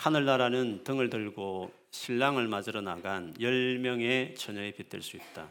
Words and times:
하늘나라는 0.00 0.82
등을 0.82 1.10
들고 1.10 1.70
신랑을 1.90 2.48
맞으러 2.48 2.80
나간 2.80 3.34
열 3.38 3.78
명의 3.80 4.34
처녀에 4.34 4.70
빗댈 4.70 5.02
수 5.02 5.18
있다. 5.18 5.50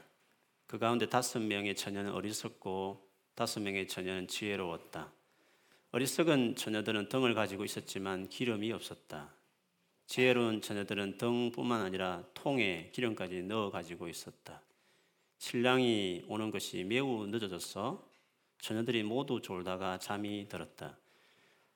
그 0.66 0.80
가운데 0.80 1.08
다섯 1.08 1.38
명의 1.38 1.76
처녀는 1.76 2.12
어리석고 2.14 3.00
다섯 3.36 3.60
명의 3.60 3.88
처녀는 3.88 4.28
지혜로웠다. 4.28 5.12
어리석은 5.92 6.56
처녀들은 6.56 7.10
등을 7.10 7.36
가지고 7.36 7.64
있었지만 7.64 8.28
기름이 8.30 8.72
없었다. 8.72 9.30
지혜로운 10.08 10.62
처녀들은 10.62 11.20
등뿐만 11.20 11.82
아니라 11.82 12.24
통에 12.34 12.90
기름까지 12.92 13.44
넣어 13.44 13.70
가지고 13.70 14.10
있었다. 14.10 14.64
신랑이 15.38 16.26
오는 16.28 16.50
것이 16.50 16.84
매우 16.86 17.28
늦어져서 17.28 18.04
처녀들이 18.62 19.04
모두 19.04 19.44
졸다가 19.44 20.00
잠이 20.00 20.48
들었다. 20.50 20.98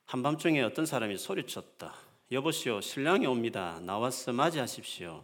한밤중에 0.05 0.63
어떤 0.63 0.87
사람이 0.87 1.17
소리쳤다. 1.17 2.12
여보시오, 2.33 2.81
신랑이 2.81 3.27
옵니다. 3.27 3.79
나와서 3.81 4.33
맞이하십시오. 4.33 5.23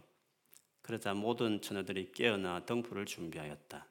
그러자 0.83 1.15
모든 1.15 1.59
처녀들이 1.59 2.11
깨어나 2.11 2.65
등불을 2.65 3.07
준비하였다. 3.07 3.87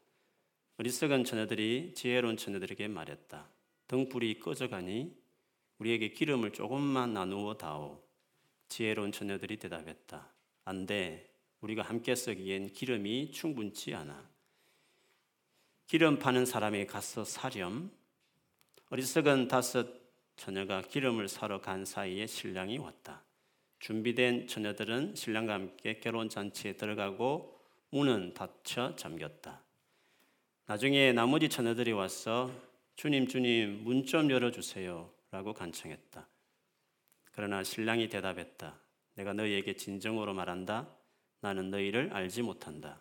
어리석은 0.79 1.25
처녀들이 1.25 1.95
지혜로운 1.97 2.37
처녀들에게 2.37 2.87
말했다. 2.87 3.45
등불이 3.89 4.39
꺼져가니 4.39 5.13
우리에게 5.81 6.11
기름을 6.11 6.53
조금만 6.53 7.13
나누어 7.13 7.57
다오. 7.57 8.01
지혜로운 8.69 9.11
처녀들이 9.11 9.57
대답했다. 9.57 10.29
안 10.65 10.87
돼. 10.87 11.29
우리가 11.61 11.83
함께 11.83 12.15
쓰기엔 12.15 12.73
기름이 12.73 13.33
충분치 13.33 13.97
않아. 13.97 14.31
기름 15.89 16.21
파는 16.21 16.47
사람에게 16.47 16.87
가서 16.87 17.25
사렴. 17.25 17.91
어리석은 18.91 19.49
다섯 19.49 19.98
처녀가 20.39 20.81
기름을 20.81 21.29
사러 21.29 21.61
간 21.61 21.85
사이에 21.85 22.27
신랑이 22.27 22.79
왔다. 22.79 23.23
준비된 23.81 24.47
처녀들은 24.47 25.15
신랑과 25.15 25.53
함께 25.55 26.01
결혼 26.01 26.29
잔치에 26.29 26.75
들어가고 26.75 27.61
문은 27.91 28.35
닫혀 28.35 28.95
잠겼다. 28.97 29.61
나중에 30.67 31.13
나머지 31.13 31.49
처녀들이 31.49 31.93
와서 31.93 32.51
주님 32.97 33.27
주님 33.29 33.85
문 33.85 34.05
좀 34.05 34.31
열어 34.31 34.51
주세요 34.51 35.11
라고 35.31 35.53
간청했다. 35.53 36.27
그러나 37.33 37.63
신랑이 37.63 38.09
대답했다. 38.09 38.79
내가 39.15 39.33
너희에게 39.33 39.75
진정으로 39.75 40.35
말한다. 40.35 40.89
나는 41.41 41.71
너희를 41.71 42.11
알지 42.13 42.43
못한다. 42.43 43.01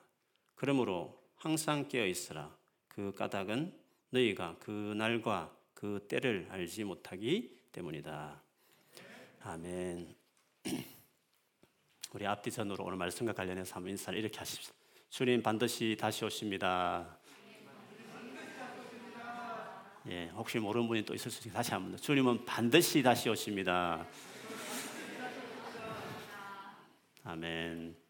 그러므로 0.55 1.21
항상 1.35 1.87
깨어 1.87 2.05
있으라. 2.05 2.55
그 2.87 3.13
까닭은 3.15 3.73
너희가 4.09 4.57
그 4.59 4.71
날과 4.71 5.55
그 5.77 6.03
때를 6.09 6.47
알지 6.49 6.85
못하기 6.85 7.55
때문이다. 7.71 8.41
아멘. 9.43 10.15
우리 12.13 12.25
앞뒤 12.25 12.49
전으로 12.49 12.83
오늘 12.83 12.97
말씀과 12.97 13.33
관련해서 13.33 13.75
한번 13.75 13.91
인사를 13.91 14.17
이렇게 14.17 14.39
하십시오. 14.39 14.73
주님 15.11 15.43
반드시 15.43 15.95
다시 15.99 16.25
오십니다. 16.25 17.19
예, 20.07 20.29
혹시 20.29 20.57
모르는 20.57 20.87
분이 20.87 21.05
또 21.05 21.13
있을 21.13 21.29
수 21.29 21.41
있으니까 21.41 21.59
다시 21.59 21.69
한번 21.69 21.91
더. 21.91 21.97
주님은 21.99 22.43
반드시 22.43 23.03
다시 23.03 23.29
오십니다. 23.29 24.07
아멘. 27.23 28.06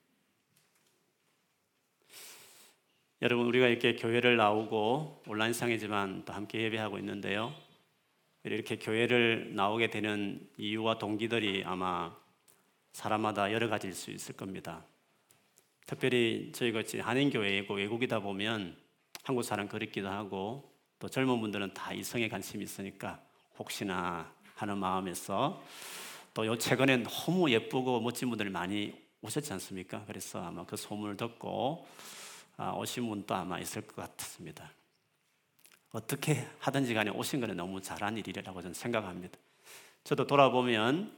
여러분 3.24 3.48
우리가 3.48 3.68
이렇게 3.68 3.96
교회를 3.96 4.38
나오고 4.38 5.24
온라인상이지만 5.26 6.26
또 6.26 6.34
함께 6.34 6.62
예배하고 6.62 7.00
있는데요. 7.00 7.52
이렇게 8.44 8.78
교회를 8.78 9.56
나오게 9.56 9.90
되는 9.90 10.48
이유와 10.58 11.00
동기들이 11.00 11.64
아마 11.66 12.16
사람마다 12.94 13.52
여러 13.52 13.70
가지일 13.70 13.96
수 13.96 14.12
있을 14.12 14.36
겁니다. 14.36 14.86
특별히 15.88 16.52
저희가 16.54 16.84
한인 17.02 17.32
교회이고 17.32 17.74
외국이다 17.74 18.20
보면 18.20 18.78
한국 19.24 19.42
사람 19.42 19.68
그립기도 19.68 20.08
하고 20.08 20.72
또 21.00 21.10
젊은 21.10 21.42
분들은 21.42 21.74
다 21.74 21.94
이성에 21.94 22.30
관심이 22.30 22.64
있으니까 22.64 23.20
혹시나 23.58 24.32
하는 24.54 24.78
마음에서 24.78 25.64
또 26.36 26.56
최근에 26.56 26.98
너무 26.98 27.50
예쁘고 27.50 28.00
멋진 28.00 28.30
분들이 28.30 28.52
많이 28.52 28.94
오셨지 29.24 29.52
않습니까? 29.54 30.04
그래서 30.06 30.44
아마 30.44 30.64
그 30.68 30.78
소문을 30.78 31.18
듣고 31.18 31.84
아, 31.84 32.27
오신 32.58 33.08
분도 33.08 33.36
아마 33.36 33.60
있을 33.60 33.86
것 33.86 33.96
같습니다. 34.18 34.72
어떻게 35.92 36.48
하든지 36.60 36.94
간에 36.94 37.12
오신 37.12 37.40
거는 37.40 37.56
너무 37.56 37.82
잘한 37.82 38.18
일이라고 38.18 38.62
저는 38.62 38.74
생각합니다. 38.74 39.38
저도 40.04 40.28
돌아보면 40.28 41.18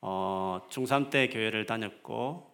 어, 0.00 0.60
중3 0.70 1.10
때 1.10 1.28
교회를 1.28 1.66
다녔고 1.66 2.48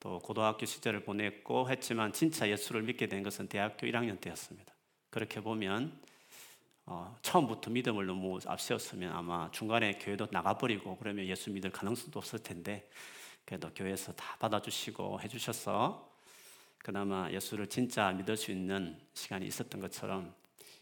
또 0.00 0.18
고등학교 0.18 0.66
시절을 0.66 1.04
보냈고 1.04 1.70
했지만 1.70 2.12
진짜 2.12 2.48
예수를 2.48 2.82
믿게 2.82 3.06
된 3.06 3.22
것은 3.22 3.48
대학교 3.48 3.86
1학년 3.86 4.20
때였습니다. 4.20 4.74
그렇게 5.10 5.40
보면 5.40 6.00
어, 6.86 7.16
처음부터 7.22 7.70
믿음을 7.70 8.06
너무 8.06 8.38
앞세웠으면 8.44 9.12
아마 9.12 9.50
중간에 9.52 9.92
교회도 9.98 10.28
나가버리고 10.30 10.96
그러면 10.96 11.26
예수 11.26 11.50
믿을 11.50 11.70
가능성도 11.70 12.18
없을 12.18 12.42
텐데 12.42 12.88
그래도 13.44 13.72
교회에서 13.72 14.12
다 14.12 14.36
받아주시고 14.38 15.20
해주셔서 15.20 16.11
그나마 16.82 17.30
예수를 17.30 17.68
진짜 17.68 18.10
믿을 18.12 18.36
수 18.36 18.50
있는 18.50 18.98
시간이 19.14 19.46
있었던 19.46 19.80
것처럼 19.80 20.34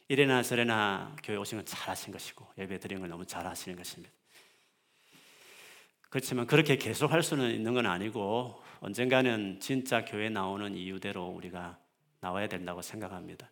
이래나 0.08 0.42
저래나 0.42 1.14
교회 1.22 1.36
오신 1.36 1.58
건 1.58 1.66
잘하신 1.66 2.12
것이고 2.12 2.46
예배 2.58 2.80
드리는 2.80 3.00
걸 3.00 3.10
너무 3.10 3.26
잘하시는 3.26 3.76
것입니다. 3.76 4.12
그렇지만 6.08 6.46
그렇게 6.46 6.76
계속 6.76 7.12
할 7.12 7.22
수는 7.22 7.50
있는 7.50 7.74
건 7.74 7.86
아니고 7.86 8.60
언젠가는 8.80 9.60
진짜 9.60 10.04
교회 10.04 10.28
나오는 10.28 10.74
이유대로 10.76 11.26
우리가 11.26 11.78
나와야 12.20 12.48
된다고 12.48 12.82
생각합니다. 12.82 13.50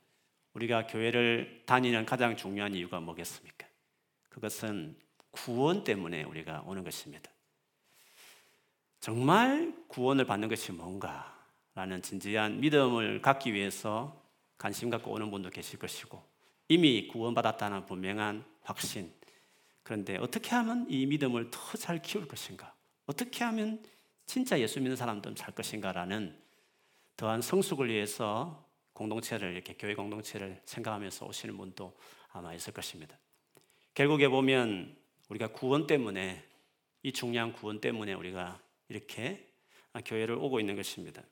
우리가 0.54 0.86
교회를 0.86 1.62
다니는 1.66 2.06
가장 2.06 2.34
중요한 2.34 2.74
이유가 2.74 2.98
뭐겠습니까? 2.98 3.66
그것은 4.30 4.96
구원 5.30 5.84
때문에 5.84 6.24
우리가 6.24 6.62
오는 6.66 6.82
것입니다. 6.82 7.30
정말 8.98 9.72
구원을 9.86 10.24
받는 10.24 10.48
것이 10.48 10.72
뭔가? 10.72 11.37
라는 11.78 12.02
진지한 12.02 12.58
믿음을 12.58 13.22
갖기 13.22 13.54
위해서 13.54 14.20
관심 14.58 14.90
갖고 14.90 15.12
오는 15.12 15.30
분도 15.30 15.48
계실 15.48 15.78
것이고 15.78 16.20
이미 16.66 17.06
구원받았다는 17.06 17.86
분명한 17.86 18.44
확신. 18.62 19.12
그런데 19.84 20.16
어떻게 20.16 20.50
하면 20.56 20.86
이 20.90 21.06
믿음을 21.06 21.52
더 21.52 21.76
잘 21.78 22.02
키울 22.02 22.26
것인가? 22.26 22.74
어떻게 23.06 23.44
하면 23.44 23.80
진짜 24.26 24.58
예수 24.58 24.80
믿는 24.80 24.96
사람들은 24.96 25.36
살 25.36 25.54
것인가라는 25.54 26.36
더한 27.16 27.42
성숙을 27.42 27.88
위해서 27.90 28.68
공동체를 28.92 29.52
이렇게 29.52 29.74
교회 29.74 29.94
공동체를 29.94 30.60
생각하면서 30.64 31.26
오시는 31.26 31.56
분도 31.56 31.96
아마 32.32 32.54
있을 32.54 32.72
것입니다. 32.72 33.16
결국에 33.94 34.26
보면 34.26 34.96
우리가 35.28 35.52
구원 35.52 35.86
때문에 35.86 36.44
이 37.04 37.12
중요한 37.12 37.52
구원 37.52 37.80
때문에 37.80 38.14
우리가 38.14 38.60
이렇게 38.88 39.48
교회를 40.04 40.34
오고 40.34 40.58
있는 40.58 40.74
것입니다. 40.74 41.22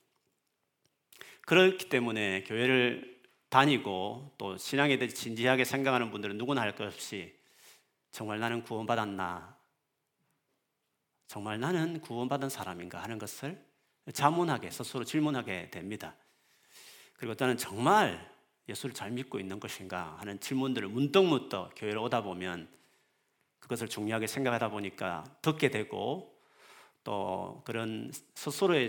그렇기 1.46 1.88
때문에 1.88 2.42
교회를 2.44 3.16
다니고 3.48 4.34
또 4.36 4.56
신앙에 4.56 4.98
대해 4.98 5.08
진지하게 5.08 5.64
생각하는 5.64 6.10
분들은 6.10 6.36
누구나 6.36 6.60
할 6.60 6.74
것 6.76 6.84
없이 6.86 7.34
정말 8.10 8.40
나는 8.40 8.62
구원받았나? 8.62 9.56
정말 11.28 11.60
나는 11.60 12.00
구원받은 12.00 12.48
사람인가 12.48 13.02
하는 13.02 13.18
것을 13.18 13.64
자문하게 14.12 14.70
스스로 14.70 15.04
질문하게 15.04 15.70
됩니다. 15.70 16.14
그리고 17.14 17.34
또는 17.34 17.56
정말 17.56 18.30
예수를 18.68 18.94
잘 18.94 19.10
믿고 19.10 19.38
있는 19.38 19.60
것인가 19.60 20.16
하는 20.18 20.40
질문들을 20.40 20.88
문득문득 20.88 21.70
교회로 21.76 22.02
오다 22.04 22.22
보면 22.22 22.68
그것을 23.60 23.88
중요하게 23.88 24.26
생각하다 24.26 24.70
보니까 24.70 25.24
듣게 25.42 25.70
되고 25.70 26.35
또 27.06 27.62
그런 27.64 28.10
스스로의 28.34 28.88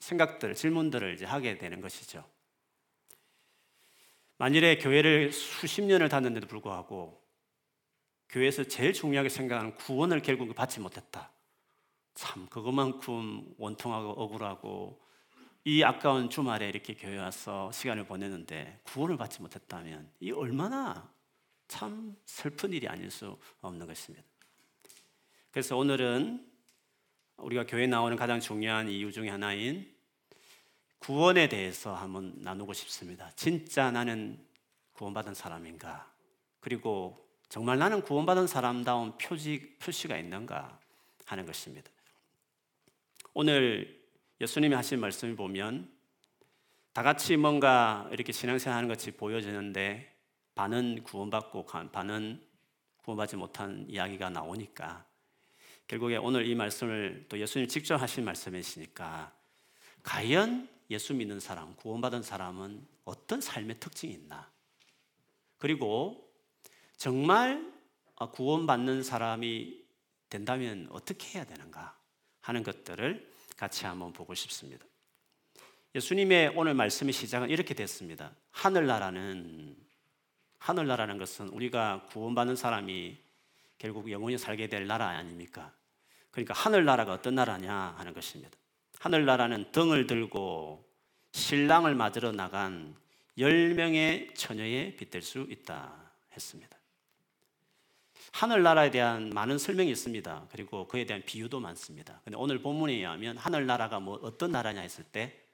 생각들, 0.00 0.56
질문들을 0.56 1.14
이제 1.14 1.24
하게 1.24 1.56
되는 1.56 1.80
것이죠. 1.80 2.28
만일에 4.38 4.78
교회를 4.78 5.30
수십 5.30 5.82
년을 5.82 6.08
다녔는데도 6.08 6.48
불구하고 6.48 7.22
교회에서 8.28 8.64
제일 8.64 8.92
중요하게 8.92 9.28
생각하는 9.28 9.76
구원을 9.76 10.20
결국 10.20 10.52
받지 10.52 10.80
못했다. 10.80 11.30
참 12.14 12.48
그것만큼 12.48 13.54
원통하고 13.56 14.20
억울하고 14.20 15.00
이 15.62 15.84
아까운 15.84 16.30
주말에 16.30 16.68
이렇게 16.68 16.94
교회 16.94 17.18
와서 17.18 17.70
시간을 17.70 18.04
보내는데 18.04 18.80
구원을 18.82 19.16
받지 19.16 19.40
못했다면 19.42 20.10
이 20.18 20.32
얼마나 20.32 21.08
참 21.68 22.16
슬픈 22.24 22.72
일이 22.72 22.88
아닐 22.88 23.12
수 23.12 23.38
없는 23.60 23.86
것입니다. 23.86 24.26
그래서 25.52 25.76
오늘은 25.76 26.47
우리가 27.38 27.66
교회 27.66 27.86
나오는 27.86 28.16
가장 28.16 28.40
중요한 28.40 28.88
이유 28.88 29.10
중에 29.12 29.28
하나인 29.28 29.92
구원에 30.98 31.48
대해서 31.48 31.94
한번 31.94 32.34
나누고 32.38 32.72
싶습니다. 32.72 33.30
진짜 33.36 33.90
나는 33.90 34.38
구원받은 34.94 35.34
사람인가? 35.34 36.12
그리고 36.60 37.26
정말 37.48 37.78
나는 37.78 38.02
구원받은 38.02 38.46
사람다운 38.46 39.16
표지, 39.16 39.76
표시가 39.78 40.18
있는가? 40.18 40.78
하는 41.28 41.44
것입니다. 41.44 41.90
오늘 43.34 44.02
예수님이 44.40 44.74
하신 44.74 44.98
말씀을 44.98 45.36
보면 45.36 45.92
다 46.94 47.02
같이 47.02 47.36
뭔가 47.36 48.08
이렇게 48.10 48.32
신앙생활 48.32 48.76
하는 48.76 48.88
것이 48.88 49.10
보여지는데 49.10 50.10
반은 50.54 51.04
구원받고 51.04 51.66
반은 51.92 52.42
구원받지 53.04 53.36
못한 53.36 53.84
이야기가 53.88 54.30
나오니까 54.30 55.04
결국에 55.88 56.18
오늘 56.18 56.46
이 56.46 56.54
말씀을 56.54 57.24
또 57.30 57.38
예수님 57.38 57.66
직접 57.66 57.96
하신 57.96 58.24
말씀이시니까 58.24 59.32
과연 60.02 60.68
예수 60.90 61.14
믿는 61.14 61.40
사람, 61.40 61.74
구원받은 61.76 62.22
사람은 62.22 62.86
어떤 63.04 63.40
삶의 63.40 63.80
특징이 63.80 64.12
있나? 64.12 64.50
그리고 65.56 66.30
정말 66.98 67.72
구원받는 68.32 69.02
사람이 69.02 69.82
된다면 70.28 70.88
어떻게 70.90 71.38
해야 71.38 71.44
되는가 71.44 71.96
하는 72.42 72.62
것들을 72.62 73.32
같이 73.56 73.86
한번 73.86 74.12
보고 74.12 74.34
싶습니다. 74.34 74.84
예수님의 75.94 76.52
오늘 76.54 76.74
말씀의 76.74 77.14
시작은 77.14 77.48
이렇게 77.48 77.72
됐습니다. 77.74 78.34
하늘나라는 78.50 79.74
하늘나라는 80.58 81.16
것은 81.16 81.48
우리가 81.48 82.06
구원받는 82.10 82.56
사람이 82.56 83.16
결국 83.78 84.10
영원히 84.10 84.36
살게 84.36 84.68
될 84.68 84.86
나라 84.86 85.08
아닙니까? 85.08 85.72
그러니까 86.30 86.54
하늘나라가 86.54 87.12
어떤 87.12 87.34
나라냐 87.34 87.94
하는 87.96 88.12
것입니다. 88.14 88.56
하늘나라는 89.00 89.72
등을 89.72 90.06
들고 90.06 90.84
신랑을 91.32 91.94
맞으러 91.94 92.32
나간 92.32 92.96
열 93.38 93.74
명의 93.74 94.32
처녀에 94.34 94.96
빗댈 94.96 95.22
수 95.22 95.46
있다 95.48 96.12
했습니다. 96.32 96.76
하늘나라에 98.32 98.90
대한 98.90 99.30
많은 99.30 99.58
설명이 99.58 99.90
있습니다. 99.90 100.48
그리고 100.50 100.86
그에 100.86 101.06
대한 101.06 101.22
비유도 101.24 101.60
많습니다. 101.60 102.20
근데 102.24 102.36
오늘 102.36 102.60
본문에 102.60 102.92
의하면 102.92 103.36
하늘나라가 103.36 104.00
뭐 104.00 104.18
어떤 104.22 104.52
나라냐 104.52 104.80
했을 104.80 105.04
때 105.04 105.44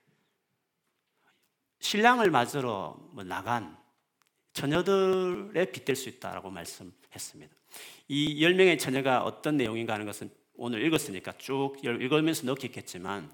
신랑을 1.81 2.31
맞으러 2.31 2.97
뭐 3.13 3.25
나간 3.25 3.77
처녀들에 4.55 5.71
빗댈 5.71 5.97
수 5.97 6.09
있다라고 6.09 6.51
말씀했습니다. 6.51 7.55
이열 8.09 8.55
명의 8.55 8.79
처녀가 8.79 9.23
어떤 9.23 9.57
내용인가 9.57 9.95
하는 9.95 10.07
것은 10.07 10.31
오늘 10.57 10.83
읽었으니까 10.85 11.33
쭉 11.39 11.77
읽으면서 11.83 12.47
넣겠지만 12.47 13.31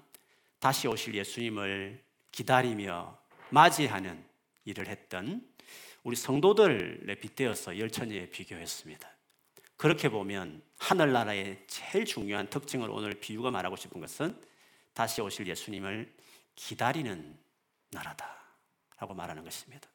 다시 0.59 0.87
오실 0.87 1.15
예수님을 1.15 2.01
기다리며 2.31 3.17
맞이하는 3.49 4.23
일을 4.65 4.87
했던 4.87 5.47
우리 6.03 6.15
성도들에 6.15 7.15
빗대어서 7.15 7.77
열 7.77 7.91
처녀에 7.91 8.29
비교했습니다. 8.29 9.09
그렇게 9.77 10.09
보면 10.09 10.61
하늘나라의 10.77 11.63
제일 11.67 12.05
중요한 12.05 12.49
특징을 12.49 12.89
오늘 12.89 13.13
비유가 13.13 13.51
말하고 13.51 13.75
싶은 13.75 13.99
것은 14.01 14.39
다시 14.93 15.21
오실 15.21 15.47
예수님을 15.47 16.13
기다리는 16.55 17.37
나라다 17.91 18.25
라고 18.97 19.13
말하는 19.13 19.43
것입니다. 19.43 19.89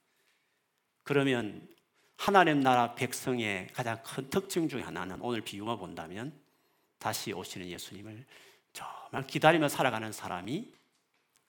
그러면 1.03 1.69
하나님 2.17 2.61
나라 2.61 2.95
백성의 2.95 3.69
가장 3.73 4.03
큰 4.03 4.29
특징 4.31 4.69
중 4.69 4.85
하나는 4.85 5.21
오늘 5.21 5.41
비유만 5.41 5.79
본다면 5.79 6.33
다시 6.99 7.33
오시는 7.33 7.69
예수님을 7.69 8.25
정말 8.73 9.27
기다리며 9.27 9.69
살아가는 9.69 10.13
사람이 10.13 10.73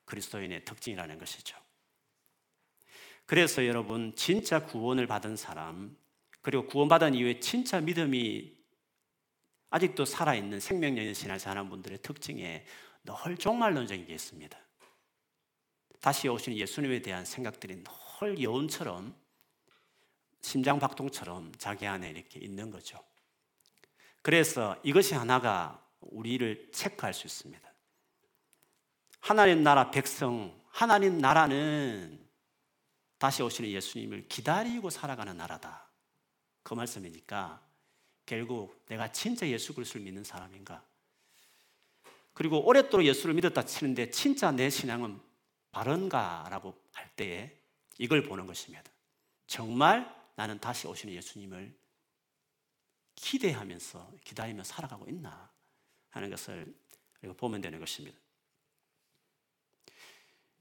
그리스도인의 0.05 0.65
특징이라는 0.65 1.17
것이죠. 1.17 1.57
그래서 3.25 3.65
여러분 3.67 4.15
진짜 4.15 4.63
구원을 4.65 5.05
받은 5.05 5.35
사람 5.35 5.97
그리고 6.41 6.65
구원받은 6.67 7.13
이후에 7.13 7.39
진짜 7.41 7.81
믿음이 7.81 8.55
아직도 9.69 10.05
살아있는 10.05 10.61
생명력의 10.61 11.13
신앙 11.13 11.37
사는 11.37 11.69
분들의 11.69 12.01
특징에 12.01 12.65
늘 13.03 13.37
종말론적인 13.37 14.05
게 14.05 14.13
있습니다. 14.13 14.57
다시 15.99 16.29
오시는 16.29 16.57
예수님에 16.57 17.01
대한 17.01 17.25
생각들이 17.25 17.83
늘 17.83 18.41
여운처럼 18.41 19.13
심장박동처럼 20.41 21.51
자기 21.57 21.85
안에 21.85 22.11
이렇게 22.11 22.39
있는 22.39 22.71
거죠. 22.71 23.03
그래서 24.27 24.75
이것이 24.83 25.13
하나가 25.13 25.81
우리를 26.01 26.69
체크할 26.73 27.13
수 27.13 27.27
있습니다. 27.27 27.65
하나님 29.21 29.63
나라 29.63 29.89
백성, 29.89 30.53
하나님 30.67 31.17
나라는 31.19 32.27
다시 33.19 33.41
오시는 33.41 33.69
예수님을 33.69 34.27
기다리고 34.27 34.89
살아가는 34.89 35.37
나라다. 35.37 35.87
그 36.61 36.73
말씀이니까 36.73 37.65
결국 38.25 38.83
내가 38.87 39.13
진짜 39.13 39.47
예수 39.47 39.73
그리스도를 39.73 40.03
믿는 40.03 40.25
사람인가? 40.25 40.83
그리고 42.33 42.67
오랫도록 42.67 43.05
예수를 43.05 43.33
믿었다 43.33 43.63
치는데 43.63 44.09
진짜 44.09 44.51
내 44.51 44.69
신앙은 44.69 45.21
바른가라고 45.71 46.77
할 46.91 47.09
때에 47.15 47.57
이걸 47.97 48.23
보는 48.23 48.45
것입니다. 48.45 48.91
정말 49.47 50.13
나는 50.35 50.59
다시 50.59 50.85
오시는 50.85 51.13
예수님을 51.13 51.86
기대하면서 53.17 54.13
기다리며 54.23 54.63
살아가고 54.63 55.09
있나 55.09 55.51
하는 56.11 56.29
것을 56.29 56.73
보면 57.35 57.61
되는 57.61 57.79
것입니다. 57.79 58.17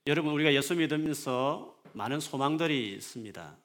여러분 0.06 0.32
우리가 0.32 0.52
예수 0.54 0.74
믿으면서 0.74 1.80
많은 1.92 2.20
소망들이 2.20 2.94
있습니다. 2.94 3.56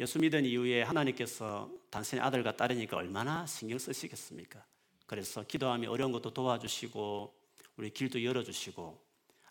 예수 0.00 0.18
믿은 0.18 0.44
이후에 0.44 0.82
하나님께서 0.82 1.70
당신의 1.90 2.24
아들과 2.24 2.56
딸이니까 2.56 2.96
얼마나 2.96 3.46
신경 3.46 3.78
쓰시겠습니까? 3.78 4.64
그래서 5.06 5.42
기도하며 5.42 5.90
어려운 5.90 6.12
것도 6.12 6.32
도와주시고 6.32 7.34
우리 7.76 7.90
길도 7.90 8.22
열어주시고 8.22 9.02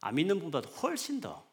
안 0.01 0.15
믿는 0.15 0.39
분보다 0.39 0.69
훨씬 0.69 1.19
더 1.19 1.45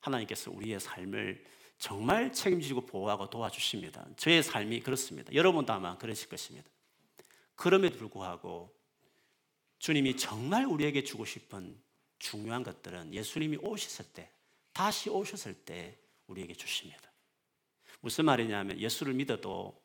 하나님께서 0.00 0.50
우리의 0.52 0.80
삶을 0.80 1.44
정말 1.78 2.32
책임지고 2.32 2.86
보호하고 2.86 3.30
도와주십니다. 3.30 4.06
저의 4.16 4.42
삶이 4.42 4.80
그렇습니다. 4.80 5.32
여러분도 5.32 5.72
아마 5.72 5.96
그러실 5.96 6.28
것입니다. 6.28 6.68
그럼에도 7.54 7.98
불구하고 7.98 8.74
주님이 9.78 10.16
정말 10.16 10.66
우리에게 10.66 11.04
주고 11.04 11.24
싶은 11.24 11.80
중요한 12.18 12.64
것들은 12.64 13.14
예수님이 13.14 13.58
오셨을 13.58 14.06
때, 14.12 14.30
다시 14.72 15.08
오셨을 15.08 15.54
때 15.54 15.96
우리에게 16.26 16.54
주십니다. 16.54 17.00
무슨 18.00 18.24
말이냐면 18.24 18.78
예수를 18.78 19.14
믿어도 19.14 19.80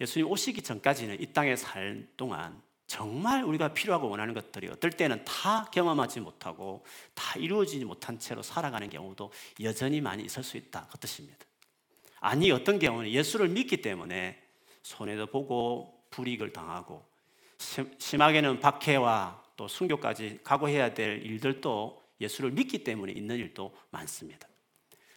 예수님 0.00 0.26
오시기 0.26 0.62
전까지는 0.62 1.20
이 1.20 1.26
땅에 1.32 1.54
살 1.56 2.08
동안 2.16 2.62
정말 2.90 3.44
우리가 3.44 3.72
필요하고 3.72 4.10
원하는 4.10 4.34
것들이 4.34 4.66
어떨 4.66 4.90
때는 4.90 5.24
다 5.24 5.70
경험하지 5.70 6.18
못하고 6.18 6.84
다 7.14 7.38
이루어지지 7.38 7.84
못한 7.84 8.18
채로 8.18 8.42
살아가는 8.42 8.90
경우도 8.90 9.30
여전히 9.62 10.00
많이 10.00 10.24
있을 10.24 10.42
수 10.42 10.56
있다. 10.56 10.88
그 10.90 10.98
뜻입니다. 10.98 11.38
아니, 12.18 12.50
어떤 12.50 12.80
경우는 12.80 13.12
예수를 13.12 13.48
믿기 13.48 13.80
때문에 13.80 14.42
손해도 14.82 15.26
보고 15.26 16.02
불이익을 16.10 16.52
당하고 16.52 17.06
심하게는 17.98 18.58
박해와 18.58 19.40
또 19.56 19.68
순교까지 19.68 20.40
각오해야 20.42 20.92
될 20.92 21.24
일들도 21.24 22.02
예수를 22.20 22.50
믿기 22.50 22.82
때문에 22.82 23.12
있는 23.12 23.36
일도 23.36 23.72
많습니다. 23.90 24.48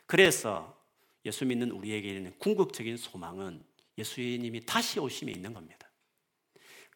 그래서 0.05 0.77
예수 1.25 1.43
믿는 1.43 1.71
우리에게는 1.71 2.35
궁극적인 2.37 2.97
소망은 2.97 3.63
예수님이 3.97 4.63
다시 4.63 4.99
오심에 4.99 5.31
있는 5.31 5.55
겁니다. 5.55 5.82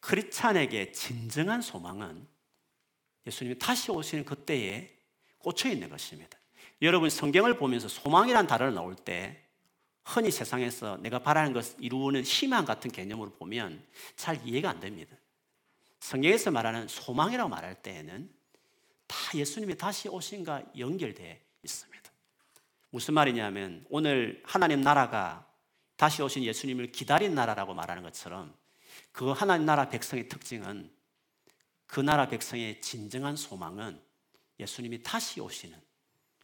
크리스찬에게 0.00 0.92
진정한 0.92 1.60
소망은 1.60 2.26
예수님이 3.26 3.58
다시 3.58 3.90
오시는 3.90 4.24
그때에 4.24 4.96
꽂혀 5.38 5.68
있는 5.68 5.88
것입니다. 5.88 6.38
여러분 6.82 7.10
성경을 7.10 7.58
보면서 7.58 7.88
소망이란 7.88 8.46
단어를 8.46 8.74
나올 8.74 8.94
때 8.94 9.44
흔히 10.04 10.30
세상에서 10.30 10.96
내가 10.98 11.18
바라는 11.18 11.52
것을 11.52 11.76
이루는 11.80 12.22
희망 12.22 12.64
같은 12.64 12.90
개념으로 12.90 13.32
보면 13.32 13.84
잘 14.16 14.40
이해가 14.46 14.70
안 14.70 14.80
됩니다. 14.80 15.16
성경에서 16.00 16.50
말하는 16.50 16.88
소망이라고 16.88 17.48
말할 17.50 17.82
때에는 17.82 18.30
다 19.06 19.16
예수님이 19.34 19.76
다시 19.76 20.08
오신과 20.08 20.62
연결되어 20.78 21.36
있습니다. 21.62 22.10
무슨 22.90 23.14
말이냐면 23.14 23.84
오늘 23.90 24.42
하나님 24.46 24.80
나라가 24.80 25.46
다시 25.96 26.22
오신 26.22 26.44
예수님을 26.44 26.92
기다린 26.92 27.34
나라라고 27.34 27.74
말하는 27.74 28.02
것처럼 28.02 28.54
그 29.12 29.30
하나님 29.30 29.66
나라 29.66 29.88
백성의 29.88 30.28
특징은 30.28 30.90
그 31.86 32.00
나라 32.00 32.28
백성의 32.28 32.80
진정한 32.80 33.36
소망은 33.36 34.00
예수님이 34.60 35.02
다시 35.02 35.40
오시는 35.40 35.78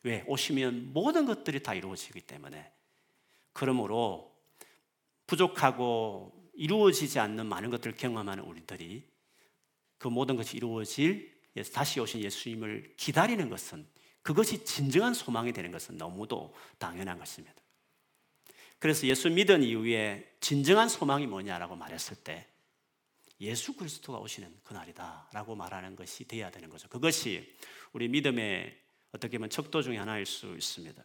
왜 0.02 0.24
오시면 0.26 0.92
모든 0.92 1.24
것들이 1.26 1.62
다 1.62 1.74
이루어지기 1.74 2.20
때문에 2.22 2.72
그러므로 3.52 4.34
부족하고 5.26 6.50
이루어지지 6.54 7.18
않는 7.18 7.46
많은 7.46 7.70
것들을 7.70 7.96
경험하는 7.96 8.44
우리들이 8.44 9.08
그 9.98 10.08
모든 10.08 10.36
것이 10.36 10.56
이루어질 10.56 11.34
다시 11.72 12.00
오신 12.00 12.20
예수님을 12.22 12.94
기다리는 12.96 13.48
것은 13.48 13.86
그것이 14.22 14.64
진정한 14.64 15.14
소망이 15.14 15.52
되는 15.52 15.70
것은 15.70 15.96
너무도 15.96 16.54
당연한 16.78 17.18
것입니다. 17.18 17.54
그래서 18.78 19.06
예수 19.06 19.30
믿은 19.30 19.62
이후에 19.62 20.36
진정한 20.40 20.88
소망이 20.88 21.26
뭐냐라고 21.26 21.76
말했을 21.76 22.16
때 22.16 22.46
예수 23.44 23.74
그리스도가 23.74 24.18
오시는 24.18 24.60
그날이다라고 24.64 25.54
말하는 25.54 25.96
것이 25.96 26.24
되어야 26.24 26.50
되는 26.50 26.68
거죠. 26.68 26.88
그것이 26.88 27.54
우리 27.92 28.08
믿음의 28.08 28.76
어떻게 29.12 29.38
보면 29.38 29.50
척도 29.50 29.82
중에 29.82 29.96
하나일 29.96 30.26
수 30.26 30.54
있습니다. 30.54 31.04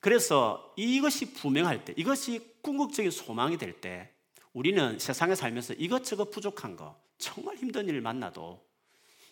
그래서 0.00 0.72
이것이 0.76 1.32
분명할 1.32 1.84
때, 1.84 1.92
이것이 1.96 2.56
궁극적인 2.62 3.10
소망이 3.10 3.58
될 3.58 3.80
때, 3.80 4.12
우리는 4.52 4.98
세상에 4.98 5.34
살면서 5.34 5.74
이것저것 5.74 6.30
부족한 6.30 6.76
거, 6.76 7.00
정말 7.18 7.56
힘든 7.56 7.88
일을 7.88 8.00
만나도 8.00 8.64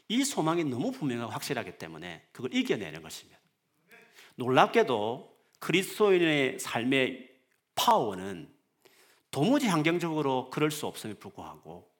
이 0.08 0.24
소망이 0.24 0.64
너무 0.64 0.90
분명하고 0.90 1.32
확실하기 1.32 1.78
때문에 1.78 2.26
그걸 2.32 2.52
이겨내는 2.54 3.02
것입니다. 3.02 3.38
놀랍게도 4.36 5.36
그리스도인의 5.58 6.58
삶의 6.58 7.30
파워는 7.74 8.55
도무지 9.30 9.66
환경적으로 9.66 10.50
그럴 10.50 10.70
수 10.70 10.86
없음에 10.86 11.14
불구하고 11.14 11.90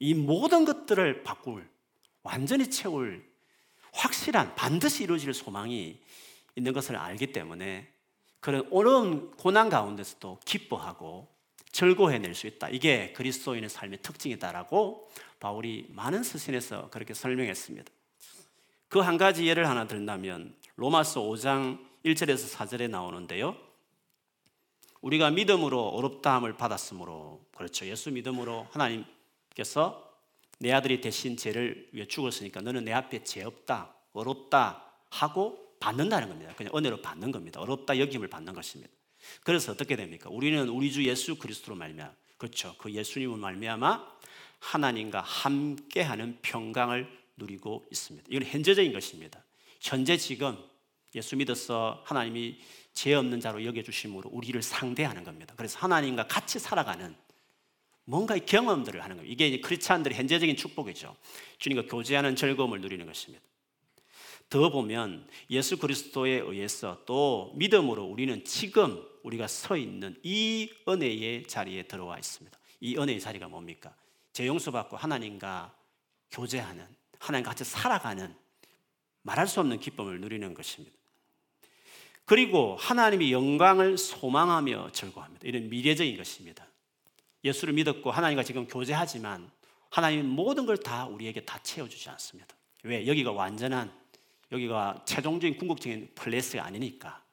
이 0.00 0.14
모든 0.14 0.64
것들을 0.64 1.22
바꿀, 1.22 1.68
완전히 2.22 2.68
채울 2.70 3.28
확실한 3.92 4.54
반드시 4.54 5.04
이루어질 5.04 5.34
소망이 5.34 6.00
있는 6.56 6.72
것을 6.72 6.96
알기 6.96 7.32
때문에 7.32 7.92
그런 8.40 8.68
어려운 8.70 9.30
고난 9.32 9.68
가운데서도 9.68 10.40
기뻐하고 10.44 11.28
즐거워해낼 11.72 12.34
수 12.34 12.46
있다. 12.46 12.68
이게 12.70 13.12
그리스도인의 13.12 13.68
삶의 13.68 14.02
특징이다라고 14.02 15.10
바울이 15.40 15.86
많은 15.90 16.22
서신에서 16.22 16.90
그렇게 16.90 17.14
설명했습니다. 17.14 17.90
그 18.88 19.00
한 19.00 19.18
가지 19.18 19.46
예를 19.46 19.68
하나 19.68 19.86
든다면 19.86 20.56
로마서 20.76 21.22
5장 21.22 21.78
1절에서 22.04 22.56
4절에 22.56 22.88
나오는데요. 22.88 23.54
우리가 25.00 25.30
믿음으로 25.30 25.88
어렵다함을 25.88 26.56
받았으므로 26.56 27.44
그렇죠. 27.54 27.86
예수 27.86 28.10
믿음으로 28.10 28.66
하나님께서 28.70 30.08
내 30.58 30.72
아들이 30.72 31.00
대신 31.00 31.36
죄를 31.36 31.88
위해 31.92 32.06
죽었으니까 32.06 32.60
너는 32.60 32.84
내 32.84 32.92
앞에 32.92 33.22
죄 33.22 33.42
없다, 33.44 33.94
어렵다 34.12 34.84
하고 35.10 35.76
받는다는 35.80 36.28
겁니다. 36.28 36.52
그냥 36.56 36.76
은혜로 36.76 37.00
받는 37.02 37.30
겁니다. 37.30 37.60
어렵다 37.60 37.98
여김을 37.98 38.28
받는 38.28 38.54
것입니다. 38.54 38.92
그래서 39.44 39.72
어떻게 39.72 39.96
됩니까? 39.96 40.28
우리는 40.30 40.68
우리 40.68 40.92
주 40.92 41.04
예수 41.04 41.36
그리스도로 41.36 41.76
말미암아 41.76 42.12
그렇죠. 42.36 42.74
그 42.78 42.92
예수님을 42.92 43.36
말미암아 43.36 44.18
하나님과 44.60 45.20
함께하는 45.20 46.38
평강을 46.42 47.08
누리고 47.36 47.86
있습니다. 47.92 48.26
이건 48.30 48.48
현재적인 48.48 48.92
것입니다. 48.92 49.44
현재 49.80 50.16
지금 50.16 50.56
예수 51.14 51.36
믿어서 51.36 52.02
하나님이 52.04 52.58
죄 52.98 53.14
없는 53.14 53.38
자로 53.38 53.64
여겨 53.64 53.82
주심으로 53.82 54.28
우리를 54.32 54.60
상대하는 54.60 55.22
겁니다. 55.22 55.54
그래서 55.56 55.78
하나님과 55.78 56.26
같이 56.26 56.58
살아가는 56.58 57.14
뭔가 58.02 58.36
경험들을 58.36 59.04
하는 59.04 59.18
거예요. 59.18 59.30
이게 59.30 59.60
크리스찬들의 59.60 60.18
현재적인 60.18 60.56
축복이죠. 60.56 61.14
주님과 61.58 61.86
교제하는 61.86 62.34
즐거움을 62.34 62.80
누리는 62.80 63.06
것입니다. 63.06 63.44
더 64.50 64.70
보면 64.70 65.28
예수 65.48 65.78
그리스도에 65.78 66.40
의해서 66.40 67.04
또 67.06 67.52
믿음으로 67.54 68.02
우리는 68.02 68.44
지금 68.44 69.00
우리가 69.22 69.46
서 69.46 69.76
있는 69.76 70.18
이 70.24 70.68
은혜의 70.88 71.46
자리에 71.46 71.84
들어와 71.84 72.18
있습니다. 72.18 72.58
이 72.80 72.98
은혜의 72.98 73.20
자리가 73.20 73.46
뭡니까? 73.46 73.94
제 74.32 74.44
용서받고 74.44 74.96
하나님과 74.96 75.72
교제하는 76.32 76.84
하나님과 77.20 77.50
같이 77.50 77.62
살아가는 77.62 78.34
말할 79.22 79.46
수 79.46 79.60
없는 79.60 79.78
기쁨을 79.78 80.20
누리는 80.20 80.52
것입니다. 80.52 80.97
그리고 82.28 82.76
하나님의 82.78 83.32
영광을 83.32 83.96
소망하며 83.96 84.90
즐거워합니다. 84.92 85.48
이런 85.48 85.70
미래적인 85.70 86.14
것입니다. 86.18 86.66
예수를 87.42 87.72
믿었고 87.72 88.10
하나님과 88.10 88.42
지금 88.42 88.68
교제하지만 88.68 89.50
하나님 89.88 90.26
모든 90.26 90.66
걸 90.66 90.76
다 90.76 91.06
우리에게 91.06 91.46
다 91.46 91.58
채워주지 91.62 92.10
않습니다. 92.10 92.54
왜? 92.82 93.06
여기가 93.06 93.32
완전한 93.32 93.90
여기가 94.52 95.04
최종적인 95.06 95.56
궁극적인 95.56 96.10
플레이스가 96.14 96.66
아니니까. 96.66 97.24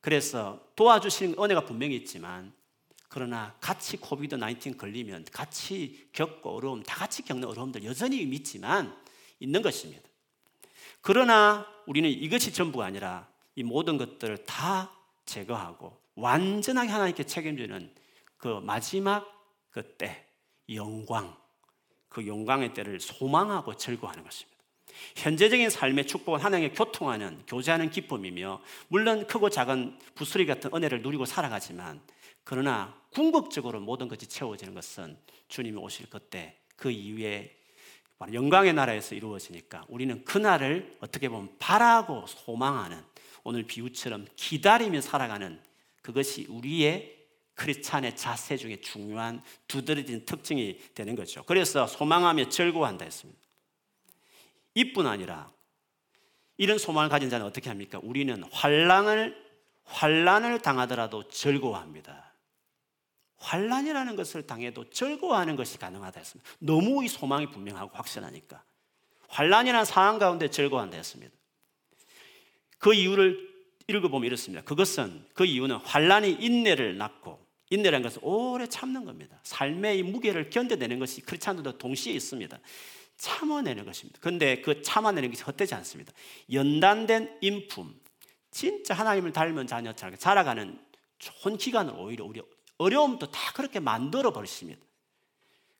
그래서 0.00 0.66
도와주시는 0.74 1.36
은혜가 1.38 1.64
분명히 1.64 1.94
있지만 1.94 2.52
그러나 3.08 3.54
같이 3.60 3.98
코비드 3.98 4.36
19 4.36 4.76
걸리면 4.78 5.26
같이 5.30 6.08
겪고 6.12 6.56
어려움, 6.56 6.82
다 6.82 6.96
같이 6.96 7.22
겪는 7.22 7.46
어려움들 7.46 7.84
여전히 7.84 8.26
믿지만 8.26 9.00
있는 9.38 9.62
것입니다. 9.62 10.02
그러나 11.02 11.68
우리는 11.86 12.10
이것이 12.10 12.52
전부가 12.52 12.84
아니라 12.84 13.28
이 13.58 13.64
모든 13.64 13.98
것들을 13.98 14.44
다 14.44 14.88
제거하고 15.26 16.00
완전하게 16.14 16.90
하나님께 16.90 17.24
책임지는 17.24 17.92
그 18.36 18.60
마지막 18.62 19.26
그 19.70 19.96
때, 19.96 20.24
영광, 20.72 21.36
그 22.08 22.24
영광의 22.24 22.72
때를 22.72 23.00
소망하고 23.00 23.76
즐거워하는 23.76 24.22
것입니다. 24.22 24.56
현재적인 25.16 25.70
삶의 25.70 26.06
축복은 26.06 26.38
하나님의 26.38 26.72
교통하는, 26.74 27.42
교제하는 27.48 27.90
기쁨이며, 27.90 28.62
물론 28.86 29.26
크고 29.26 29.50
작은 29.50 29.98
부스리 30.14 30.46
같은 30.46 30.70
은혜를 30.72 31.02
누리고 31.02 31.24
살아가지만, 31.24 32.00
그러나 32.44 32.94
궁극적으로 33.10 33.80
모든 33.80 34.06
것이 34.06 34.28
채워지는 34.28 34.72
것은 34.72 35.18
주님이 35.48 35.78
오실 35.78 36.08
그때 36.08 36.56
그 36.76 36.92
이후에 36.92 37.56
영광의 38.32 38.72
나라에서 38.72 39.16
이루어지니까 39.16 39.84
우리는 39.88 40.24
그날을 40.24 40.96
어떻게 41.00 41.28
보면 41.28 41.56
바라고 41.58 42.24
소망하는 42.26 43.02
오늘 43.44 43.62
비유처럼 43.64 44.26
기다리며 44.36 45.00
살아가는 45.00 45.60
그것이 46.02 46.46
우리의 46.48 47.16
크리스찬의 47.54 48.16
자세 48.16 48.56
중에 48.56 48.80
중요한 48.80 49.42
두드러진 49.66 50.24
특징이 50.24 50.78
되는 50.94 51.16
거죠. 51.16 51.42
그래서 51.44 51.86
소망하며 51.86 52.48
즐거워한다 52.48 53.04
했습니다. 53.04 53.40
이뿐 54.74 55.06
아니라 55.06 55.50
이런 56.56 56.78
소망을 56.78 57.08
가진 57.08 57.30
자는 57.30 57.44
어떻게 57.44 57.68
합니까? 57.68 57.98
우리는 58.02 58.42
환란을 58.52 59.48
환란을 59.84 60.60
당하더라도 60.60 61.28
즐거워합니다. 61.28 62.32
환란이라는 63.38 64.16
것을 64.16 64.46
당해도 64.46 64.90
즐거워하는 64.90 65.56
것이 65.56 65.78
가능하다 65.78 66.20
했습니다. 66.20 66.50
너무 66.58 67.04
이 67.04 67.08
소망이 67.08 67.46
분명하고 67.50 67.90
확실하니까 67.94 68.62
환란이라는 69.28 69.84
상황 69.84 70.18
가운데 70.18 70.48
즐거워한다 70.48 70.96
했습니다. 70.96 71.37
그 72.78 72.94
이유를 72.94 73.48
읽어보면 73.88 74.26
이렇습니다. 74.26 74.62
그것은 74.64 75.24
그 75.34 75.44
이유는 75.44 75.76
환란이 75.76 76.38
인내를 76.40 76.98
낳고 76.98 77.46
인내라는 77.70 78.02
것은 78.02 78.22
오래 78.22 78.66
참는 78.66 79.04
겁니다. 79.04 79.38
삶의 79.42 79.98
이 79.98 80.02
무게를 80.02 80.50
견뎌내는 80.50 80.98
것이 80.98 81.20
크리스찬들도 81.22 81.78
동시에 81.78 82.12
있습니다. 82.12 82.58
참아내는 83.16 83.84
것입니다. 83.84 84.18
그런데 84.22 84.60
그 84.60 84.80
참아내는 84.82 85.30
것이 85.30 85.42
헛되지 85.42 85.74
않습니다. 85.74 86.12
연단된 86.52 87.38
인품, 87.40 87.98
진짜 88.50 88.94
하나님을 88.94 89.32
닮은 89.32 89.66
자녀처럼 89.66 90.16
자라가는 90.16 90.78
좋은 91.18 91.56
기간을 91.56 91.94
오히려 91.96 92.24
우리 92.24 92.40
어려움도 92.78 93.30
다 93.30 93.52
그렇게 93.54 93.80
만들어 93.80 94.32
버리십니다. 94.32 94.80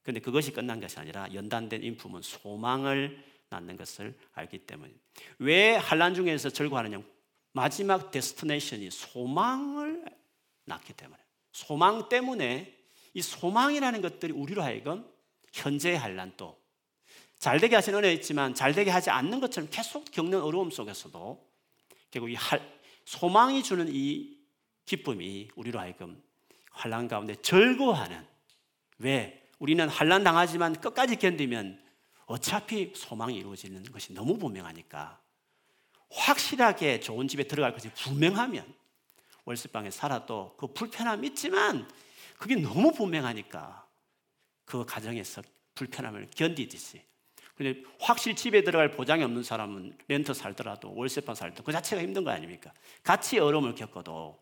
그런데 0.03 0.21
그것이 0.21 0.53
끝난 0.53 0.81
것이 0.81 0.99
아니라 0.99 1.29
연단된 1.33 1.83
인품은 1.85 2.23
소망을 2.23 3.23
낳는 3.51 3.77
것을 3.77 4.17
알기 4.33 4.59
때문에. 4.59 4.93
왜 5.39 5.77
한란 5.77 6.15
중에서 6.15 6.51
즐거워하느냐? 6.51 7.03
마지막 7.53 8.11
데스티네이션이 8.11 8.91
소망을 8.91 10.05
낳기 10.65 10.93
때문에. 10.93 11.19
소망 11.53 12.09
때문에 12.09 12.77
이 13.15 13.23
소망이라는 13.23 14.01
것들이 14.03 14.33
우리로 14.33 14.63
하여금 14.63 15.09
현재의 15.53 15.99
한란도 15.99 16.59
잘되게 17.39 17.77
하신 17.77 17.95
은혜 17.95 18.13
있지만 18.15 18.55
잘되게 18.55 18.91
하지 18.91 19.11
않는 19.11 19.41
것처럼 19.41 19.69
계속 19.71 20.05
겪는 20.11 20.43
어려움 20.43 20.71
속에서도 20.71 21.49
결국 22.11 22.31
이 22.31 22.37
소망이 23.05 23.63
주는 23.63 23.87
이 23.89 24.39
기쁨이 24.85 25.49
우리로 25.55 25.79
하여금 25.79 26.23
환란 26.71 27.09
가운데 27.09 27.35
즐거워하는 27.37 28.25
왜? 28.99 29.43
우리는 29.59 29.89
환란 29.89 30.23
당하지만 30.23 30.75
끝까지 30.75 31.17
견디면 31.17 31.83
어차피 32.29 32.93
소망이 32.95 33.37
이루어지는 33.37 33.83
것이 33.85 34.13
너무 34.13 34.39
분명하니까 34.39 35.19
확실하게 36.11 37.01
좋은 37.01 37.27
집에 37.27 37.45
들어갈 37.45 37.73
것이 37.73 37.91
분명하면 37.91 38.75
월세방에 39.45 39.91
살아도 39.91 40.55
그 40.59 40.67
불편함 40.69 41.25
있지만 41.25 41.89
그게 42.39 42.55
너무 42.57 42.93
분명하니까 42.93 43.87
그 44.67 44.85
가정에서 44.85 45.43
불편함을 45.75 46.29
견디듯이. 46.37 47.03
근데 47.57 47.83
확실히 47.99 48.37
집에 48.37 48.63
들어갈 48.63 48.91
보장이 48.91 49.25
없는 49.25 49.43
사람은 49.43 49.97
렌터 50.07 50.35
살더라도 50.35 50.95
월세방 50.95 51.35
살더라도 51.35 51.65
그 51.65 51.73
자체가 51.73 52.03
힘든 52.03 52.25
거 52.25 52.31
아닙니까? 52.31 52.73
같이 53.03 53.39
어려움을 53.39 53.75
겪어도 53.75 54.39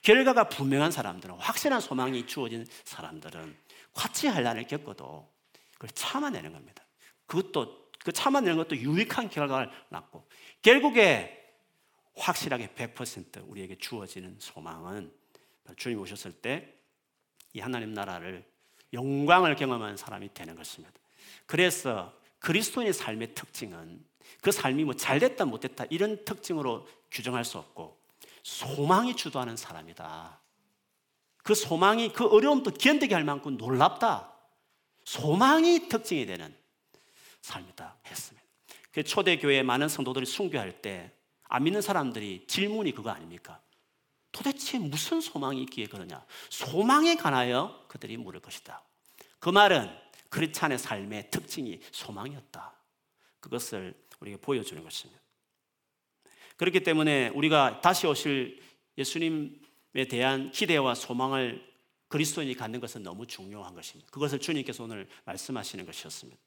결과가 0.00 0.48
분명한 0.48 0.90
사람들은 0.90 1.36
확실한 1.36 1.80
소망이 1.80 2.26
주어진 2.26 2.66
사람들은 2.84 3.56
같이 3.92 4.26
한란을 4.28 4.66
겪어도 4.66 5.30
그걸 5.74 5.90
참아내는 5.90 6.52
겁니다. 6.52 6.81
그것도 7.32 7.90
그 8.04 8.12
참아내는 8.12 8.56
것도 8.56 8.76
유익한 8.76 9.30
결과를 9.30 9.70
낳고 9.88 10.26
결국에 10.60 11.38
확실하게 12.16 12.68
100% 12.68 13.48
우리에게 13.48 13.76
주어지는 13.78 14.36
소망은 14.38 15.12
주님 15.76 15.98
오셨을 16.00 16.32
때 16.32 16.82
이 17.52 17.60
하나님 17.60 17.92
나라를 17.92 18.44
영광을 18.92 19.56
경험한 19.56 19.96
사람이 19.96 20.34
되는 20.34 20.54
것입니다. 20.54 20.94
그래서 21.46 22.14
그리스도인의 22.38 22.92
삶의 22.92 23.34
특징은 23.34 24.04
그 24.40 24.50
삶이 24.50 24.84
뭐 24.84 24.94
잘됐다 24.94 25.44
못됐다 25.44 25.84
이런 25.90 26.24
특징으로 26.24 26.86
규정할 27.10 27.44
수 27.44 27.58
없고 27.58 28.00
소망이 28.42 29.14
주도하는 29.16 29.56
사람이다. 29.56 30.40
그 31.38 31.54
소망이 31.54 32.12
그 32.12 32.26
어려움도 32.26 32.72
견디게 32.72 33.14
할 33.14 33.24
만큼 33.24 33.56
놀랍다. 33.56 34.32
소망이 35.04 35.88
특징이 35.88 36.26
되는 36.26 36.56
삶이다 37.42 37.98
했습니다. 38.06 38.46
그 38.90 39.04
초대교회 39.04 39.62
많은 39.62 39.88
성도들이 39.88 40.26
순교할 40.26 40.80
때 40.82 41.12
안 41.52 41.64
믿는 41.64 41.82
사람들이 41.82 42.46
질문이 42.46 42.92
그거 42.92 43.10
아닙니까? 43.10 43.60
도대체 44.32 44.78
무슨 44.78 45.20
소망이 45.20 45.60
있기에 45.64 45.84
그러냐? 45.84 46.24
소망에 46.48 47.16
관하여 47.16 47.84
그들이 47.88 48.16
물을 48.16 48.40
것이다. 48.40 48.82
그 49.38 49.50
말은 49.50 49.94
크리스찬의 50.30 50.78
삶의 50.78 51.30
특징이 51.30 51.78
소망이었다. 51.90 52.72
그것을 53.40 53.94
우리에게 54.20 54.40
보여주는 54.40 54.82
것입니다. 54.82 55.20
그렇기 56.56 56.82
때문에 56.84 57.28
우리가 57.28 57.82
다시 57.82 58.06
오실 58.06 58.62
예수님에 58.96 60.08
대한 60.08 60.52
기대와 60.52 60.94
소망을 60.94 61.70
그리스도인이 62.08 62.54
갖는 62.54 62.80
것은 62.80 63.02
너무 63.02 63.26
중요한 63.26 63.74
것입니다. 63.74 64.10
그것을 64.10 64.38
주님께서 64.38 64.84
오늘 64.84 65.06
말씀하시는 65.26 65.84
것이었습니다. 65.84 66.40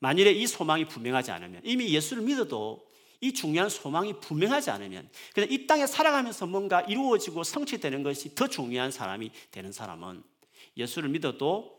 만일에 0.00 0.32
이 0.32 0.46
소망이 0.46 0.86
분명하지 0.86 1.30
않으면 1.30 1.62
이미 1.64 1.92
예수를 1.92 2.22
믿어도 2.22 2.88
이 3.20 3.32
중요한 3.32 3.68
소망이 3.68 4.20
분명하지 4.20 4.70
않으면 4.70 5.10
그냥 5.34 5.50
이 5.50 5.66
땅에 5.66 5.86
살아가면서 5.86 6.46
뭔가 6.46 6.82
이루어지고 6.82 7.42
성취되는 7.42 8.02
것이 8.02 8.34
더 8.34 8.46
중요한 8.46 8.90
사람이 8.90 9.30
되는 9.50 9.72
사람은 9.72 10.22
예수를 10.76 11.08
믿어도 11.08 11.78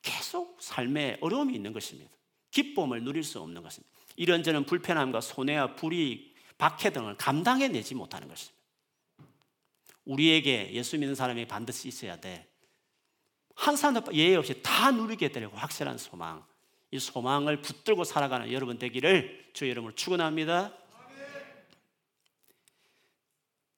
계속 0.00 0.56
삶에 0.60 1.18
어려움이 1.20 1.54
있는 1.54 1.72
것입니다. 1.72 2.10
기쁨을 2.50 3.04
누릴 3.04 3.22
수 3.22 3.40
없는 3.40 3.62
것입니다. 3.62 3.94
이런저런 4.16 4.64
불편함과 4.64 5.20
손해와 5.20 5.76
불이익, 5.76 6.34
박해 6.56 6.90
등을 6.90 7.16
감당해내지 7.16 7.94
못하는 7.94 8.28
것입니다. 8.28 8.58
우리에게 10.06 10.72
예수 10.72 10.96
믿는 10.98 11.14
사람이 11.14 11.46
반드시 11.46 11.86
있어야 11.88 12.16
돼. 12.18 12.48
한 13.54 13.76
사람도 13.76 14.14
예외 14.14 14.36
없이 14.36 14.62
다 14.62 14.90
누리게 14.90 15.30
되려고 15.30 15.56
확실한 15.56 15.98
소망. 15.98 16.44
이 16.90 16.98
소망을 16.98 17.60
붙들고 17.60 18.04
살아가는 18.04 18.50
여러분 18.52 18.78
되기를 18.78 19.50
주의 19.52 19.70
이름으로 19.70 19.94
축원합니다. 19.94 20.72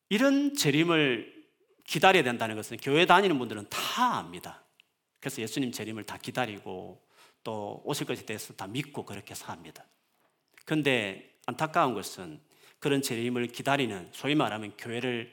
이런 0.09 0.55
재림을 0.55 1.41
기다려야 1.85 2.23
된다는 2.23 2.57
것은 2.57 2.77
교회 2.77 3.07
다니는 3.07 3.39
분들은 3.39 3.67
다 3.69 4.19
압니다. 4.19 4.63
그래서 5.21 5.43
예수님 5.43 5.73
재림을 5.73 6.05
다 6.05 6.17
기다리고 6.19 7.01
또 7.43 7.83
오실 7.85 8.07
것에 8.07 8.25
대해서 8.25 8.53
다 8.55 8.67
믿고 8.67 9.05
그렇게 9.05 9.35
삽니다. 9.35 9.85
그런데 10.65 11.37
안타까운 11.47 11.95
것은 11.95 12.41
그런 12.79 13.03
재림을 13.03 13.49
기다리는 13.49 14.09
소위 14.13 14.35
말하면 14.35 14.77
교회를 14.77 15.33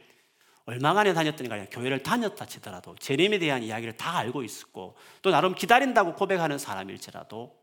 얼마간에 0.65 1.13
다녔더니 1.13 1.49
아니라 1.49 1.69
교회를 1.69 2.03
다녔다 2.03 2.45
치더라도 2.45 2.95
재림에 2.95 3.39
대한 3.39 3.63
이야기를 3.63 3.95
다 3.95 4.17
알고 4.17 4.43
있었고 4.43 4.97
또 5.21 5.31
나름 5.31 5.55
기다린다고 5.55 6.13
고백하는 6.13 6.57
사람일지라도 6.57 7.56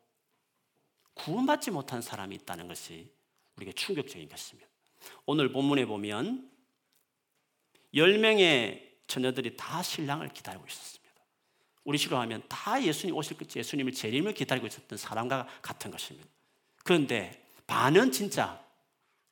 구원받지 1.15 1.71
못한 1.71 2.03
사람이 2.03 2.35
있다는 2.37 2.69
것이 2.69 3.13
우리에게 3.57 3.73
충격적인 3.73 4.29
것입니다. 4.29 4.69
오늘 5.27 5.53
본문에 5.53 5.87
보면 5.87 6.51
10명의 7.95 8.95
처녀들이 9.07 9.57
다 9.57 9.83
신랑을 9.83 10.29
기다리고 10.31 10.67
있었습니다. 10.67 11.05
우리 11.85 11.99
시로 11.99 12.19
하면 12.19 12.43
다 12.49 12.83
예수님 12.83 13.15
오실 13.15 13.37
것, 13.37 13.55
예수님을 13.55 13.93
재림을 13.93 14.35
기다리고 14.35 14.67
있었던 14.67 14.99
사람과 14.99 15.47
같은 15.63 15.91
것입니다. 15.91 16.29
그런데 16.83 17.47
반은 17.67 18.11
진짜 18.11 18.63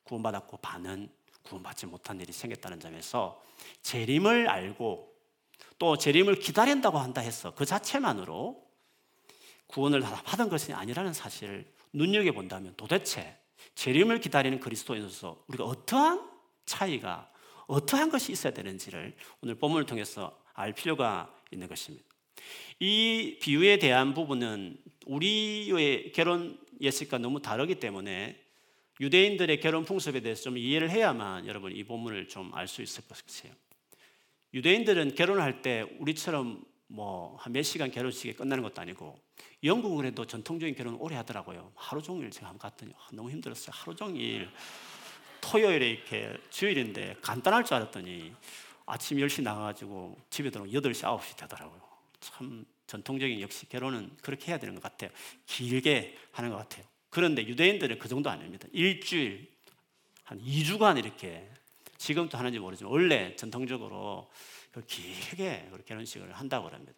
구원받았고 0.05 0.59
반은 0.59 1.11
구원받지 1.43 1.87
못한 1.87 2.21
일이 2.21 2.33
생겼다는 2.33 2.81
점에서 2.81 3.43
재림을 3.83 4.49
알고 4.49 5.13
또 5.79 5.97
재림을 5.97 6.39
기다린다고 6.39 6.99
한다 6.99 7.21
해서 7.21 7.55
그 7.55 7.65
자체만으로 7.65 8.63
구원을 9.73 10.01
받은 10.01 10.49
것이 10.49 10.73
아니라는 10.73 11.13
사실을 11.13 11.67
눈여겨본다면 11.93 12.75
도대체 12.77 13.37
재림을 13.75 14.21
기다리는 14.21 14.61
그리스도인으로서 14.61 15.45
우리가 15.49 15.65
어떠한 15.65 16.31
차이가 16.67 17.31
어떠한 17.67 18.11
것이 18.11 18.33
있어야 18.33 18.53
되는지를 18.53 19.15
오늘 19.41 19.55
본문을 19.55 19.87
통해서 19.87 20.39
알 20.53 20.73
필요가 20.73 21.35
있는 21.51 21.69
것입니다. 21.69 22.05
이 22.81 23.39
비유에 23.41 23.79
대한 23.79 24.15
부분은 24.15 24.77
우리의 25.07 26.13
결혼 26.13 26.59
예식과 26.81 27.19
너무 27.19 27.41
다르기 27.41 27.77
때문에 27.77 28.39
유대인들의 29.01 29.61
결혼 29.61 29.85
풍습에 29.85 30.21
대해서 30.21 30.43
좀 30.43 30.59
이해를 30.59 30.91
해야만 30.91 31.47
여러분 31.47 31.75
이 31.75 31.83
본문을 31.85 32.29
좀 32.29 32.53
알 32.55 32.69
수 32.69 32.83
있을 32.83 33.07
것 33.07 33.17
같아요. 33.17 33.53
유대인들은 34.53 35.15
결혼할 35.15 35.63
때 35.63 35.87
우리처럼 35.99 36.63
뭐 36.93 37.37
한 37.39 37.53
몇 37.53 37.63
시간 37.63 37.91
결혼식이 37.91 38.35
끝나는 38.35 38.63
것도 38.63 38.81
아니고 38.83 39.19
영국은 39.65 40.05
해도 40.05 40.27
전통적인 40.27 40.75
결혼 40.75 40.95
오래 40.97 41.17
하더라고요. 41.17 41.73
하루 41.75 42.03
종일 42.03 42.31
제가 42.31 42.49
한번 42.49 42.71
갔더니 42.71 42.93
아, 42.95 43.09
너무 43.13 43.31
힘들었어요. 43.31 43.71
하루 43.73 43.97
종일 43.97 44.49
토요일에 45.41 45.91
이렇게 45.91 46.37
주일인데 46.51 47.17
간단할 47.23 47.65
줄 47.65 47.75
알았더니 47.75 48.33
아침 48.87 49.19
10시 49.19 49.43
나가가지고 49.43 50.17
집에 50.31 50.51
들어오면 50.51 50.73
8시, 50.75 51.03
9시 51.03 51.37
되더라고요. 51.37 51.81
참 52.21 52.65
전통적인 52.87 53.41
역시 53.41 53.69
결혼은 53.69 54.11
그렇게 54.21 54.51
해야 54.53 54.59
되는 54.59 54.75
것 54.75 54.83
같아요. 54.83 55.11
길게 55.47 56.17
하는 56.33 56.51
것 56.51 56.57
같아요. 56.57 56.85
그런데 57.11 57.47
유대인들은 57.47 57.99
그 57.99 58.09
정도 58.09 58.31
아닙니다. 58.31 58.69
일주일, 58.73 59.51
한 60.25 60.39
2주간 60.41 60.99
이렇게 60.99 61.49
지금도 61.99 62.37
하는지 62.37 62.59
모르지만 62.59 62.93
원래 62.93 63.35
전통적으로 63.37 64.31
그 64.73 64.85
길게 64.85 65.71
결혼식을 65.87 66.33
한다고 66.33 66.69
합니다. 66.69 66.93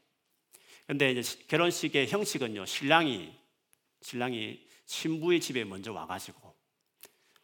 근데 0.86 1.12
이제 1.12 1.38
결혼식의 1.48 2.08
형식은요, 2.08 2.66
신랑이, 2.66 3.36
신랑이 4.00 4.66
신부의 4.86 5.40
집에 5.40 5.64
먼저 5.64 5.92
와가지고, 5.92 6.54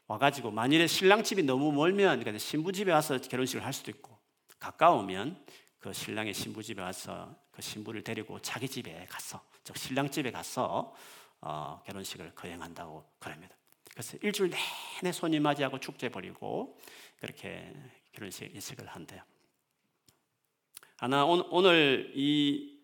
와가지고, 0.07 0.51
만일에 0.51 0.87
신랑 0.87 1.23
집이 1.23 1.43
너무 1.43 1.73
멀면, 1.73 2.21
그러니까 2.21 2.39
신부 2.39 2.73
집에 2.73 2.93
와서 2.93 3.19
결혼식을 3.19 3.65
할 3.65 3.73
수도 3.73 3.91
있고, 3.91 4.19
가까우면 4.59 5.45
그 5.79 5.93
신랑의 5.93 6.35
신부 6.35 6.63
집에 6.63 6.83
와서 6.83 7.35
그 7.51 7.63
신부를 7.63 8.05
데리고 8.05 8.39
자기 8.41 8.69
집에 8.69 9.07
가서, 9.09 9.43
즉 9.65 9.77
신랑 9.77 10.11
집에 10.11 10.31
가서 10.31 10.95
어, 11.41 11.83
결혼식을 11.87 12.35
거행한다고 12.35 13.05
그럽니다. 13.19 13.57
그래서 13.91 14.19
일주일 14.23 14.53
내내 15.03 15.13
손님 15.13 15.43
맞이하고 15.43 15.81
축제 15.81 16.11
벌이고 16.11 16.79
그렇게 17.19 17.73
결혼식 18.13 18.55
예식을 18.55 18.87
한대요. 18.87 19.23
하나 21.01 21.25
오늘 21.25 22.13
이 22.15 22.79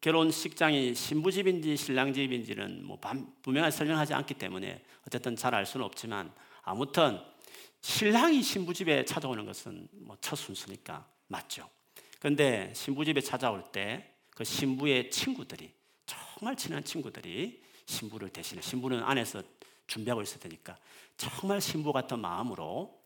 결혼식장이 0.00 0.96
신부집인지 0.96 1.76
신랑집인지는 1.76 2.84
뭐 2.84 2.98
분명하게 3.42 3.70
설명하지 3.70 4.14
않기 4.14 4.34
때문에 4.34 4.82
어쨌든 5.06 5.36
잘 5.36 5.54
알 5.54 5.64
수는 5.64 5.86
없지만 5.86 6.32
아무튼 6.62 7.20
신랑이 7.80 8.42
신부집에 8.42 9.04
찾아오는 9.04 9.46
것은 9.46 9.86
뭐 9.92 10.16
첫 10.20 10.34
순서니까 10.34 11.06
맞죠. 11.28 11.68
그런데 12.18 12.72
신부집에 12.74 13.20
찾아올 13.20 13.62
때 13.70 14.08
그 14.30 14.42
신부의 14.42 15.10
친구들이 15.10 15.72
정말 16.04 16.56
친한 16.56 16.82
친구들이 16.82 17.62
신부를 17.86 18.30
대신해 18.30 18.60
신부는 18.60 19.04
안에서 19.04 19.40
준비하고 19.86 20.22
있을 20.22 20.40
테니까 20.40 20.76
정말 21.16 21.60
신부 21.60 21.92
같은 21.92 22.18
마음으로 22.18 23.00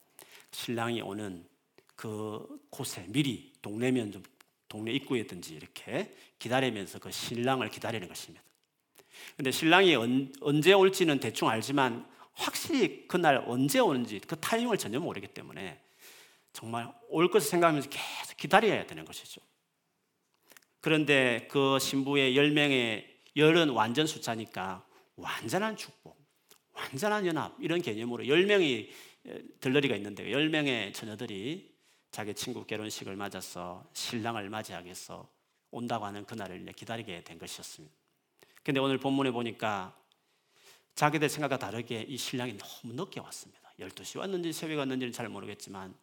신랑이 0.51 1.03
오는 1.03 1.47
그 1.95 2.65
곳에 2.71 3.05
미리 3.09 3.53
동네면 3.61 4.13
좀 4.13 4.23
동네 4.69 4.93
입구에든지 4.93 5.55
이렇게 5.55 6.15
기다리면서 6.39 6.99
그 6.99 7.11
신랑을 7.11 7.71
기다리는 7.71 8.07
것입니다. 8.09 8.45
근데 9.37 9.51
신랑이 9.51 9.97
언제 10.41 10.73
올지는 10.73 11.21
대충 11.21 11.49
알지만 11.49 12.07
확실히 12.33 13.09
그날 13.09 13.43
언제 13.47 13.79
오는지 13.79 14.21
그 14.21 14.39
타이밍을 14.39 14.77
전혀 14.77 15.01
모르기 15.01 15.29
때문에 15.29 15.81
정말 16.53 16.93
올 17.09 17.31
것을 17.31 17.49
생각하면서 17.51 17.89
계속 17.89 18.37
기다려야 18.37 18.87
되는 18.87 19.05
것이죠. 19.05 19.41
그런데 20.81 21.49
그 21.51 21.79
신부의 21.79 22.35
10명의 22.37 23.07
열은 23.37 23.71
완전 23.71 24.07
숫자니까 24.07 24.87
완전한 25.17 25.77
축복, 25.77 26.19
완전한 26.73 27.27
연합 27.27 27.57
이런 27.61 27.81
개념으로 27.83 28.25
10명이 28.25 28.89
들러리가 29.61 29.97
있는데 29.97 30.25
10명의 30.27 30.95
처녀들이 30.95 31.76
자기 32.17 32.33
친구 32.33 32.65
결혼식을 32.65 33.15
맞아서 33.15 33.85
신랑을 33.93 34.49
위해서 34.85 35.29
온다고 35.71 36.07
하는 36.07 36.25
그날을 36.25 36.65
기다리게 36.73 37.23
된 37.25 37.39
것이었습니다. 37.39 37.95
근데 38.63 38.81
오늘 38.81 38.97
본문에 38.97 39.33
보니까 39.33 39.95
자기들 40.95 41.29
생각과 41.29 41.59
다르게 41.59 42.07
이 42.09 42.17
신랑이 42.17 42.57
너무 42.57 42.95
늦게 42.95 43.21
왔습니다. 43.21 43.71
12시 43.79 44.19
왔는지 44.19 44.55
새벽 44.55 44.79
왔는지는 44.79 45.13
잘 45.13 45.29
모르겠지만 45.29 45.95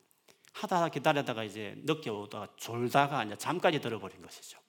하다 0.51 0.89
기다리다가 0.89 1.45
이제 1.45 1.73
늦게 1.77 2.11
오다가 2.11 2.47
졸다가 2.57 3.23
이제 3.23 3.35
잠까지 3.35 3.81
들어버린 3.81 4.21
것이죠. 4.21 4.59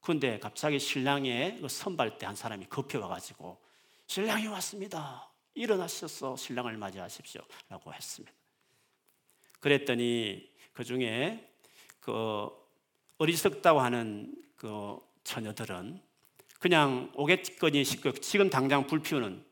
근데 0.00 0.38
갑자기 0.38 0.78
신랑의 0.78 1.60
그 1.60 1.68
선발 1.68 2.16
때한 2.16 2.34
사람이 2.34 2.64
급해 2.70 2.96
와가지고 2.96 3.62
신랑이 4.06 4.46
왔습니다. 4.46 5.30
일어나셔서 5.52 6.34
신랑을 6.38 6.78
맞이하십시오. 6.78 7.42
라고 7.68 7.92
했습니다. 7.92 8.45
그랬더니 9.60 10.48
그 10.72 10.84
중에 10.84 11.48
그 12.00 12.48
어리석다고 13.18 13.80
하는 13.80 14.34
그 14.56 14.98
처녀들은 15.24 16.00
그냥 16.58 17.10
오겠거니 17.14 17.84
싶고 17.84 18.12
지금 18.12 18.50
당장 18.50 18.86
불 18.86 19.00
피우는 19.00 19.44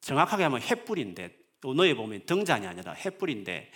정확하게 0.00 0.44
하면 0.44 0.60
횃불인데 0.60 1.32
언어에 1.64 1.94
보면 1.94 2.26
등잔이 2.26 2.66
아니라 2.66 2.94
횃불인데 2.94 3.68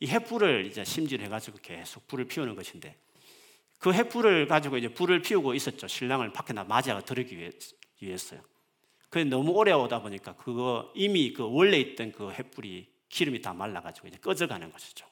이 0.00 0.06
횃불을 0.06 0.66
이제 0.66 0.84
심질해가지고 0.84 1.58
계속 1.62 2.06
불을 2.06 2.26
피우는 2.26 2.54
것인데 2.54 2.96
그 3.78 3.90
횃불을 3.90 4.48
가지고 4.48 4.78
이제 4.78 4.88
불을 4.88 5.20
피우고 5.20 5.54
있었죠. 5.54 5.86
신랑을 5.88 6.32
밖에 6.32 6.52
나 6.52 6.64
맞이하고 6.64 7.04
들기 7.04 7.36
위해서요. 8.00 8.40
그게 9.10 9.24
너무 9.24 9.52
오래 9.52 9.72
오다 9.72 10.00
보니까 10.00 10.34
그거 10.36 10.90
이미 10.94 11.32
그 11.32 11.44
원래 11.48 11.78
있던 11.78 12.12
그 12.12 12.32
횃불이 12.32 12.86
기름이 13.08 13.42
다 13.42 13.52
말라가지고 13.52 14.08
이제 14.08 14.18
꺼져가는 14.18 14.70
것이죠. 14.72 15.06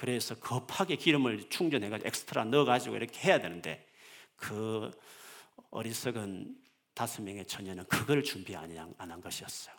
그래서 0.00 0.34
급하게 0.36 0.96
기름을 0.96 1.50
충전해가지고 1.50 2.08
엑스트라 2.08 2.44
넣어가지고 2.44 2.96
이렇게 2.96 3.20
해야 3.28 3.38
되는데 3.38 3.86
그 4.34 4.90
어리석은 5.70 6.56
다섯 6.94 7.20
명의 7.20 7.46
처녀는 7.46 7.84
그걸 7.84 8.24
준비 8.24 8.56
안 8.56 8.74
한 8.96 9.20
것이었어요. 9.20 9.74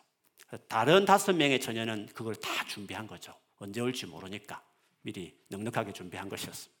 다른 0.68 1.04
다섯 1.04 1.32
명의 1.32 1.60
처녀는 1.60 2.06
그걸 2.14 2.36
다 2.36 2.64
준비한 2.68 3.08
거죠. 3.08 3.34
언제 3.56 3.80
올지 3.80 4.06
모르니까 4.06 4.62
미리 5.00 5.36
넉넉하게 5.48 5.92
준비한 5.92 6.28
것이었습니다. 6.28 6.80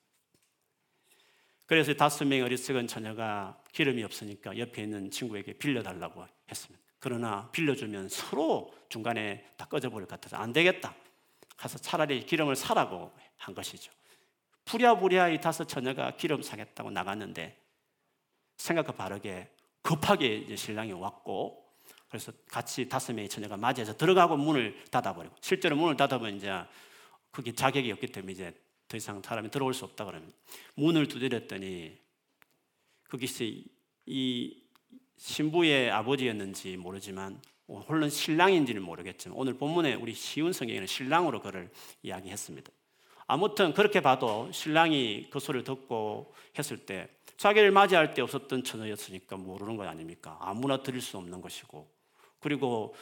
그래서 1.66 1.94
다섯 1.94 2.24
명의 2.24 2.44
어리석은 2.44 2.86
처녀가 2.86 3.60
기름이 3.72 4.04
없으니까 4.04 4.56
옆에 4.56 4.84
있는 4.84 5.10
친구에게 5.10 5.54
빌려달라고 5.54 6.24
했습니다. 6.48 6.80
그러나 7.00 7.50
빌려주면 7.50 8.08
서로 8.08 8.72
중간에 8.88 9.52
다 9.56 9.64
꺼져버릴 9.64 10.06
것 10.06 10.20
같아서 10.20 10.36
안 10.36 10.52
되겠다. 10.52 10.94
가서 11.56 11.78
차라리 11.78 12.24
기름을 12.26 12.56
사라고 12.56 13.12
한 13.42 13.54
것이죠. 13.54 13.92
부랴부랴 14.64 15.30
이 15.30 15.40
다섯 15.40 15.64
처녀가 15.64 16.16
기름 16.16 16.42
사겠다고 16.42 16.90
나갔는데 16.90 17.58
생각과 18.56 18.92
바르게 18.92 19.50
급하게 19.82 20.36
이제 20.36 20.56
신랑이 20.56 20.92
왔고 20.92 21.60
그래서 22.08 22.32
같이 22.48 22.88
다섯 22.88 23.12
명의 23.12 23.28
처녀가 23.28 23.56
맞이해서 23.56 23.96
들어가고 23.96 24.36
문을 24.36 24.84
닫아버리고 24.90 25.34
실제로 25.40 25.74
문을 25.76 25.96
닫아보면 25.96 26.36
이제 26.36 26.52
그게 27.32 27.52
자격이 27.52 27.90
없기 27.90 28.08
때문에 28.08 28.32
이제 28.32 28.54
더 28.86 28.96
이상 28.96 29.20
사람이 29.22 29.50
들어올 29.50 29.74
수 29.74 29.84
없다 29.86 30.04
그러면 30.04 30.32
문을 30.74 31.08
두드렸더니 31.08 31.98
거기서 33.08 33.44
이 34.06 34.62
신부의 35.16 35.90
아버지였는지 35.90 36.76
모르지만 36.76 37.40
홀른 37.66 38.10
신랑인지는 38.10 38.82
모르겠지만 38.82 39.36
오늘 39.36 39.54
본문에 39.54 39.94
우리 39.94 40.14
쉬운 40.14 40.52
성경에는 40.52 40.86
신랑으로 40.86 41.40
그를 41.40 41.70
이야기했습니다. 42.02 42.70
아무튼 43.32 43.72
그렇게 43.72 44.02
봐도 44.02 44.52
신랑이 44.52 45.28
그 45.30 45.40
소리를 45.40 45.64
듣고 45.64 46.34
했을 46.58 46.76
때 46.76 47.08
자기를 47.38 47.70
맞이할 47.70 48.12
때 48.12 48.20
없었던 48.20 48.62
처녀였으니까 48.62 49.38
모르는 49.38 49.78
것 49.78 49.88
아닙니까? 49.88 50.36
아무나 50.38 50.82
드릴 50.82 51.00
수 51.00 51.16
없는 51.16 51.40
것이고 51.40 51.90
그리고 52.40 52.94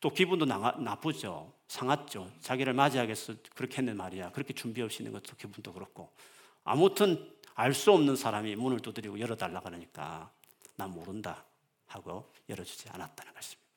또 0.00 0.10
기분도 0.10 0.44
나, 0.44 0.96
쁘죠 1.00 1.52
상했죠. 1.68 2.28
자기를 2.40 2.72
맞이하겠어 2.72 3.34
그렇게 3.54 3.78
했는 3.78 3.96
말이야. 3.96 4.32
그렇게 4.32 4.52
준비 4.54 4.82
없이 4.82 5.04
있는 5.04 5.12
것도 5.12 5.36
기분도 5.36 5.72
그렇고 5.72 6.12
아무튼 6.64 7.32
알 7.54 7.72
수 7.72 7.92
없는 7.92 8.16
사람이 8.16 8.56
문을 8.56 8.80
두드리고 8.80 9.20
열어달라 9.20 9.60
그러니까 9.60 10.32
난 10.74 10.90
모른다 10.90 11.44
하고 11.86 12.32
열어주지 12.48 12.88
않았다는 12.88 13.32
것입니다. 13.32 13.70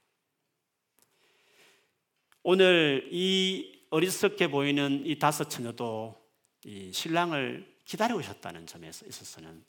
오늘 2.42 3.08
이 3.12 3.79
어리석게 3.92 4.50
보이는 4.50 5.04
이 5.06 5.18
다섯 5.18 5.46
처녀도 5.46 6.16
이 6.64 6.92
신랑을 6.94 7.76
기다리고 7.86 8.20
있었다는 8.20 8.68
점에 8.68 8.88
있어서는 8.90 9.64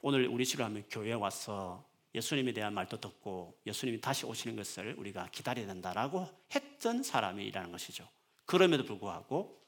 오늘 0.00 0.26
우리 0.28 0.46
집로 0.46 0.64
하면 0.64 0.84
교회에 0.90 1.12
와서 1.12 1.84
예수님에 2.14 2.52
대한 2.52 2.72
말도 2.72 2.98
듣고 2.98 3.58
예수님이 3.66 4.00
다시 4.00 4.24
오시는 4.24 4.56
것을 4.56 4.94
우리가 4.96 5.28
기다려야 5.30 5.66
된다라고 5.66 6.28
했던 6.54 7.02
사람이라는 7.02 7.70
것이죠. 7.70 8.08
그럼에도 8.46 8.84
불구하고 8.84 9.60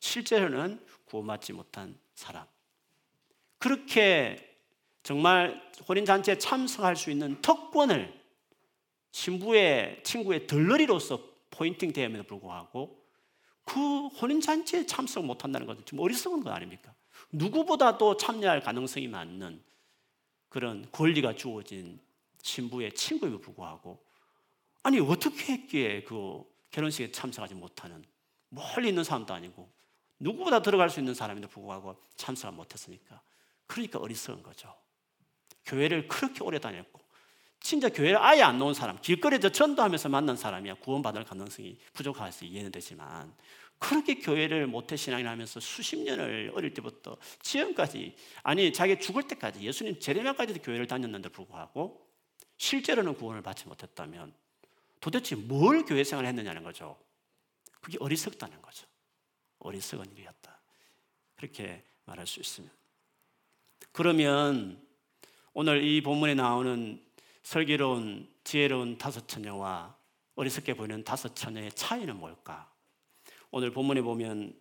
실제로는 0.00 0.84
구원받지 1.04 1.52
못한 1.52 1.96
사람. 2.14 2.44
그렇게 3.58 4.58
정말 5.04 5.62
혼인잔치에 5.88 6.38
참석할 6.38 6.96
수 6.96 7.12
있는 7.12 7.40
특권을 7.40 8.12
신부의 9.12 10.02
친구의 10.02 10.48
덜러리로서 10.48 11.22
포인팅 11.52 11.92
대함에도 11.92 12.24
불구하고 12.24 13.05
그 13.66 14.06
혼인잔치에 14.06 14.86
참석 14.86 15.24
못한다는 15.24 15.66
것은 15.66 15.84
좀 15.84 15.98
어리석은 15.98 16.42
것 16.42 16.50
아닙니까? 16.50 16.94
누구보다도 17.32 18.16
참여할 18.16 18.60
가능성이 18.60 19.08
많은 19.08 19.62
그런 20.48 20.88
권리가 20.92 21.34
주어진 21.34 22.00
신부의 22.40 22.94
친구에도 22.94 23.40
불구하고 23.40 24.02
아니 24.84 25.00
어떻게 25.00 25.54
했기에 25.54 26.04
그 26.04 26.44
결혼식에 26.70 27.10
참석하지 27.10 27.54
못하는 27.56 28.04
멀리 28.48 28.88
있는 28.88 29.02
사람도 29.02 29.34
아니고 29.34 29.68
누구보다 30.20 30.62
들어갈 30.62 30.88
수 30.88 31.00
있는 31.00 31.12
사람인데 31.12 31.48
불구하고 31.48 32.00
참석을 32.14 32.56
못했으니까 32.56 33.20
그러니까 33.66 33.98
어리석은 33.98 34.44
거죠. 34.44 34.72
교회를 35.64 36.06
그렇게 36.06 36.44
오래 36.44 36.60
다녔고 36.60 37.00
진짜 37.60 37.88
교회를 37.88 38.18
아예 38.18 38.42
안 38.42 38.58
나온 38.58 38.74
사람 38.74 39.00
길거리에서 39.00 39.50
전도하면서 39.50 40.08
만난 40.08 40.36
사람이야 40.36 40.74
구원받을 40.74 41.24
가능성이 41.24 41.78
부족해서 41.92 42.44
이해는 42.44 42.70
되지만 42.70 43.34
그렇게 43.78 44.14
교회를 44.14 44.66
모태 44.66 44.96
신앙을 44.96 45.26
하면서 45.26 45.60
수십 45.60 45.96
년을 45.98 46.52
어릴 46.54 46.72
때부터 46.72 47.16
지금까지 47.42 48.14
아니 48.42 48.72
자기 48.72 48.98
죽을 48.98 49.24
때까지 49.24 49.60
예수님 49.60 50.00
제레미야까지도 50.00 50.62
교회를 50.62 50.86
다녔는데 50.86 51.28
불구하고 51.30 52.06
실제로는 52.56 53.14
구원을 53.14 53.42
받지 53.42 53.66
못했다면 53.68 54.32
도대체 55.00 55.36
뭘 55.36 55.84
교회 55.84 56.04
생활을 56.04 56.28
했느냐는 56.28 56.62
거죠. 56.62 56.98
그게 57.80 57.98
어리석다는 58.00 58.62
거죠. 58.62 58.86
어리석은 59.58 60.12
일이었다. 60.12 60.58
그렇게 61.36 61.84
말할 62.06 62.26
수 62.26 62.40
있습니다. 62.40 62.74
그러면 63.92 64.82
오늘 65.52 65.84
이 65.84 66.02
본문에 66.02 66.34
나오는 66.34 67.05
설계로운 67.46 68.28
지혜로운 68.42 68.98
다섯 68.98 69.28
처녀와 69.28 69.96
어리석게 70.34 70.74
보이는 70.74 71.04
다섯 71.04 71.36
처녀의 71.36 71.70
차이는 71.70 72.16
뭘까? 72.16 72.68
오늘 73.52 73.70
본문에 73.70 74.02
보면 74.02 74.52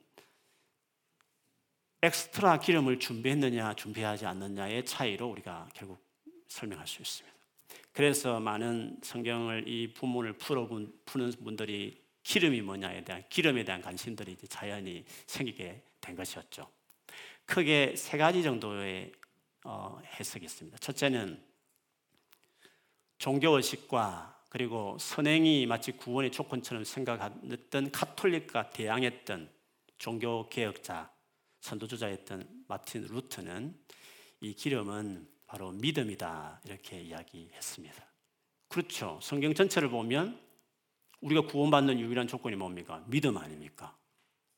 엑스트라 2.04 2.60
기름을 2.60 3.00
준비했느냐 3.00 3.74
준비하지 3.74 4.28
않느냐의 4.28 4.86
차이로 4.86 5.28
우리가 5.28 5.67
결국 5.74 6.00
설명할 6.48 6.86
수 6.86 7.02
있습니다. 7.02 7.36
그래서 7.91 8.39
많은 8.39 9.00
성경을 9.02 9.67
이 9.67 9.91
부문을 9.91 10.34
풀어본 10.34 10.93
푸는 11.06 11.32
분들이 11.43 12.00
기름이 12.21 12.62
뭐냐에 12.62 13.04
대한 13.04 13.24
기름에 13.30 13.63
대한 13.63 13.82
관심들이 13.82 14.38
자연히 14.48 15.04
생기게 15.26 15.82
된 16.02 16.15
것이었죠. 16.15 16.69
크게 17.45 17.95
세 17.95 18.19
가지 18.19 18.43
정도의 18.43 19.12
어, 19.63 20.00
해석이 20.19 20.45
있습니다. 20.45 20.78
첫째는 20.78 21.55
종교 23.17 23.56
의식과 23.56 24.43
그리고 24.49 24.97
선행이 24.99 25.65
마치 25.65 25.91
구원의 25.91 26.32
조건처럼 26.32 26.84
생각했던 26.84 27.91
카톨릭과 27.91 28.69
대항했던 28.69 29.49
종교 29.97 30.47
개혁자, 30.49 31.12
선도주자였던 31.62 32.65
마틴 32.67 33.06
루트는 33.08 33.75
이 34.41 34.54
기름은 34.54 35.28
바로 35.47 35.71
믿음이다 35.71 36.62
이렇게 36.65 37.01
이야기했습니다. 37.01 38.06
그렇죠. 38.67 39.19
성경 39.21 39.54
전체를 39.54 39.89
보면 39.89 40.39
우리가 41.21 41.41
구원받는 41.41 41.99
유일한 41.99 42.28
조건이 42.28 42.56
뭡니까? 42.56 43.04
믿음 43.08 43.38
아닙니까? 43.38 43.95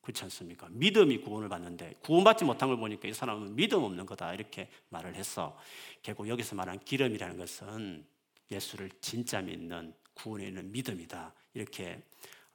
그렇지 0.02 0.24
않습니까? 0.24 0.68
믿음이 0.72 1.20
구원을 1.20 1.50
받는데 1.50 1.96
구원받지 2.02 2.46
못한 2.46 2.70
걸 2.70 2.78
보니까 2.78 3.08
이 3.08 3.14
사람은 3.14 3.56
믿음 3.56 3.84
없는 3.84 4.06
거다 4.06 4.34
이렇게 4.34 4.70
말을 4.90 5.16
했어. 5.16 5.58
결국 6.02 6.28
여기서 6.28 6.56
말한 6.56 6.80
기름이라는 6.80 7.38
것은 7.38 8.06
예수를 8.52 8.90
진짜 9.02 9.42
믿는 9.42 9.94
구원에 10.14 10.48
있는 10.48 10.72
믿음이다. 10.72 11.34
이렇게 11.54 12.02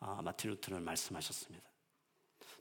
아, 0.01 0.21
마틴 0.23 0.51
루터는 0.51 0.83
말씀하셨습니다. 0.83 1.65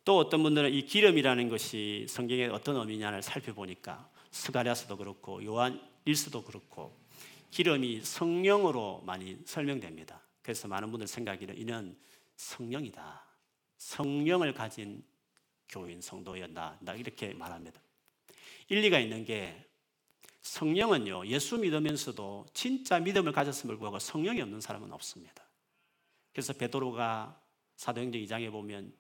또 0.04 0.18
어떤 0.18 0.42
분들은 0.44 0.74
이 0.74 0.86
기름이라는 0.86 1.50
것이 1.50 2.06
성경에 2.10 2.48
어떤 2.48 2.76
의미냐를 2.78 3.22
살펴보니까 3.22 4.10
스가랴서도 4.32 4.98
그렇고 4.98 5.44
요한 5.44 5.82
일서도 6.06 6.44
그렇고 6.44 7.00
기름이 7.52 8.02
성령으로 8.02 9.04
많이 9.06 9.38
설명됩니다. 9.46 10.22
그래서 10.42 10.68
많은 10.68 10.90
분들 10.90 11.08
생각이는 11.08 11.58
이는 11.58 11.98
성령이다. 12.36 13.26
성령을 13.78 14.54
가진 14.54 15.04
교인 15.70 16.02
성도였다. 16.02 16.80
이렇게 16.98 17.34
말합니다. 17.34 17.82
일리가 18.70 19.00
있는 19.00 19.26
게 19.26 19.71
성령은요, 20.42 21.28
예수 21.28 21.58
믿으면서도 21.58 22.48
진짜 22.54 23.00
믿음을 23.00 23.32
가졌음을 23.32 23.76
불구하고 23.76 24.00
성령이 24.00 24.42
없는 24.42 24.62
사람은 24.62 24.92
없습니다. 24.92 25.44
그래서 26.32 26.54
베드로가 26.54 27.40
사도행전 27.76 28.22
2장에 28.22 28.52
보면 28.52 28.94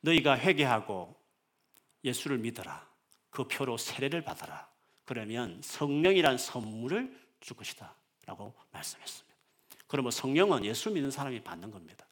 너희가 0.00 0.38
회개하고 0.38 1.16
예수를 2.04 2.38
믿어라. 2.38 2.88
그 3.30 3.46
표로 3.46 3.76
세례를 3.76 4.22
받아라. 4.22 4.68
그러면 5.04 5.60
성령이란 5.62 6.38
선물을 6.38 7.18
줄 7.40 7.56
것이다. 7.56 7.94
라고 8.26 8.54
말씀했습니다. 8.70 9.36
그러면 9.86 10.12
성령은 10.12 10.64
예수 10.64 10.90
믿는 10.90 11.10
사람이 11.10 11.42
받는 11.42 11.70
겁니다. 11.70 12.06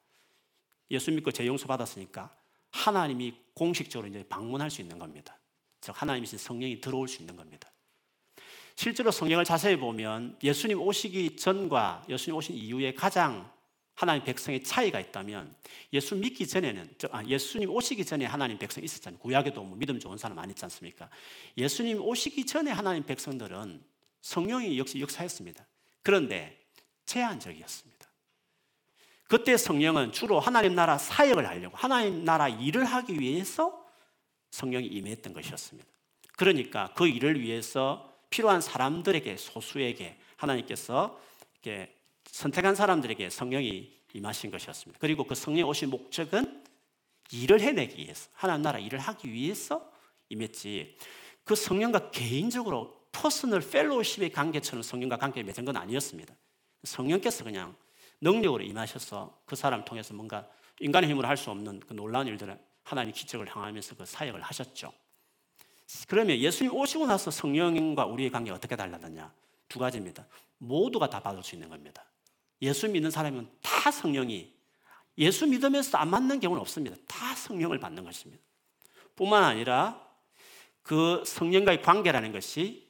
예수 0.91 1.13
믿고 1.13 1.31
재용서 1.31 1.67
받았으니까 1.67 2.35
하나님이 2.71 3.35
공식적으로 3.55 4.09
이제 4.09 4.25
방문할 4.29 4.71
수 4.71 4.81
있는 4.81 4.99
겁니다. 4.99 5.39
즉, 5.81 6.01
하나님이신 6.01 6.39
성령이 6.39 6.81
들어올 6.81 7.07
수 7.09 7.23
있는 7.23 7.37
겁니다. 7.37 7.71
실제로 8.89 9.11
성경을 9.11 9.45
자세히 9.45 9.77
보면 9.77 10.39
예수님 10.43 10.81
오시기 10.81 11.37
전과 11.37 12.07
예수님 12.09 12.35
오신 12.37 12.57
이후에 12.57 12.95
가장 12.95 13.53
하나님 13.95 14.25
백성의 14.25 14.63
차이가 14.63 14.99
있다면 14.99 15.55
예수 15.93 16.17
믿기 16.17 16.47
전에는 16.47 16.95
아, 17.11 17.23
예수님 17.23 17.69
오시기 17.69 18.07
전에 18.07 18.25
하나님 18.25 18.57
백성이 18.57 18.87
있었잖아요. 18.87 19.19
구약에도 19.19 19.63
뭐 19.63 19.77
믿음 19.77 20.01
좋은 20.01 20.17
사람 20.17 20.37
많이 20.37 20.53
있지 20.53 20.65
않습니까? 20.65 21.11
예수님 21.59 22.01
오시기 22.01 22.47
전에 22.47 22.71
하나님 22.71 23.05
백성들은 23.05 23.85
성령이 24.23 24.79
역시 24.79 24.99
역사했습니다. 25.01 25.67
그런데 26.03 26.59
제한적이었습니다. 27.05 28.09
그때 29.25 29.59
성령은 29.59 30.13
주로 30.13 30.41
하나님 30.41 30.75
나라 30.75 30.97
사역을 30.97 31.47
하려고 31.47 31.77
하나님 31.77 32.25
나라 32.25 32.49
일을 32.49 32.87
하기 32.87 33.21
위해서 33.21 33.85
성령이 34.51 34.87
임했던 34.87 35.35
것이었습니다. 35.35 35.87
그러니까 36.39 36.95
그 36.97 37.07
일을 37.07 37.39
위해서 37.39 38.08
필요한 38.31 38.61
사람들에게 38.61 39.37
소수에게 39.37 40.19
하나님께서 40.37 41.19
이렇게 41.63 41.95
선택한 42.27 42.75
사람들에게 42.75 43.31
성령이 43.31 43.99
임하신 44.13 44.51
것이었습니다. 44.51 44.99
그리고 45.01 45.25
그 45.25 45.35
성령이 45.35 45.69
오신 45.69 45.91
목적은 45.91 46.65
일을 47.31 47.61
해내기 47.61 48.03
위해서 48.03 48.29
하나님 48.35 48.63
나라 48.63 48.79
일을 48.79 48.99
하기 48.99 49.31
위해서 49.33 49.91
임했지. 50.29 50.97
그 51.45 51.55
성령과 51.55 52.11
개인적으로 52.11 52.99
personal 53.13 53.61
fellowship의 53.61 54.31
관계처럼 54.31 54.83
성령과 54.83 55.17
관계를 55.17 55.45
맺은 55.47 55.65
건 55.65 55.77
아니었습니다. 55.77 56.35
성령께서 56.85 57.45
그냥 57.45 57.75
능력으로 58.21 58.63
임하셔서 58.63 59.41
그 59.45 59.57
사람 59.57 59.85
통해서 59.85 60.15
뭔가 60.15 60.49
인간의 60.81 61.11
힘으로 61.11 61.27
할 61.27 61.37
수 61.37 61.51
없는 61.51 61.81
그 61.81 61.95
놀라운 61.95 62.27
일들을 62.27 62.59
하나님 62.85 63.13
기적을 63.13 63.55
행하면서 63.55 63.97
그 63.97 64.07
사역을 64.07 64.41
하셨죠. 64.41 64.93
그러면 66.07 66.39
예수님 66.39 66.75
오시고 66.75 67.07
나서 67.07 67.31
성령과 67.31 68.07
우리의 68.07 68.31
관계가 68.31 68.57
어떻게 68.57 68.77
달라졌냐? 68.77 69.33
두 69.69 69.79
가지입니다. 69.79 70.27
모두가 70.59 71.09
다 71.09 71.21
받을 71.21 71.43
수 71.43 71.55
있는 71.55 71.69
겁니다. 71.69 72.05
예수 72.63 72.89
믿는 72.89 73.11
사람은 73.11 73.49
다 73.63 73.91
성령이 73.91 74.53
예수 75.19 75.47
믿으면서 75.47 75.99
안 75.99 76.11
맞는 76.11 76.41
경우는 76.41 76.61
없습니다. 76.61 76.97
다 77.07 77.35
성령을 77.35 77.79
받는 77.79 78.05
것입니다. 78.05 78.43
뿐만 79.17 79.45
아니라 79.45 80.07
그 80.83 81.23
성령과의 81.27 81.83
관계라는 81.83 82.33
것이 82.33 82.89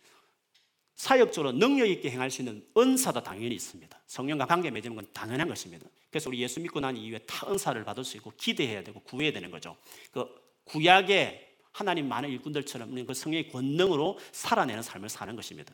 사역적으로 0.95 1.53
능력 1.53 1.87
있게 1.87 2.11
행할 2.11 2.31
수 2.31 2.43
있는 2.43 2.67
은사도 2.77 3.23
당연히 3.23 3.55
있습니다. 3.55 3.99
성령과 4.07 4.47
관계 4.47 4.71
맺는 4.71 4.95
건 4.95 5.07
당연한 5.13 5.49
것입니다. 5.49 5.87
그래서 6.11 6.29
우리 6.29 6.41
예수 6.41 6.61
믿고 6.61 6.81
난 6.81 6.97
이후에 6.97 7.19
다 7.21 7.49
은사를 7.49 7.83
받을 7.85 8.03
수 8.05 8.17
있고 8.17 8.33
기대해야 8.37 8.83
되고 8.83 9.01
구해야 9.01 9.33
되는 9.33 9.51
거죠. 9.51 9.77
그 10.11 10.27
구약의 10.65 11.48
하나님 11.79 12.09
많은 12.09 12.29
일꾼들처럼 12.31 13.07
그 13.07 13.14
성령의 13.14 13.51
권능으로 13.51 14.19
살아내는 14.33 14.83
삶을 14.83 15.09
사는 15.09 15.37
것입니다. 15.37 15.73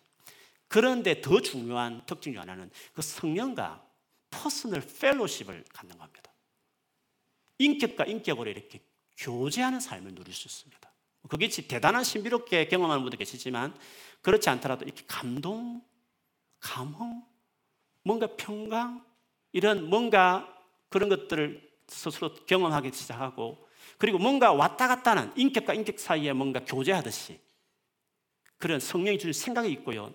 그런데 0.68 1.22
더 1.22 1.40
중요한 1.40 2.04
특징 2.04 2.34
중 2.34 2.42
하나는 2.42 2.70
그 2.92 3.00
성령과 3.00 3.82
personal 4.30 4.82
fellowship을 4.82 5.64
갖는 5.72 5.96
겁니다. 5.96 6.30
인격과 7.58 8.04
인격으로 8.04 8.50
이렇게 8.50 8.80
교제하는 9.16 9.80
삶을 9.80 10.14
누릴 10.14 10.34
수 10.34 10.46
있습니다. 10.46 10.92
그게 11.26 11.48
대단한 11.48 12.04
신비롭게 12.04 12.68
경험하는 12.68 13.02
분도 13.02 13.16
계시지만 13.16 13.74
그렇지 14.20 14.50
않더라도 14.50 14.84
이렇게 14.84 15.04
감동, 15.06 15.82
감흥, 16.60 17.22
뭔가 18.02 18.26
평강 18.36 19.02
이런 19.52 19.88
뭔가 19.88 20.54
그런 20.90 21.08
것들을 21.08 21.66
스스로 21.86 22.34
경험하기 22.46 22.92
시작하고 22.92 23.66
그리고 23.98 24.18
뭔가 24.18 24.52
왔다 24.52 24.88
갔다 24.88 25.12
하는 25.12 25.32
인격과 25.36 25.74
인격 25.74 25.98
사이에 25.98 26.32
뭔가 26.32 26.60
교제하듯이 26.64 27.40
그런 28.58 28.80
성령이 28.80 29.18
주는 29.18 29.32
생각이 29.32 29.70
있고요. 29.72 30.12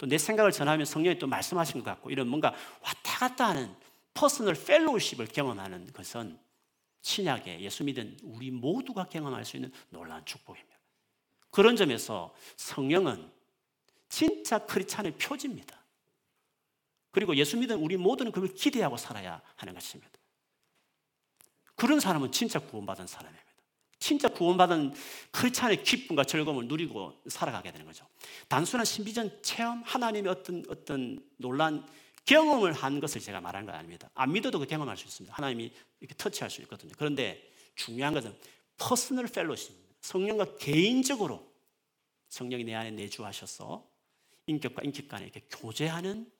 또 0.00 0.06
내 0.06 0.16
생각을 0.16 0.50
전하면 0.50 0.86
성령이 0.86 1.18
또 1.18 1.26
말씀하신 1.26 1.84
것 1.84 1.90
같고 1.90 2.10
이런 2.10 2.26
뭔가 2.26 2.54
왔다 2.80 3.18
갔다 3.18 3.48
하는 3.48 3.74
personal 4.14 4.54
fellowship을 4.54 5.26
경험하는 5.26 5.92
것은 5.92 6.38
신약에 7.02 7.60
예수 7.60 7.84
믿은 7.84 8.16
우리 8.22 8.50
모두가 8.50 9.04
경험할 9.04 9.44
수 9.44 9.56
있는 9.56 9.70
놀라운 9.90 10.24
축복입니다. 10.24 10.74
그런 11.50 11.76
점에서 11.76 12.34
성령은 12.56 13.30
진짜 14.08 14.58
크리스찬의 14.58 15.18
표지입니다. 15.18 15.78
그리고 17.10 17.36
예수 17.36 17.58
믿은 17.58 17.76
우리 17.76 17.98
모두는 17.98 18.32
그걸 18.32 18.54
기대하고 18.54 18.96
살아야 18.96 19.42
하는 19.56 19.74
것입니다. 19.74 20.19
그런 21.80 21.98
사람은 21.98 22.30
진짜 22.30 22.58
구원받은 22.58 23.06
사람입니다. 23.06 23.42
진짜 23.98 24.28
구원받은 24.28 24.92
크리스찬의 25.30 25.82
기쁨과 25.82 26.24
즐거움을 26.24 26.68
누리고 26.68 27.22
살아가게 27.26 27.72
되는 27.72 27.86
거죠. 27.86 28.06
단순한 28.48 28.84
신비적 28.84 29.40
체험, 29.40 29.80
하나님의 29.86 30.30
어떤 30.30 30.62
어떤 30.68 31.26
놀란 31.38 31.86
경험을 32.26 32.74
한 32.74 33.00
것을 33.00 33.22
제가 33.22 33.40
말하는 33.40 33.64
건 33.64 33.76
아닙니다. 33.76 34.10
안 34.12 34.30
믿어도 34.30 34.58
그 34.58 34.66
경험할 34.66 34.98
수 34.98 35.06
있습니다. 35.06 35.34
하나님이 35.34 35.72
이렇게 36.00 36.14
터치할 36.18 36.50
수 36.50 36.60
있거든요. 36.62 36.92
그런데 36.98 37.50
중요한 37.76 38.12
것은 38.12 38.36
personal 38.76 39.26
fellowship입니다. 39.28 39.94
성령과 40.02 40.56
개인적으로 40.58 41.50
성령이 42.28 42.64
내 42.64 42.74
안에 42.74 42.90
내주하셔서 42.90 43.88
인격과 44.44 44.82
인격 44.84 45.08
간에 45.08 45.24
이렇게 45.24 45.46
교제하는 45.48 46.30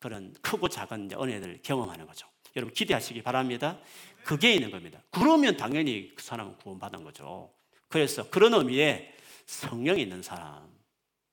그런 0.00 0.34
크고 0.42 0.68
작은 0.68 1.12
은혜를 1.12 1.60
경험하는 1.62 2.08
거죠. 2.08 2.29
여러분 2.56 2.74
기대하시기 2.74 3.22
바랍니다. 3.22 3.78
그게 4.24 4.52
있는 4.52 4.70
겁니다. 4.70 5.02
그러면 5.10 5.56
당연히 5.56 6.12
그 6.14 6.22
사람은 6.22 6.56
구원받은 6.58 7.04
거죠. 7.04 7.52
그래서 7.88 8.28
그런 8.30 8.54
의미에 8.54 9.14
성령이 9.46 10.02
있는 10.02 10.22
사람 10.22 10.68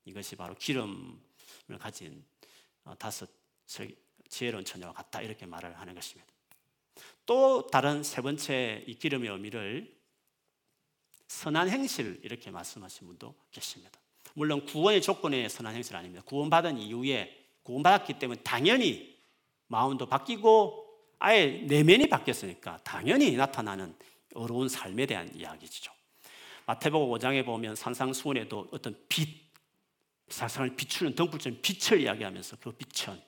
이것이 0.05 0.35
바로 0.35 0.55
기름을 0.55 1.77
가진 1.79 2.23
어, 2.83 2.95
다섯 2.97 3.29
지혜로운 4.29 4.65
처녀와 4.65 4.93
같다 4.93 5.21
이렇게 5.21 5.45
말을 5.45 5.77
하는 5.79 5.93
것입니다. 5.93 6.31
또 7.25 7.67
다른 7.67 8.03
세 8.03 8.21
번째 8.21 8.83
이 8.87 8.95
기름의 8.95 9.29
의미를 9.29 9.95
선한 11.27 11.69
행실 11.69 12.19
이렇게 12.23 12.49
말씀하신 12.51 13.07
분도 13.07 13.35
계십니다. 13.51 13.99
물론 14.33 14.65
구원의 14.65 15.01
조건의 15.01 15.49
선한 15.49 15.75
행실 15.75 15.95
아닙니다. 15.95 16.23
구원받은 16.25 16.77
이후에 16.77 17.45
구원받았기 17.63 18.17
때문에 18.17 18.41
당연히 18.43 19.17
마음도 19.67 20.05
바뀌고 20.05 20.86
아예 21.19 21.63
내면이 21.67 22.09
바뀌었으니까 22.09 22.79
당연히 22.83 23.35
나타나는 23.35 23.95
어려운 24.35 24.69
삶에 24.69 25.05
대한 25.05 25.33
이야기죠. 25.35 25.91
마태복음 26.65 27.09
5장에 27.17 27.45
보면 27.45 27.75
산상수훈에도 27.75 28.67
어떤 28.71 28.95
빛, 29.07 29.47
세상을 30.27 30.75
비추는 30.75 31.15
등불처럼 31.15 31.59
빛을 31.61 32.01
이야기하면서 32.01 32.57
그 32.57 32.71
빛은 32.71 33.19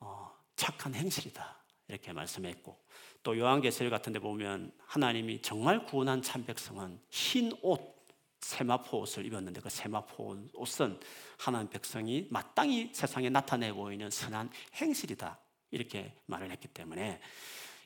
어, 0.00 0.32
착한 0.56 0.94
행실이다 0.94 1.56
이렇게 1.86 2.12
말씀했고 2.12 2.76
또 3.22 3.38
요한계시록 3.38 3.90
같은 3.90 4.12
데 4.12 4.18
보면 4.18 4.72
하나님이 4.86 5.42
정말 5.42 5.84
구원한 5.84 6.20
참 6.22 6.44
백성은 6.44 7.00
흰 7.10 7.52
옷, 7.62 7.96
세마포 8.40 9.00
옷을 9.00 9.24
입었는데 9.26 9.60
그 9.60 9.70
세마포 9.70 10.36
옷은 10.54 11.00
하나님 11.38 11.70
백성이 11.70 12.26
마땅히 12.30 12.90
세상에 12.92 13.30
나타내 13.30 13.72
보이는 13.72 14.10
선한 14.10 14.50
행실이다 14.74 15.38
이렇게 15.70 16.14
말을 16.26 16.50
했기 16.50 16.68
때문에 16.68 17.20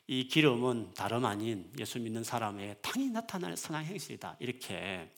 이 0.07 0.27
기름은 0.27 0.93
다름 0.93 1.25
아닌 1.25 1.71
예수 1.79 1.99
믿는 1.99 2.23
사람의 2.23 2.77
당이 2.81 3.09
나타날 3.09 3.55
선한 3.55 3.85
행실이다. 3.85 4.37
이렇게 4.39 5.09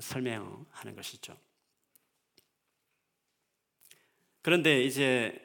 설명하는 0.00 0.94
것이죠. 0.94 1.36
그런데 4.42 4.82
이제 4.84 5.42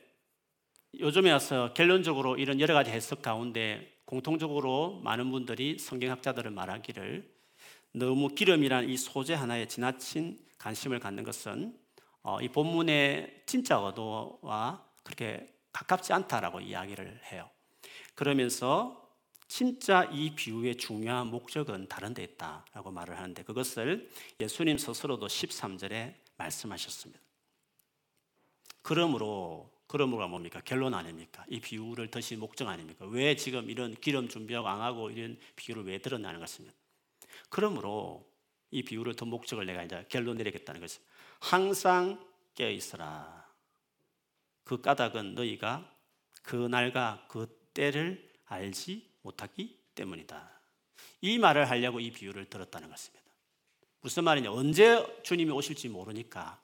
요즘에 1.00 1.32
와서 1.32 1.74
결론적으로 1.74 2.38
이런 2.38 2.60
여러 2.60 2.74
가지 2.74 2.92
해석 2.92 3.22
가운데 3.22 4.00
공통적으로 4.06 5.00
많은 5.04 5.32
분들이 5.32 5.80
성경학자들은 5.80 6.54
말하기를 6.54 7.34
너무 7.94 8.30
기름이란 8.30 8.90
이 8.90 8.98
소재 8.98 9.34
하나에 9.34 9.68
지나친 9.68 10.38
관심을 10.58 11.00
갖는 11.00 11.24
것은 11.24 11.78
어, 12.24 12.40
이 12.42 12.50
본문의 12.50 13.44
진짜 13.46 13.78
의도와 13.78 14.86
그렇게 15.04 15.48
가깝지 15.72 16.14
않다라고 16.14 16.60
이야기를 16.62 17.22
해요. 17.32 17.50
그러면서 18.16 19.02
진짜 19.48 20.06
이 20.06 20.34
비유의 20.34 20.78
중요한 20.78 21.28
목적은 21.28 21.88
다른 21.88 22.14
데 22.14 22.24
있다라고 22.24 22.92
말을 22.92 23.18
하는데 23.18 23.44
그것을 23.44 24.10
예수님 24.40 24.78
스스로도 24.78 25.28
13절에 25.28 26.16
말씀하셨습니다. 26.38 27.22
그러므로 28.82 29.70
그러므로 29.92 30.26
뭡니까? 30.30 30.62
결론 30.64 30.94
아닙니까? 30.94 31.44
이 31.50 31.60
비유를 31.60 32.10
드신 32.10 32.40
목적 32.40 32.70
아닙니까? 32.70 33.06
왜 33.08 33.36
지금 33.36 33.70
이런 33.70 33.94
기름 33.94 34.30
준비하고 34.30 34.70
안 34.70 34.80
하고 34.80 35.10
이런 35.12 35.38
비유를 35.58 35.84
왜 35.84 35.98
들었냐는 35.98 36.40
것입니다. 36.40 36.74
그러므로 37.50 38.26
이 38.72 38.84
비유를 38.84 39.18
더 39.18 39.26
목적을 39.26 39.66
내가 39.66 39.84
이제 39.84 40.06
결론 40.08 40.38
내리겠다는 40.38 40.80
것입니다. 40.80 41.12
항상 41.42 42.26
깨어 42.56 42.70
있어라. 42.70 43.41
그 44.63 44.82
까닭은 44.82 45.36
너희가 45.36 45.89
그 46.43 46.56
날과 46.56 47.26
그 47.30 47.47
때를 47.74 48.30
알지 48.45 49.10
못하기 49.21 49.80
때문이다. 49.95 50.50
이 51.21 51.38
말을 51.38 51.69
하려고 51.69 52.00
이 52.00 52.12
비유를 52.12 52.50
들었다는 52.50 52.89
것입니다. 52.89 53.26
무슨 54.02 54.24
말이냐? 54.24 54.52
언제 54.52 55.21
주님이 55.24 55.52
오실지 55.52 55.89
모르니까 55.89 56.60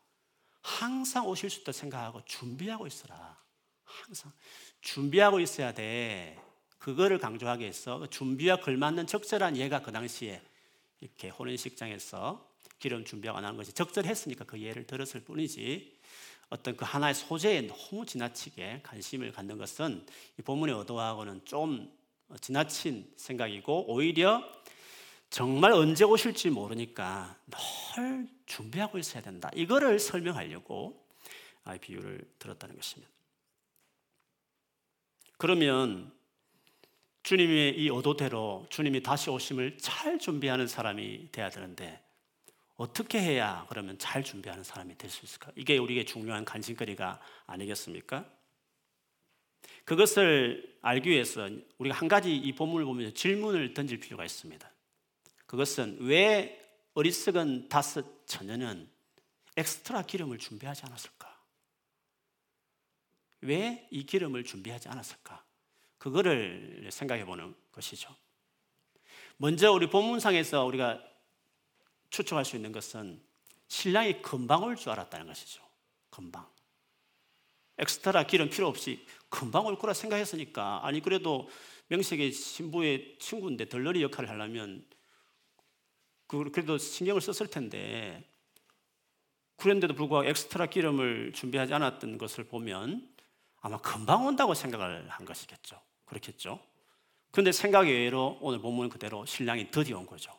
항상 0.62 1.28
오실 1.28 1.50
수 1.50 1.62
있다 1.62 1.72
생각하고 1.72 2.26
준비하고 2.26 2.88
있어라. 2.88 3.38
항상 3.84 4.32
준비하고 4.82 5.40
있어야 5.40 5.74
돼. 5.74 6.38
그거를 6.78 7.20
강조하기 7.20 7.62
위해서 7.62 8.00
그 8.00 8.10
준비와 8.10 8.60
걸맞는 8.60 9.08
적절한 9.08 9.58
예가 9.58 9.82
그 9.82 9.92
당시에 9.92 10.42
이렇게 11.00 11.30
혼인식장에서 11.30 12.48
기름 12.80 13.06
준비하고 13.06 13.38
하는 13.38 13.56
것이 13.56 13.74
적절했으니까 13.74 14.46
그 14.46 14.60
예를 14.60 14.86
들었을 14.86 15.22
뿐이지 15.22 15.97
어떤 16.50 16.78
그 16.78 16.86
하나의 16.86 17.14
소재에 17.14 17.68
너무 17.68 18.06
지나치게 18.06 18.82
관심을 18.84 19.32
갖는 19.32 19.58
것은 19.58 20.06
이 20.40 20.42
본문의 20.42 20.78
의도하고는 20.78 21.44
좀 21.46 21.92
지나친 22.40 23.12
생각이고 23.18 23.92
오히려 23.92 24.44
정말 25.30 25.74
언제 25.74 26.06
오실지 26.06 26.50
모르니까 26.52 27.38
늘 27.96 28.28
준비하고 28.46 28.98
있어야 28.98 29.22
된다. 29.22 29.52
이거를 29.54 30.00
설명하려고 30.00 31.06
비유를 31.82 32.22
들었다는 32.40 32.76
것입니다. 32.76 33.12
그러면 35.38 36.12
주님의 37.24 37.78
이 37.78 37.90
의도대로 37.90 38.66
주님이 38.70 39.04
다시 39.04 39.30
오심을 39.30 39.78
잘 39.80 40.18
준비하는 40.18 40.66
사람이 40.66 41.30
돼야 41.34 41.50
되는데 41.50 42.02
어떻게 42.78 43.20
해야 43.20 43.66
그러면 43.70 43.98
잘 43.98 44.24
준비하는 44.24 44.64
사람이 44.64 44.98
될 44.98 45.10
수 45.10 45.26
있을까? 45.26 45.52
이게 45.56 45.78
우리에게 45.78 46.06
중요한 46.06 46.46
관심거리가 46.46 47.20
아니겠습니까? 47.48 48.26
그것을 49.84 50.78
알기 50.82 51.10
위해서 51.10 51.50
우리가 51.78 51.96
한 51.96 52.08
가지 52.08 52.36
이 52.36 52.54
본문을 52.54 52.86
보면서 52.86 53.14
질문을 53.14 53.74
던질 53.74 54.00
필요가 54.00 54.24
있습니다. 54.26 54.70
그것은 55.48 55.98
왜 56.02 56.62
어리석은 56.94 57.70
다섯 57.70 58.28
처녀는 58.28 58.88
엑스트라 59.56 60.04
기름을 60.04 60.38
준비하지 60.38 60.86
않았을까? 60.86 61.36
왜 63.42 63.88
이 63.92 64.06
기름을 64.06 64.44
준비하지 64.44 64.90
않았을까? 64.90 65.44
그거를 65.98 66.90
생각해 66.92 67.26
보는 67.26 67.56
것이죠. 67.72 68.16
먼저 69.38 69.72
우리 69.72 69.90
본문상에서 69.90 70.66
우리가 70.66 71.02
추측할 72.10 72.46
수 72.46 72.56
있는 72.56 72.72
것은 72.72 73.22
신랑이 73.68 74.22
금방 74.22 74.64
올 74.64 74.76
줄 74.76 74.90
알았다는 74.92 75.28
것이죠. 75.28 75.62
금방. 76.10 76.48
엑스트라 77.78 78.24
기름 78.24 78.50
필요 78.50 78.68
없이 78.68 79.06
금방 79.30 79.66
올 79.68 79.78
거라 79.78 79.94
생각했으니까 79.94 80.86
아니 80.86 81.00
그래도 81.02 81.48
명색이 81.90 82.32
신부의 82.32 83.18
친구인데 83.20 83.70
들러리 83.70 84.02
역할을 84.04 84.30
하려면 84.30 84.86
그 86.28 86.50
그래도 86.52 86.78
신경을 86.78 87.22
썼을 87.22 87.50
텐데 87.50 88.24
그런데도 89.58 89.94
불구하고 89.96 90.28
엑스트라 90.28 90.68
기름을 90.68 91.34
준비하지 91.34 91.74
않았던 91.74 92.18
것을 92.18 92.46
보면 92.46 93.10
아마 93.62 93.78
금방 93.80 94.26
온다고 94.26 94.54
생각을 94.54 95.10
한 95.10 95.26
것이겠죠. 95.26 95.82
그렇겠죠. 96.06 96.60
그런데 97.32 97.52
생각 97.52 97.88
외로 97.88 98.38
오늘 98.42 98.60
본문 98.60 98.90
그대로 98.90 99.26
신랑이 99.26 99.72
드디어 99.72 99.98
온 99.98 100.06
거죠. 100.06 100.37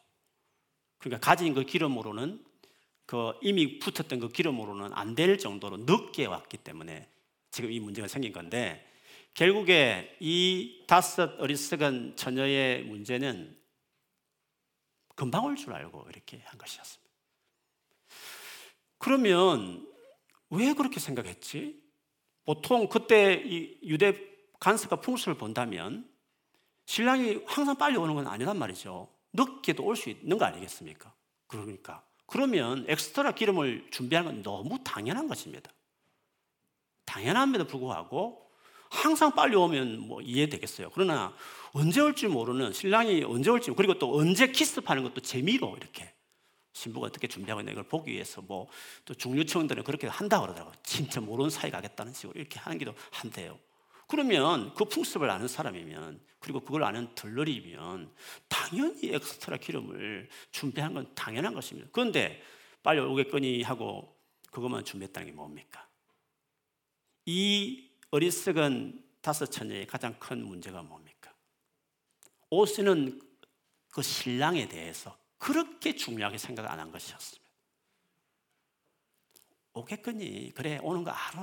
그러니까 0.98 1.20
가진 1.20 1.54
그 1.54 1.64
기름으로는 1.64 2.44
그 3.06 3.32
이미 3.40 3.78
붙었던 3.78 4.20
그 4.20 4.28
기름으로는 4.28 4.90
안 4.92 5.14
될 5.14 5.38
정도로 5.38 5.78
늦게 5.78 6.26
왔기 6.26 6.58
때문에 6.58 7.08
지금 7.50 7.72
이 7.72 7.80
문제가 7.80 8.06
생긴 8.08 8.32
건데 8.32 8.84
결국에 9.34 10.16
이 10.20 10.84
다섯 10.86 11.40
어리석은 11.40 12.16
처녀의 12.16 12.84
문제는 12.84 13.56
금방 15.14 15.44
올 15.44 15.56
줄 15.56 15.72
알고 15.72 16.06
이렇게 16.10 16.42
한 16.44 16.58
것이었습니다. 16.58 17.08
그러면 18.98 19.86
왜 20.50 20.72
그렇게 20.74 21.00
생각했지? 21.00 21.80
보통 22.44 22.88
그때 22.88 23.42
이 23.44 23.78
유대 23.84 24.18
간섭과 24.60 25.00
풍습을 25.00 25.36
본다면 25.36 26.08
신랑이 26.86 27.40
항상 27.46 27.76
빨리 27.76 27.96
오는 27.96 28.14
건 28.14 28.26
아니란 28.26 28.58
말이죠. 28.58 29.08
늦게도 29.32 29.84
올 29.84 29.96
수 29.96 30.10
있는 30.10 30.38
거 30.38 30.44
아니겠습니까? 30.44 31.12
그러니까. 31.46 32.02
그러면 32.26 32.84
엑스트라 32.88 33.32
기름을 33.32 33.88
준비하는 33.90 34.32
건 34.32 34.42
너무 34.42 34.78
당연한 34.84 35.28
것입니다. 35.28 35.70
당연함에도 37.04 37.66
불구하고 37.66 38.46
항상 38.90 39.32
빨리 39.34 39.56
오면 39.56 40.00
뭐 40.00 40.20
이해되겠어요. 40.20 40.90
그러나 40.94 41.34
언제 41.72 42.00
올지 42.00 42.26
모르는 42.26 42.72
신랑이 42.72 43.24
언제 43.24 43.50
올지 43.50 43.70
그리고 43.72 43.98
또 43.98 44.16
언제 44.16 44.48
키스하는 44.48 45.02
것도 45.04 45.20
재미로 45.20 45.76
이렇게 45.76 46.12
신부가 46.72 47.06
어떻게 47.06 47.26
준비하고 47.28 47.60
있나 47.60 47.72
이걸 47.72 47.84
보기 47.84 48.12
위해서 48.12 48.40
뭐 48.42 48.68
또 49.04 49.14
중류층들은 49.14 49.84
그렇게 49.84 50.06
한다 50.06 50.40
그러더라고요. 50.40 50.74
진짜 50.82 51.20
모르는 51.20 51.48
사이 51.50 51.70
가겠다는 51.70 52.12
식으로 52.12 52.38
이렇게 52.38 52.58
하는 52.60 52.76
게도 52.78 52.94
한대요. 53.10 53.58
그러면 54.08 54.74
그 54.74 54.84
풍습을 54.86 55.30
아는 55.30 55.46
사람이면 55.46 56.20
그리고 56.40 56.60
그걸 56.60 56.82
아는 56.82 57.14
들러리면 57.14 58.12
당연히 58.48 59.14
엑스트라 59.14 59.58
기름을 59.58 60.28
준비한 60.50 60.94
건 60.94 61.14
당연한 61.14 61.54
것입니다. 61.54 61.88
그런데 61.92 62.42
빨리 62.82 63.00
오겠거니 63.00 63.62
하고 63.62 64.16
그것만 64.50 64.84
준비했다는 64.84 65.28
게 65.28 65.32
뭡니까? 65.32 65.86
이 67.26 67.90
어리석은 68.10 69.04
다섯 69.20 69.46
처녀의 69.46 69.86
가장 69.86 70.18
큰 70.18 70.44
문제가 70.44 70.82
뭡니까? 70.82 71.34
오스는 72.50 73.20
그 73.90 74.02
신랑에 74.02 74.68
대해서 74.68 75.16
그렇게 75.36 75.94
중요하게 75.94 76.38
생각 76.38 76.70
안 76.70 76.80
한 76.80 76.90
것이었습니다. 76.90 77.48
오겠거니, 79.74 80.52
그래, 80.54 80.78
오는 80.82 81.04
거 81.04 81.10
알아. 81.10 81.42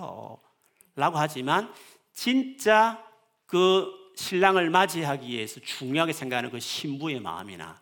라고 0.95 1.17
하지만 1.17 1.71
진짜 2.15 3.05
그 3.45 3.93
신랑을 4.15 4.69
맞이하기 4.69 5.27
위해서 5.27 5.59
중요하게 5.59 6.13
생각하는 6.13 6.49
그 6.49 6.59
신부의 6.59 7.19
마음이나 7.19 7.79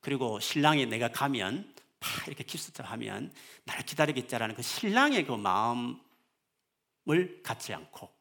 그리고 0.00 0.38
신랑이 0.40 0.84
내가 0.86 1.08
가면 1.08 1.72
파 2.00 2.26
이렇게 2.26 2.44
키스자 2.44 2.84
하면 2.84 3.32
나를 3.64 3.86
기다리겠자라는 3.86 4.56
그 4.56 4.62
신랑의 4.62 5.24
그 5.24 5.32
마음을 5.32 5.96
갖지 7.42 7.72
않고 7.72 8.12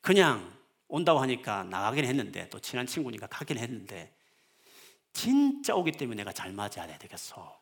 그냥 0.00 0.50
온다고 0.88 1.20
하니까 1.20 1.64
나가긴 1.64 2.04
했는데 2.04 2.48
또 2.48 2.58
친한 2.60 2.86
친구니까 2.86 3.26
가긴 3.26 3.58
했는데 3.58 4.14
진짜 5.12 5.74
오기 5.74 5.92
때문에 5.92 6.18
내가 6.18 6.32
잘 6.32 6.52
맞아야 6.52 6.96
되겠어. 6.98 7.60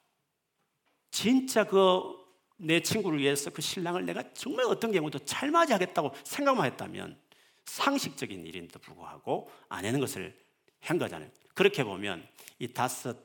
진짜 1.11 1.65
그 1.65 2.20
내 2.63 2.81
친구를 2.81 3.19
위해서 3.19 3.51
그 3.51 3.63
신랑을 3.63 4.05
내가 4.05 4.23
정말 4.35 4.67
어떤 4.67 4.93
경우도 4.93 5.21
잘 5.21 5.51
맞이하겠다고 5.51 6.15
생각만 6.25 6.67
했다면 6.67 7.19
상식적인 7.65 8.47
일인데도 8.47 8.79
불구하고 8.81 9.51
안 9.69 9.85
하는 9.85 10.01
것을 10.01 10.39
한 10.81 10.99
거잖아요. 10.99 11.31
그렇게 11.55 11.85
보면 11.85 12.27
이 12.59 12.69
다섯 12.69 13.17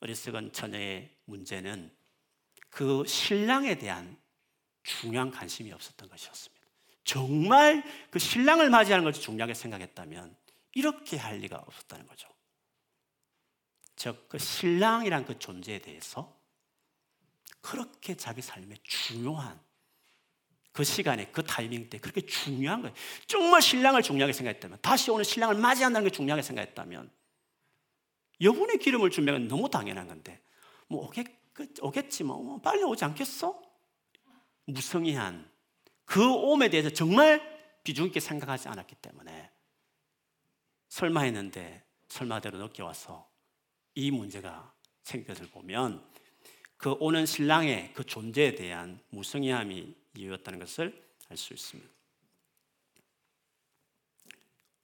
어리석은 0.00 0.52
처녀의 0.52 1.10
문제는 1.24 1.90
그 2.68 3.04
신랑에 3.06 3.78
대한 3.78 4.16
중요한 4.82 5.30
관심이 5.30 5.72
없었던 5.72 6.08
것이었습니다. 6.08 6.66
정말 7.04 7.82
그 8.10 8.18
신랑을 8.18 8.68
맞이하는 8.68 9.04
것을 9.04 9.22
중요하게 9.22 9.54
생각했다면 9.54 10.36
이렇게 10.74 11.16
할 11.16 11.38
리가 11.38 11.56
없었다는 11.56 12.06
거죠. 12.06 12.28
즉, 13.96 14.28
그 14.28 14.38
신랑이란 14.38 15.24
그 15.24 15.38
존재에 15.38 15.78
대해서 15.78 16.36
그렇게 17.64 18.14
자기 18.14 18.42
삶에 18.42 18.76
중요한 18.82 19.58
그 20.70 20.84
시간에 20.84 21.30
그 21.30 21.42
타이밍 21.42 21.88
때 21.88 21.98
그렇게 21.98 22.20
중요한 22.20 22.82
거예요. 22.82 22.94
정말 23.26 23.62
신랑을 23.62 24.02
중요하게 24.02 24.34
생각했다면 24.34 24.80
다시 24.82 25.10
오는 25.10 25.24
신랑을 25.24 25.54
맞이한다는 25.54 26.06
게 26.06 26.14
중요하게 26.14 26.42
생각했다면 26.42 27.10
여분의 28.42 28.78
기름을 28.78 29.10
준비하면 29.10 29.48
너무 29.48 29.70
당연한 29.70 30.08
건데 30.08 30.42
뭐 30.88 31.06
오겠, 31.06 31.26
오겠지 31.80 32.24
뭐, 32.24 32.42
뭐 32.42 32.60
빨리 32.60 32.82
오지 32.82 33.02
않겠어? 33.02 33.58
무성의한 34.66 35.50
그 36.04 36.22
오음에 36.34 36.68
대해서 36.68 36.90
정말 36.90 37.40
비중 37.82 38.06
있게 38.08 38.20
생각하지 38.20 38.68
않았기 38.68 38.96
때문에 38.96 39.50
설마 40.90 41.22
했는데 41.22 41.82
설마대로 42.08 42.58
늦게 42.58 42.82
와서 42.82 43.26
이 43.94 44.10
문제가 44.10 44.74
것을 45.26 45.46
보면 45.46 46.06
그 46.84 46.94
오는 47.00 47.24
신랑의 47.24 47.94
그 47.94 48.04
존재에 48.04 48.56
대한 48.56 49.00
무성의함이 49.08 49.94
이유였다는 50.18 50.58
것을 50.58 51.02
알 51.30 51.36
수 51.38 51.54
있습니다. 51.54 51.90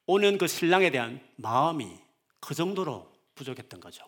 오는 0.07 0.39
그 0.39 0.47
신랑에 0.47 0.89
대한 0.89 1.23
마음이 1.35 1.95
그 2.39 2.55
정도로 2.55 3.07
부족했던 3.35 3.79
거죠. 3.79 4.03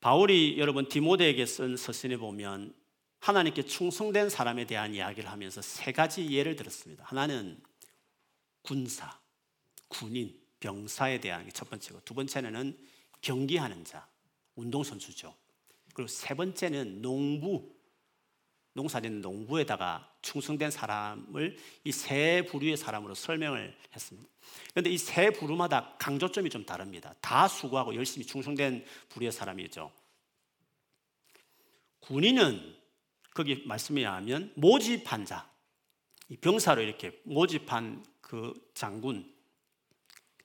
바울이 0.00 0.58
여러분 0.58 0.86
디모데에게 0.86 1.46
쓴 1.46 1.78
서신에 1.78 2.18
보면 2.18 2.74
하나님께 3.20 3.62
충성된 3.62 4.28
사람에 4.28 4.66
대한 4.66 4.94
이야기를 4.94 5.30
하면서 5.30 5.62
세 5.62 5.92
가지 5.92 6.30
예를 6.30 6.56
들었습니다. 6.56 7.04
하나는 7.04 7.58
군사, 8.60 9.18
군인, 9.88 10.38
병사에 10.60 11.20
대한 11.20 11.46
게첫 11.46 11.70
번째고 11.70 12.02
두 12.04 12.12
번째는 12.12 12.76
경기하는 13.22 13.86
자, 13.86 14.06
운동선수죠. 14.56 15.40
그리고 15.92 16.08
세 16.08 16.34
번째는 16.34 17.02
농부, 17.02 17.70
농사짓는 18.74 19.20
농부에다가 19.20 20.10
충성된 20.22 20.70
사람을 20.70 21.56
이 21.84 21.92
세 21.92 22.46
부류의 22.48 22.76
사람으로 22.76 23.14
설명을 23.14 23.76
했습니다. 23.94 24.28
그런데 24.70 24.90
이 24.90 24.96
세 24.98 25.30
부류마다 25.30 25.96
강조점이 25.98 26.48
좀 26.50 26.64
다릅니다. 26.64 27.14
다 27.20 27.48
수고하고 27.48 27.94
열심히 27.94 28.26
충성된 28.26 28.84
부류의 29.10 29.32
사람이죠. 29.32 29.92
군인은 32.00 32.76
거기 33.34 33.62
말씀에 33.66 34.00
의하면 34.00 34.52
모집한 34.56 35.24
자, 35.24 35.50
병사로 36.40 36.82
이렇게 36.82 37.20
모집한 37.24 38.04
그 38.20 38.70
장군, 38.74 39.32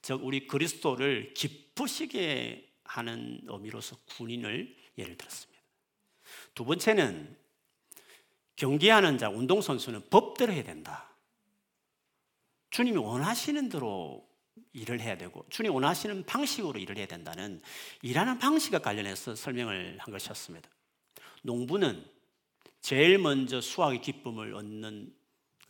즉 0.02 0.24
우리 0.24 0.48
그리스도를 0.48 1.34
기쁘시게 1.34 2.70
하는 2.84 3.42
의미로서 3.48 3.98
군인을 4.06 4.76
예를 4.98 5.18
들었습니다. 5.18 5.62
두 6.54 6.66
번째는 6.66 7.38
경기하는 8.56 9.18
자, 9.18 9.30
운동선수는 9.30 10.10
법대로 10.10 10.52
해야 10.52 10.64
된다. 10.64 11.10
주님이 12.72 12.98
원하시는 12.98 13.70
대로 13.70 14.28
일을 14.74 15.00
해야 15.00 15.18
되고, 15.18 15.46
주님 15.50 15.74
원하시는 15.74 16.26
방식으로 16.26 16.80
일을 16.80 16.98
해야 16.98 17.06
된다는 17.06 17.62
일하는 18.02 18.40
방식과 18.40 18.80
관련해서 18.80 19.36
설명을 19.36 19.98
한 20.00 20.12
것이었습니다. 20.12 20.70
농부는 21.44 22.06
제일 22.82 23.20
먼저 23.20 23.62
수확의 23.62 24.02
기쁨을 24.02 24.56
얻는 24.56 25.16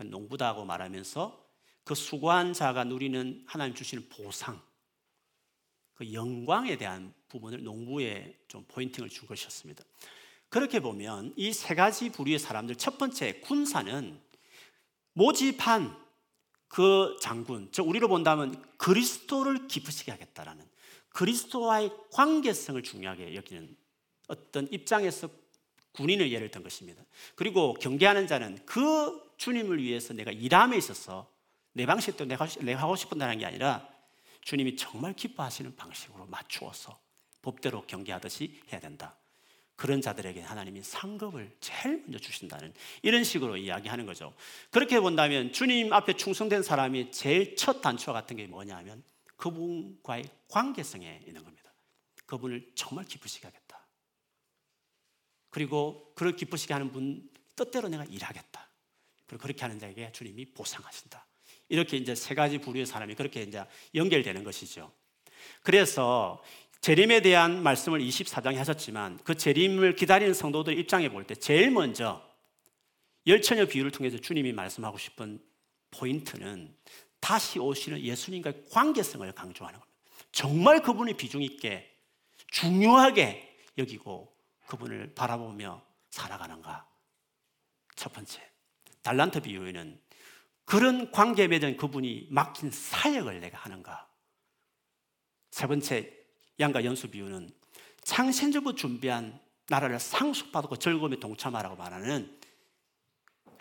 농부다고 0.06 0.66
말하면서 0.66 1.46
그 1.84 1.96
수고한 1.96 2.54
자가 2.54 2.84
누리는 2.84 3.44
하나님 3.48 3.76
주시는 3.76 4.10
보상, 4.10 4.62
그 5.94 6.14
영광에 6.14 6.78
대한 6.78 7.14
부분을 7.30 7.64
농부에 7.64 8.38
좀 8.48 8.66
포인팅을 8.68 9.10
준 9.10 9.28
것이었습니다. 9.28 9.84
그렇게 10.50 10.80
보면 10.80 11.34
이 11.36 11.52
세 11.52 11.76
가지 11.76 12.10
부류의 12.10 12.40
사람들 12.40 12.76
첫 12.76 12.98
번째 12.98 13.40
군사는 13.42 14.20
모집한 15.14 15.98
그 16.68 17.18
장군, 17.22 17.70
즉 17.72 17.88
우리로 17.88 18.08
본다면 18.08 18.64
그리스도를 18.78 19.68
기쁘시게 19.68 20.12
하겠다라는 20.12 20.66
그리스도와의 21.10 21.92
관계성을 22.12 22.82
중요하게 22.84 23.36
여기는 23.36 23.76
어떤 24.28 24.68
입장에서 24.72 25.30
군인을 25.94 26.32
예를 26.32 26.52
든 26.52 26.62
것입니다. 26.62 27.04
그리고 27.36 27.74
경계하는 27.74 28.28
자는 28.28 28.60
그 28.66 29.34
주님을 29.38 29.82
위해서 29.82 30.14
내가 30.14 30.32
일함에 30.32 30.78
있어서 30.78 31.32
내 31.74 31.86
내가, 31.86 32.46
내가 32.62 32.82
하고 32.82 32.96
싶은다는 32.96 33.40
게 33.40 33.46
아니라 33.46 33.88
주님이 34.42 34.76
정말 34.76 35.14
기뻐하시는 35.14 35.76
방식으로 35.76 36.28
맞추어서 36.28 37.00
법대로 37.42 37.86
경계하듯이 37.86 38.62
해야 38.72 38.80
된다. 38.80 39.18
그런 39.76 40.02
자들에게 40.02 40.42
하나님이 40.42 40.82
상급을 40.82 41.56
제일 41.60 42.02
먼저 42.02 42.18
주신다는 42.18 42.74
이런 43.04 43.24
식으로 43.24 43.58
이야기하는 43.58 44.08
거죠. 44.08 44.34
그렇게 44.72 45.00
본다면 45.00 45.54
주님 45.54 45.94
앞에 45.94 46.14
충성된 46.14 46.64
사람이 46.64 47.12
제일 47.12 47.56
첫 47.56 47.82
단추와 47.82 48.14
같은 48.14 48.38
게 48.38 48.48
뭐냐 48.48 48.76
하면 48.78 49.04
그분과의 49.36 50.26
관계성에 50.50 51.22
있는 51.28 51.44
겁니다. 51.44 51.72
그분을 52.26 52.72
정말 52.74 53.06
기쁘시게 53.06 53.46
하겠다. 53.46 53.88
그리고 55.50 56.12
그를 56.16 56.36
기쁘시게 56.36 56.74
하는 56.74 56.92
분 56.92 57.30
뜻대로 57.56 57.88
내가 57.88 58.04
일하겠다. 58.06 58.70
그리고 59.28 59.42
그렇게 59.44 59.62
하는 59.62 59.80
자에게 59.80 60.12
주님이 60.12 60.54
보상하신다. 60.54 61.26
이렇게 61.70 61.98
이제 61.98 62.16
세 62.16 62.34
가지 62.34 62.58
부류의 62.58 62.86
사람이 62.86 63.16
그렇게 63.16 63.44
이제 63.44 63.64
연결되는 63.94 64.44
것이죠. 64.44 64.92
그래서 65.62 66.42
재림에 66.82 67.22
대한 67.22 67.64
말씀을 67.64 68.00
24장에 68.00 68.56
하셨지만 68.56 69.20
그 69.24 69.36
재림을 69.36 69.96
기다리는 69.96 70.34
성도들 70.34 70.78
입장에 70.78 71.10
볼 71.10 71.26
때 71.26 71.36
제일 71.36 71.72
먼저 71.72 72.26
열처녀 73.26 73.66
비유를 73.66 73.92
통해서 73.92 74.18
주님이 74.18 74.54
말씀하고 74.54 74.98
싶은 74.98 75.44
포인트는 75.92 76.76
다시 77.20 77.60
오시는 77.60 78.00
예수님과의 78.02 78.66
관계성을 78.72 79.30
강조하는 79.34 79.80
겁니다. 79.80 79.98
정말 80.32 80.82
그분이 80.82 81.16
비중 81.18 81.42
있게 81.42 81.94
중요하게 82.52 83.58
여기고 83.78 84.34
그분을 84.68 85.14
바라보며 85.14 85.84
살아가는가? 86.12 86.88
첫 87.96 88.14
번째, 88.14 88.42
달란트 89.02 89.42
비유에는 89.42 90.00
그런 90.66 91.12
관계에 91.12 91.48
맺은 91.48 91.78
그분이 91.78 92.28
맡긴 92.30 92.72
사역을 92.72 93.40
내가 93.40 93.58
하는가? 93.58 94.08
세 95.52 95.68
번째, 95.68 96.14
양가 96.60 96.84
연수 96.84 97.10
비유는 97.10 97.50
창신주부 98.04 98.76
준비한 98.76 99.40
나라를 99.70 100.00
상속받고 100.00 100.78
즐거움에 100.78 101.18
동참하라고 101.18 101.76
말하는 101.76 102.40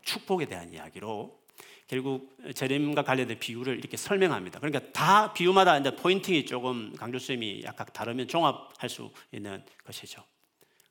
축복에 0.02 0.46
대한 0.46 0.72
이야기로 0.72 1.44
결국 1.88 2.36
재림과 2.54 3.02
관련된 3.02 3.38
비유를 3.38 3.78
이렇게 3.78 3.96
설명합니다. 3.96 4.58
그러니까 4.58 4.92
다 4.92 5.32
비유마다 5.32 5.78
이제 5.78 5.94
포인팅이 5.94 6.46
조금 6.46 6.94
강조점이 6.96 7.62
약간 7.64 7.86
다르면 7.92 8.28
종합할 8.28 8.88
수 8.88 9.12
있는 9.32 9.64
것이죠. 9.84 10.24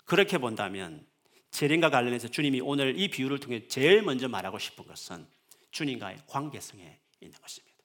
그렇게 0.06 0.38
본다면 0.38 1.06
재림과 1.52 1.90
관련해서 1.90 2.28
주님이 2.30 2.62
오늘 2.62 3.00
이 3.00 3.10
비유를 3.10 3.40
통해 3.40 3.68
제일 3.68 4.02
먼저 4.02 4.28
말하고 4.28 4.60
싶은 4.60 4.86
것은 4.86 5.26
주님과의 5.72 6.20
관계성에 6.28 7.00
있는 7.22 7.40
것입니다. 7.40 7.78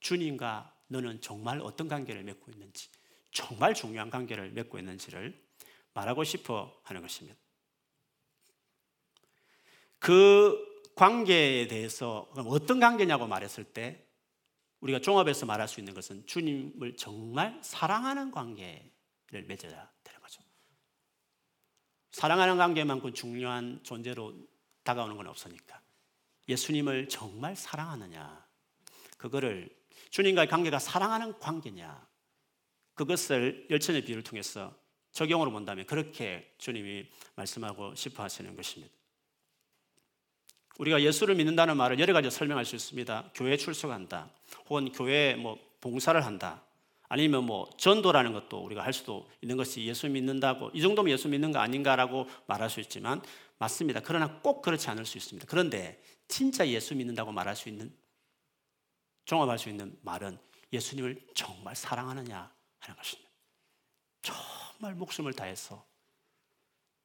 주님과 0.00 0.74
너는 0.88 1.20
정말 1.20 1.60
어떤 1.60 1.88
관계를 1.88 2.22
맺고 2.24 2.50
있는지, 2.50 2.88
정말 3.32 3.74
중요한 3.74 4.10
관계를 4.10 4.52
맺고 4.52 4.78
있는지를 4.78 5.42
말하고 5.94 6.22
싶어 6.24 6.78
하는 6.84 7.02
것입니다. 7.02 7.38
그 9.98 10.72
관계에 10.94 11.66
대해서 11.66 12.30
어떤 12.36 12.80
관계냐고 12.80 13.26
말했을 13.26 13.64
때 13.64 14.06
우리가 14.80 15.00
종합해서 15.00 15.46
말할 15.46 15.68
수 15.68 15.80
있는 15.80 15.94
것은 15.94 16.26
주님을 16.26 16.96
정말 16.96 17.58
사랑하는 17.62 18.30
관계를 18.30 19.44
맺어야 19.46 19.90
되는 20.02 20.20
거죠. 20.20 20.42
사랑하는 22.10 22.58
관계만큼 22.58 23.14
중요한 23.14 23.80
존재로 23.84 24.34
다가오는 24.82 25.16
건 25.16 25.28
없으니까. 25.28 25.80
예수님을 26.48 27.08
정말 27.08 27.54
사랑하느냐. 27.54 28.44
그거를 29.16 29.70
주님과의 30.10 30.48
관계가 30.48 30.80
사랑하는 30.80 31.38
관계냐. 31.38 32.11
그것을 32.94 33.66
열천의 33.70 34.04
비유를 34.04 34.22
통해서 34.22 34.74
적용으로 35.12 35.50
본다면 35.50 35.86
그렇게 35.86 36.54
주님이 36.58 37.06
말씀하고 37.36 37.94
싶어 37.94 38.22
하시는 38.22 38.54
것입니다. 38.56 38.92
우리가 40.78 41.02
예수를 41.02 41.34
믿는다는 41.34 41.76
말을 41.76 42.00
여러 42.00 42.12
가지 42.12 42.30
설명할 42.30 42.64
수 42.64 42.74
있습니다. 42.76 43.32
교회 43.34 43.56
출석한다. 43.56 44.30
혹은 44.68 44.90
교회 44.92 45.34
뭐 45.34 45.58
봉사를 45.80 46.18
한다. 46.24 46.64
아니면 47.08 47.44
뭐 47.44 47.68
전도라는 47.76 48.32
것도 48.32 48.64
우리가 48.64 48.82
할 48.82 48.94
수도 48.94 49.28
있는 49.42 49.58
것이 49.58 49.84
예수 49.84 50.08
믿는다고 50.08 50.70
이 50.72 50.80
정도면 50.80 51.12
예수 51.12 51.28
믿는 51.28 51.52
거 51.52 51.58
아닌가라고 51.58 52.26
말할 52.46 52.70
수 52.70 52.80
있지만 52.80 53.20
맞습니다. 53.58 54.00
그러나 54.00 54.40
꼭 54.40 54.62
그렇지 54.62 54.88
않을 54.88 55.04
수 55.04 55.18
있습니다. 55.18 55.46
그런데 55.46 56.02
진짜 56.26 56.66
예수 56.66 56.94
믿는다고 56.94 57.30
말할 57.30 57.54
수 57.54 57.68
있는 57.68 57.94
종합할 59.26 59.58
수 59.58 59.68
있는 59.68 59.94
말은 60.00 60.38
예수님을 60.72 61.26
정말 61.34 61.76
사랑하느냐 61.76 62.50
하는 62.82 62.96
것입니다. 62.96 63.30
정말 64.22 64.94
목숨을 64.94 65.32
다해서 65.32 65.84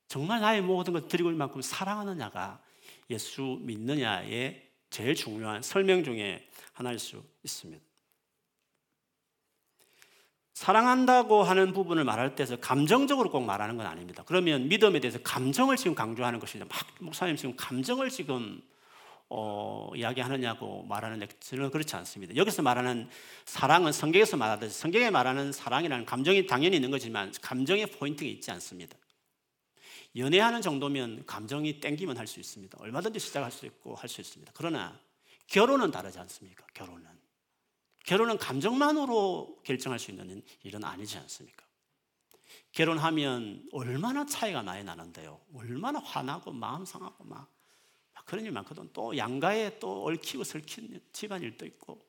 정말 0.08 0.42
나의 0.42 0.62
모든 0.62 0.94
것 0.94 1.08
드리고 1.08 1.30
만큼 1.32 1.62
사랑하느냐가 1.62 2.62
예수 3.10 3.60
믿느냐의 3.62 4.70
제일 4.90 5.16
중요한 5.16 5.62
설명 5.62 6.04
중에 6.04 6.48
하나일 6.74 7.00
수 7.00 7.24
있습니다. 7.44 7.84
사랑한다고 10.54 11.44
하는 11.44 11.72
부분을 11.72 12.04
말할 12.04 12.36
때서 12.36 12.60
감정적으로 12.60 13.30
꼭 13.30 13.42
말하는 13.42 13.78
건 13.78 13.86
아닙니다. 13.86 14.24
그러면 14.26 14.68
믿음에 14.68 15.00
대해서 15.00 15.20
감정을 15.22 15.78
지금 15.78 15.94
강조하는 15.94 16.40
것이죠. 16.40 16.66
막 16.66 16.80
목사님 17.00 17.36
지금 17.36 17.56
감정을 17.56 18.10
지금 18.10 18.62
어, 19.30 19.92
이야기하느냐고 19.96 20.84
말하는데 20.84 21.28
저는 21.40 21.70
그렇지 21.70 21.96
않습니다. 21.98 22.36
여기서 22.36 22.62
말하는 22.62 23.10
사랑은 23.46 23.92
성경에서 23.92 24.38
말하듯이 24.38 24.80
성경에 24.80 25.10
말하는 25.10 25.52
사랑이라는 25.52 26.06
감정이 26.06 26.46
당연히 26.46 26.78
있는 26.78 26.92
거지만 26.92 27.34
감정의 27.42 27.88
포인트가 27.88 28.30
있지 28.30 28.52
않습니다. 28.52 28.98
연애하는 30.16 30.62
정도면 30.62 31.26
감정이 31.26 31.80
땡기면 31.80 32.18
할 32.18 32.26
수 32.28 32.40
있습니다. 32.40 32.78
얼마든지 32.80 33.20
시작할 33.20 33.52
수 33.52 33.66
있고 33.66 33.96
할 33.96 34.08
수 34.10 34.22
있습니다. 34.22 34.52
그러나 34.56 35.00
결혼은 35.48 35.92
다르지 35.92 36.20
않습니까? 36.20 36.66
결혼은. 36.74 37.06
결혼은 38.06 38.38
감정만으로 38.38 39.60
결정할 39.64 40.00
수 40.00 40.12
있는 40.12 40.42
일은 40.64 40.84
아니지 40.84 41.18
않습니까? 41.18 41.66
결혼하면 42.72 43.68
얼마나 43.74 44.26
차이가 44.26 44.64
많이 44.64 44.84
나는데요. 44.84 45.42
얼마나 45.54 46.00
화나고 46.00 46.52
마음 46.54 46.86
상하고 46.86 47.24
막, 47.26 47.40
막 47.40 47.57
그런 48.28 48.44
일 48.44 48.52
많거든. 48.52 48.90
또 48.92 49.18
양가에 49.18 49.80
또 49.80 50.06
얽히고 50.06 50.44
설킨 50.44 51.02
집안일도 51.14 51.66
있고. 51.66 52.06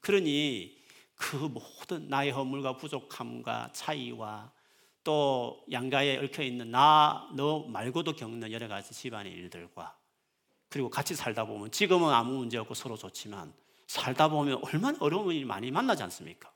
그러니 0.00 0.76
그 1.14 1.36
모든 1.36 2.06
나의 2.08 2.32
허물과 2.32 2.76
부족함과 2.76 3.70
차이와 3.72 4.52
또 5.02 5.64
양가에 5.72 6.18
얽혀 6.18 6.42
있는 6.42 6.70
나, 6.70 7.30
너 7.34 7.60
말고도 7.60 8.14
겪는 8.14 8.52
여러 8.52 8.68
가지 8.68 8.92
집안의 8.92 9.32
일들과 9.32 9.96
그리고 10.68 10.90
같이 10.90 11.14
살다 11.14 11.46
보면 11.46 11.70
지금은 11.70 12.12
아무 12.12 12.36
문제 12.36 12.58
없고 12.58 12.74
서로 12.74 12.96
좋지만 12.98 13.54
살다 13.86 14.28
보면 14.28 14.60
얼마나 14.64 14.98
어려운 15.00 15.34
일이 15.34 15.46
많이 15.46 15.70
만나지 15.70 16.02
않습니까? 16.02 16.52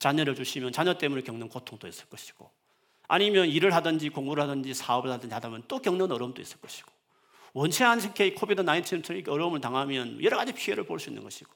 자녀를 0.00 0.34
주시면 0.34 0.72
자녀 0.72 0.98
때문에 0.98 1.22
겪는 1.22 1.48
고통도 1.48 1.88
있을 1.88 2.06
것이고 2.10 2.50
아니면 3.06 3.48
일을 3.48 3.74
하든지 3.74 4.10
공부를 4.10 4.42
하든지 4.42 4.74
사업을 4.74 5.10
하든지 5.12 5.32
하다 5.32 5.48
보면 5.48 5.64
또 5.66 5.80
겪는 5.80 6.12
어려움도 6.12 6.42
있을 6.42 6.60
것이고 6.60 6.97
원치 7.54 7.84
않게 7.84 8.34
코비드 8.34 8.62
19처럼 8.62 9.28
어려움을 9.28 9.60
당하면 9.60 10.22
여러 10.22 10.36
가지 10.36 10.52
피해를 10.52 10.84
볼 10.84 10.98
수 10.98 11.10
있는 11.10 11.22
것이고 11.22 11.50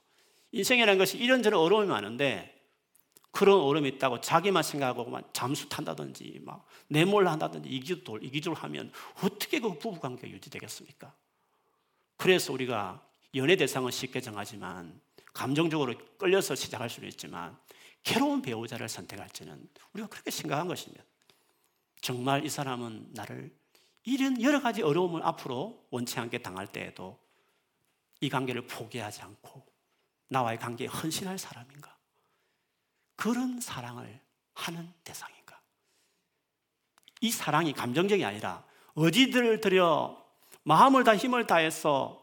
인생이라는 0.52 0.98
것이 0.98 1.18
이런저런 1.18 1.60
어려움이 1.60 1.86
많은데 1.86 2.60
그런 3.30 3.60
어려움이 3.60 3.88
있다고 3.90 4.20
자기만 4.20 4.62
생각하고 4.62 5.10
막 5.10 5.32
잠수 5.32 5.68
탄다든지 5.68 6.40
막 6.44 6.66
내몰라 6.88 7.32
한다든지 7.32 7.68
이기돌 7.68 8.22
이기줄 8.24 8.54
하면 8.54 8.92
어떻게 9.22 9.58
그 9.58 9.78
부부 9.78 10.00
관계가 10.00 10.28
유지되겠습니까? 10.28 11.14
그래서 12.18 12.52
우리가 12.52 13.02
연애 13.34 13.56
대상은 13.56 13.90
쉽게 13.90 14.20
정하지만 14.20 15.00
감정적으로 15.32 15.94
끌려서 16.18 16.54
시작할 16.54 16.90
수는 16.90 17.08
있지만 17.08 17.56
괴로운 18.04 18.42
배우자를 18.42 18.88
선택할지는 18.88 19.66
우리가 19.94 20.08
그렇게 20.08 20.30
심각한 20.30 20.68
것입니다. 20.68 21.02
정말 22.02 22.44
이 22.44 22.50
사람은 22.50 23.08
나를 23.12 23.50
이런 24.04 24.40
여러 24.42 24.60
가지 24.60 24.82
어려움을 24.82 25.22
앞으로 25.22 25.86
원치 25.90 26.18
않게 26.18 26.38
당할 26.38 26.66
때에도 26.66 27.18
이 28.20 28.28
관계를 28.28 28.66
포기하지 28.66 29.22
않고 29.22 29.64
나와의 30.28 30.58
관계에 30.58 30.86
헌신할 30.86 31.38
사람인가? 31.38 31.96
그런 33.16 33.60
사랑을 33.60 34.20
하는 34.54 34.92
대상인가? 35.04 35.60
이 37.20 37.30
사랑이 37.30 37.72
감정적이 37.72 38.24
아니라 38.24 38.64
어디들 38.94 39.60
들여 39.60 40.20
마음을 40.64 41.04
다 41.04 41.16
힘을 41.16 41.46
다해서 41.46 42.22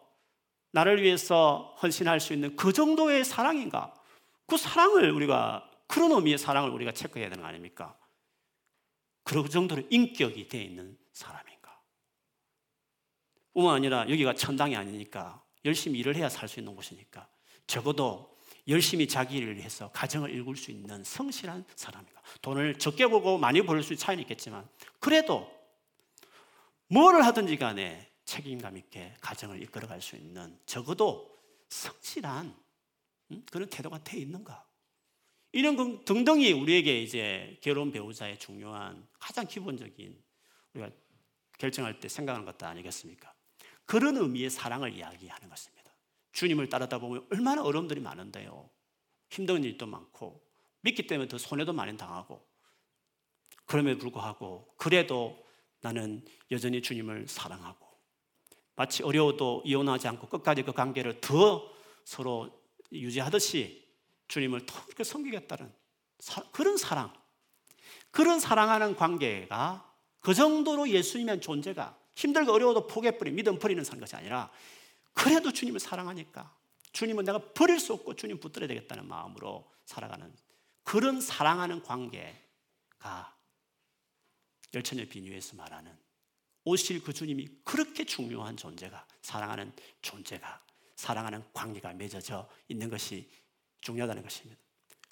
나를 0.71 1.01
위해서 1.01 1.75
헌신할 1.81 2.19
수 2.19 2.33
있는 2.33 2.55
그 2.55 2.73
정도의 2.73 3.23
사랑인가? 3.25 3.93
그 4.45 4.57
사랑을 4.57 5.11
우리가 5.11 5.69
그런 5.87 6.11
의미의 6.11 6.37
사랑을 6.37 6.69
우리가 6.69 6.91
체크해야 6.91 7.29
되는 7.29 7.41
거 7.41 7.47
아닙니까? 7.47 7.97
그 9.23 9.47
정도로 9.47 9.83
인격이 9.89 10.47
되어 10.47 10.61
있는 10.61 10.97
사람인가? 11.13 11.58
뿐만 13.59 13.75
아니라 13.75 14.09
여기가 14.09 14.33
천당이 14.33 14.75
아니니까 14.75 15.43
열심히 15.65 15.99
일을 15.99 16.15
해야 16.15 16.29
살 16.29 16.47
수 16.47 16.59
있는 16.59 16.75
곳이니까 16.75 17.27
적어도 17.67 18.37
열심히 18.67 19.07
자기 19.07 19.37
일을 19.37 19.61
해서 19.61 19.91
가정을 19.91 20.31
일굴 20.31 20.55
수 20.55 20.71
있는 20.71 21.03
성실한 21.03 21.65
사람인가? 21.75 22.21
돈을 22.41 22.79
적게 22.79 23.07
보고 23.07 23.37
많이 23.37 23.61
벌수 23.61 23.95
차이는 23.95 24.21
있겠지만 24.23 24.67
그래도 24.99 25.51
뭐를 26.87 27.25
하든지 27.25 27.57
간에 27.57 28.09
책임감 28.25 28.77
있게 28.77 29.15
가정을 29.21 29.61
이끌어갈 29.63 30.01
수 30.01 30.15
있는 30.15 30.57
적어도 30.65 31.35
성실한 31.69 32.55
그런 33.51 33.69
태도가 33.69 34.03
돼 34.03 34.17
있는가? 34.19 34.65
이런 35.51 36.05
등등이 36.05 36.51
우리에게 36.53 37.01
이제 37.01 37.57
결혼 37.61 37.91
배우자의 37.91 38.37
중요한 38.37 39.07
가장 39.19 39.47
기본적인 39.47 40.21
우리가 40.73 40.91
결정할 41.57 41.99
때 41.99 42.07
생각하는 42.07 42.45
것도 42.45 42.65
아니겠습니까? 42.67 43.33
그런 43.89 44.17
의미의 44.17 44.51
사랑을 44.51 44.93
이야기하는 44.93 45.49
것입니다. 45.49 45.91
주님을 46.33 46.69
따르다 46.69 46.99
보면 46.99 47.25
얼마나 47.31 47.63
어려움들이 47.63 47.99
많은데요. 48.01 48.69
힘든 49.31 49.63
일도 49.63 49.87
많고 49.87 50.43
믿기 50.81 51.07
때문에 51.07 51.27
더 51.27 51.39
손해도 51.39 51.73
많이 51.73 51.97
당하고 51.97 52.47
그럼에도 53.65 53.97
불구하고 53.97 54.75
그래도 54.77 55.43
나는 55.81 56.23
여전히 56.51 56.83
주님을 56.83 57.27
사랑하고 57.27 57.87
마치 58.75 59.01
어려워도 59.01 59.63
이혼하지 59.65 60.07
않고 60.07 60.29
끝까지 60.29 60.61
그 60.61 60.71
관계를 60.71 61.19
더 61.19 61.67
서로 62.05 62.61
유지하듯이 62.91 63.87
주님을 64.27 64.67
더 64.67 64.85
그렇게 64.85 65.03
섬기겠다는 65.03 65.73
사, 66.19 66.43
그런 66.51 66.77
사랑, 66.77 67.11
그런 68.11 68.39
사랑하는 68.39 68.95
관계가 68.95 69.91
그 70.19 70.35
정도로 70.35 70.89
예수님의 70.89 71.41
존재가 71.41 71.97
힘들고 72.19 72.51
어려워도 72.51 72.87
포기해버리 72.87 73.31
믿음 73.31 73.57
버리는 73.59 73.81
사는 73.81 73.97
것이 73.99 74.13
아니라 74.15 74.51
그래도 75.13 75.53
주님을 75.53 75.79
사랑하니까 75.79 76.53
주님은 76.91 77.23
내가 77.23 77.39
버릴 77.53 77.79
수 77.79 77.93
없고 77.93 78.15
주님 78.15 78.39
붙들어야 78.41 78.67
되겠다는 78.67 79.07
마음으로 79.07 79.71
살아가는 79.85 80.35
그런 80.83 81.21
사랑하는 81.21 81.81
관계가 81.81 83.37
열천의 84.73 85.07
비유에서 85.07 85.55
말하는 85.55 85.97
오실 86.65 87.01
그 87.03 87.13
주님이 87.13 87.47
그렇게 87.63 88.03
중요한 88.03 88.57
존재가 88.57 89.07
사랑하는 89.21 89.71
존재가 90.01 90.61
사랑하는 90.97 91.43
관계가 91.53 91.93
맺어져 91.93 92.49
있는 92.67 92.89
것이 92.89 93.31
중요하다는 93.79 94.23
것입니다. 94.23 94.61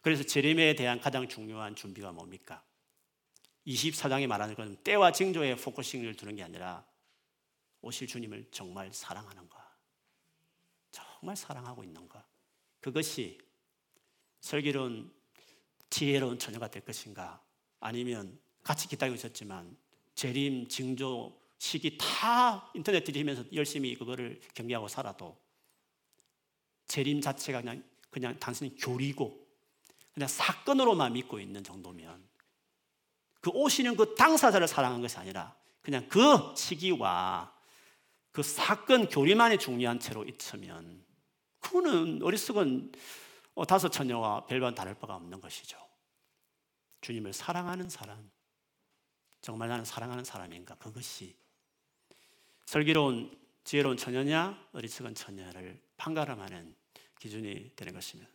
그래서 0.03 0.23
재림에 0.23 0.75
대한 0.75 0.99
가장 0.99 1.25
중요한 1.29 1.73
준비가 1.73 2.11
뭡니까? 2.11 2.61
24장에 3.65 4.27
말하는 4.27 4.55
것은 4.55 4.75
때와 4.83 5.13
징조에 5.13 5.55
focusing을 5.55 6.15
두는 6.15 6.35
게 6.35 6.43
아니라 6.43 6.85
오실 7.81 8.07
주님을 8.07 8.47
정말 8.51 8.91
사랑하는가? 8.93 9.75
정말 10.91 11.35
사랑하고 11.35 11.83
있는가? 11.83 12.25
그것이 12.79 13.39
슬기로운 14.39 15.13
지혜로운 15.89 16.39
처녀가 16.39 16.69
될 16.69 16.83
것인가? 16.83 17.41
아니면 17.79 18.39
같이 18.63 18.87
기다리고 18.87 19.15
있었지만 19.15 19.77
재림, 20.15 20.67
징조, 20.67 21.39
시기 21.57 21.97
다 21.97 22.71
인터넷 22.73 23.03
들이면서 23.03 23.43
열심히 23.53 23.95
그거를 23.95 24.39
경계하고 24.53 24.87
살아도 24.87 25.39
재림 26.87 27.21
자체가 27.21 27.61
그냥, 27.61 27.83
그냥 28.09 28.39
단순히 28.39 28.75
교리고 28.75 29.47
그냥 30.13 30.27
사건으로만 30.27 31.13
믿고 31.13 31.39
있는 31.39 31.63
정도면 31.63 32.27
그 33.41 33.51
오시는 33.51 33.95
그 33.95 34.15
당사자를 34.15 34.67
사랑한 34.67 35.01
것이 35.01 35.17
아니라 35.17 35.55
그냥 35.81 36.07
그 36.09 36.53
시기와 36.55 37.56
그 38.37 38.43
사건 38.43 39.09
교리만이 39.09 39.57
중요한 39.57 39.99
채로 39.99 40.23
있으면 40.23 41.03
그거는 41.57 42.21
어리석은 42.21 42.91
어, 43.55 43.65
다섯 43.65 43.89
처녀와 43.89 44.45
별반 44.45 44.75
다를 44.75 44.93
바가 44.93 45.15
없는 45.15 45.41
것이죠. 45.41 45.75
주님을 47.01 47.33
사랑하는 47.33 47.89
사람, 47.89 48.29
정말 49.41 49.69
나는 49.69 49.85
사랑하는 49.85 50.23
사람인가? 50.23 50.75
그것이 50.75 51.35
슬기로운 52.67 53.35
지혜로운 53.63 53.97
처녀냐 53.97 54.67
어리석은 54.71 55.15
처녀를 55.15 55.81
판가름하는 55.97 56.75
기준이 57.17 57.71
되는 57.75 57.91
것입니다. 57.91 58.29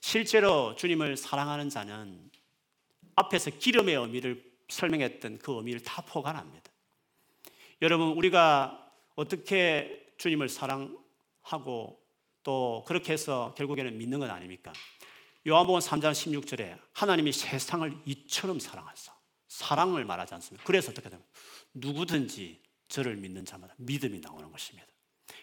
실제로 0.00 0.76
주님을 0.76 1.16
사랑하는 1.16 1.70
자는 1.70 2.30
앞에서 3.16 3.50
기름의 3.50 3.96
의미를 3.96 4.48
설명했던 4.68 5.38
그 5.38 5.56
의미를 5.56 5.82
다 5.82 6.02
포괄합니다. 6.02 6.70
여러분 7.82 8.10
우리가 8.10 8.89
어떻게 9.20 10.06
주님을 10.16 10.48
사랑하고 10.48 12.00
또 12.42 12.84
그렇게 12.88 13.12
해서 13.12 13.54
결국에는 13.54 13.98
믿는 13.98 14.18
건 14.18 14.30
아닙니까? 14.30 14.72
요한복음 15.46 15.78
3장 15.80 16.12
16절에 16.12 16.78
하나님이 16.94 17.30
세상을 17.32 17.98
이처럼 18.06 18.58
사랑하사 18.58 19.12
사랑을 19.46 20.06
말하지 20.06 20.32
않습니다. 20.34 20.64
그래서 20.66 20.90
어떻게 20.90 21.10
되면 21.10 21.22
누구든지 21.74 22.62
저를 22.88 23.16
믿는 23.16 23.44
자마다 23.44 23.74
믿음이 23.76 24.20
나오는 24.20 24.50
것입니다. 24.50 24.88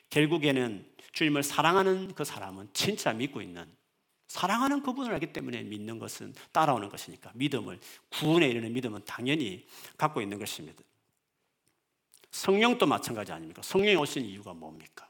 결국에는 0.09 0.91
주님을 1.11 1.43
사랑하는 1.43 2.15
그 2.15 2.25
사람은 2.25 2.69
진짜 2.73 3.13
믿고 3.13 3.43
있는 3.43 3.71
사랑하는 4.28 4.82
그분을 4.82 5.13
알기 5.13 5.34
때문에 5.34 5.61
믿는 5.61 5.99
것은 5.99 6.34
따라오는 6.51 6.89
것이니까 6.89 7.32
믿음을 7.36 7.80
구원에 8.09 8.49
이르는 8.49 8.73
믿음은 8.73 9.05
당연히 9.05 9.67
갖고 9.97 10.19
있는 10.19 10.39
것입니다. 10.39 10.84
성령도 12.38 12.86
마찬가지 12.86 13.32
아닙니까? 13.32 13.64
성령이 13.64 13.96
오신 13.96 14.24
이유가 14.24 14.54
뭡니까? 14.54 15.10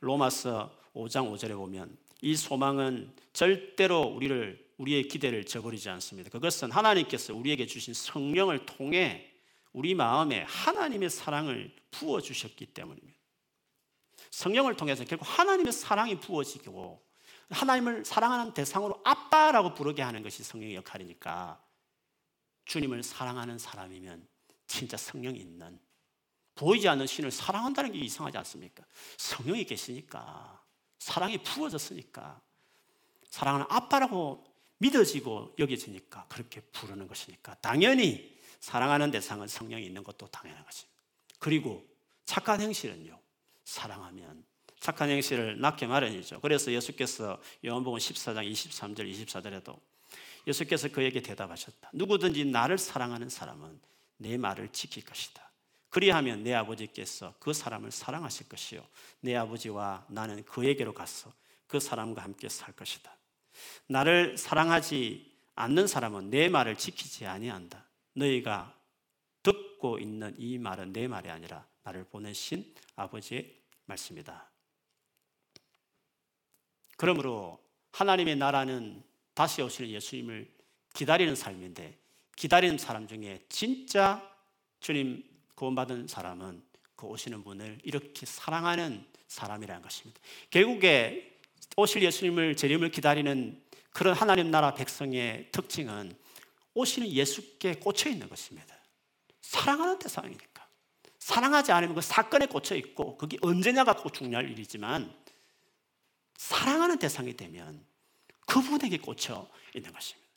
로마서 0.00 0.76
5장 0.94 1.32
5절에 1.32 1.56
보면 1.56 1.96
이 2.20 2.36
소망은 2.36 3.14
절대로 3.32 4.02
우리를 4.02 4.66
우리의 4.76 5.08
기대를 5.08 5.46
저버리지 5.46 5.88
않습니다. 5.88 6.28
그것은 6.28 6.70
하나님께서 6.70 7.34
우리에게 7.34 7.66
주신 7.66 7.94
성령을 7.94 8.66
통해 8.66 9.32
우리 9.72 9.94
마음에 9.94 10.42
하나님의 10.42 11.08
사랑을 11.08 11.74
부어 11.90 12.20
주셨기 12.20 12.66
때문입니다. 12.66 13.18
성령을 14.30 14.76
통해서 14.76 15.02
결국 15.04 15.24
하나님의 15.26 15.72
사랑이 15.72 16.20
부어지고 16.20 17.02
하나님을 17.48 18.04
사랑하는 18.04 18.52
대상으로 18.52 19.00
아빠라고 19.02 19.72
부르게 19.72 20.02
하는 20.02 20.22
것이 20.22 20.42
성령의 20.42 20.74
역할이니까 20.74 21.58
주님을 22.66 23.02
사랑하는 23.02 23.58
사람이면 23.58 24.28
진짜 24.66 24.98
성령이 24.98 25.38
있는 25.38 25.78
보이지 26.56 26.88
않는 26.88 27.06
신을 27.06 27.30
사랑한다는 27.30 27.92
게 27.92 27.98
이상하지 28.00 28.36
않습니까? 28.38 28.84
성령이 29.18 29.64
계시니까 29.64 30.60
사랑이 30.98 31.38
부어졌으니까 31.38 32.40
사랑하는 33.30 33.66
아빠라고 33.68 34.44
믿어지고 34.78 35.54
여겨지니까 35.58 36.26
그렇게 36.28 36.60
부르는 36.60 37.06
것이니까 37.06 37.54
당연히 37.56 38.36
사랑하는 38.60 39.10
대상은 39.10 39.46
성령이 39.46 39.84
있는 39.84 40.02
것도 40.02 40.26
당연한 40.28 40.64
것입니다. 40.64 40.96
그리고 41.38 41.86
착한 42.24 42.60
행실은요. 42.60 43.18
사랑하면 43.64 44.44
착한 44.80 45.10
행실을 45.10 45.60
낳게 45.60 45.86
마련이죠. 45.86 46.40
그래서 46.40 46.72
예수께서 46.72 47.40
요한복음 47.64 47.98
14장 47.98 48.50
23절 48.50 49.10
24절에도 49.12 49.78
예수께서 50.46 50.88
그에게 50.88 51.20
대답하셨다. 51.20 51.90
누구든지 51.92 52.44
나를 52.46 52.78
사랑하는 52.78 53.28
사람은 53.28 53.80
내 54.18 54.36
말을 54.36 54.70
지킬 54.72 55.04
것이다. 55.04 55.45
그리하면 55.96 56.42
내 56.42 56.52
아버지께서 56.52 57.32
그 57.38 57.54
사람을 57.54 57.90
사랑하실 57.90 58.50
것이요 58.50 58.86
내 59.20 59.34
아버지와 59.34 60.04
나는 60.10 60.44
그에게로 60.44 60.92
가서 60.92 61.32
그 61.66 61.80
사람과 61.80 62.22
함께 62.22 62.50
살 62.50 62.76
것이다. 62.76 63.16
나를 63.86 64.36
사랑하지 64.36 65.34
않는 65.54 65.86
사람은 65.86 66.28
내 66.28 66.50
말을 66.50 66.76
지키지 66.76 67.24
아니한다. 67.24 67.82
너희가 68.12 68.78
듣고 69.42 69.98
있는 69.98 70.34
이 70.36 70.58
말은 70.58 70.92
내 70.92 71.08
말이 71.08 71.30
아니라 71.30 71.66
나를 71.82 72.04
보내신 72.04 72.74
아버지의 72.96 73.58
말씀이다. 73.86 74.50
그러므로 76.98 77.58
하나님의 77.92 78.36
나라는 78.36 79.02
다시 79.32 79.62
오시는 79.62 79.88
예수님을 79.88 80.52
기다리는 80.92 81.34
삶인데 81.34 81.98
기다리는 82.36 82.76
사람 82.76 83.08
중에 83.08 83.46
진짜 83.48 84.30
주님 84.80 85.35
구원받은 85.56 86.06
사람은 86.06 86.62
그 86.94 87.06
오시는 87.06 87.42
분을 87.42 87.78
이렇게 87.82 88.24
사랑하는 88.24 89.04
사람이라는 89.26 89.82
것입니다. 89.82 90.20
결국에 90.50 91.38
오실 91.76 92.02
예수님을 92.02 92.56
재림을 92.56 92.90
기다리는 92.90 93.60
그런 93.90 94.14
하나님 94.14 94.50
나라 94.50 94.74
백성의 94.74 95.48
특징은 95.52 96.16
오시는 96.74 97.08
예수께 97.08 97.74
꽂혀 97.74 98.10
있는 98.10 98.28
것입니다. 98.28 98.76
사랑하는 99.40 99.98
대상이니까. 99.98 100.66
사랑하지 101.18 101.72
않으면 101.72 101.94
그 101.94 102.00
사건에 102.02 102.46
꽂혀 102.46 102.76
있고 102.76 103.16
그게 103.16 103.36
언제냐가 103.40 103.94
꼭 103.94 104.12
중요할 104.12 104.50
일이지만 104.50 105.12
사랑하는 106.36 106.98
대상이 106.98 107.36
되면 107.36 107.84
그분에게 108.46 108.98
꽂혀 108.98 109.48
있는 109.74 109.92
것입니다. 109.92 110.30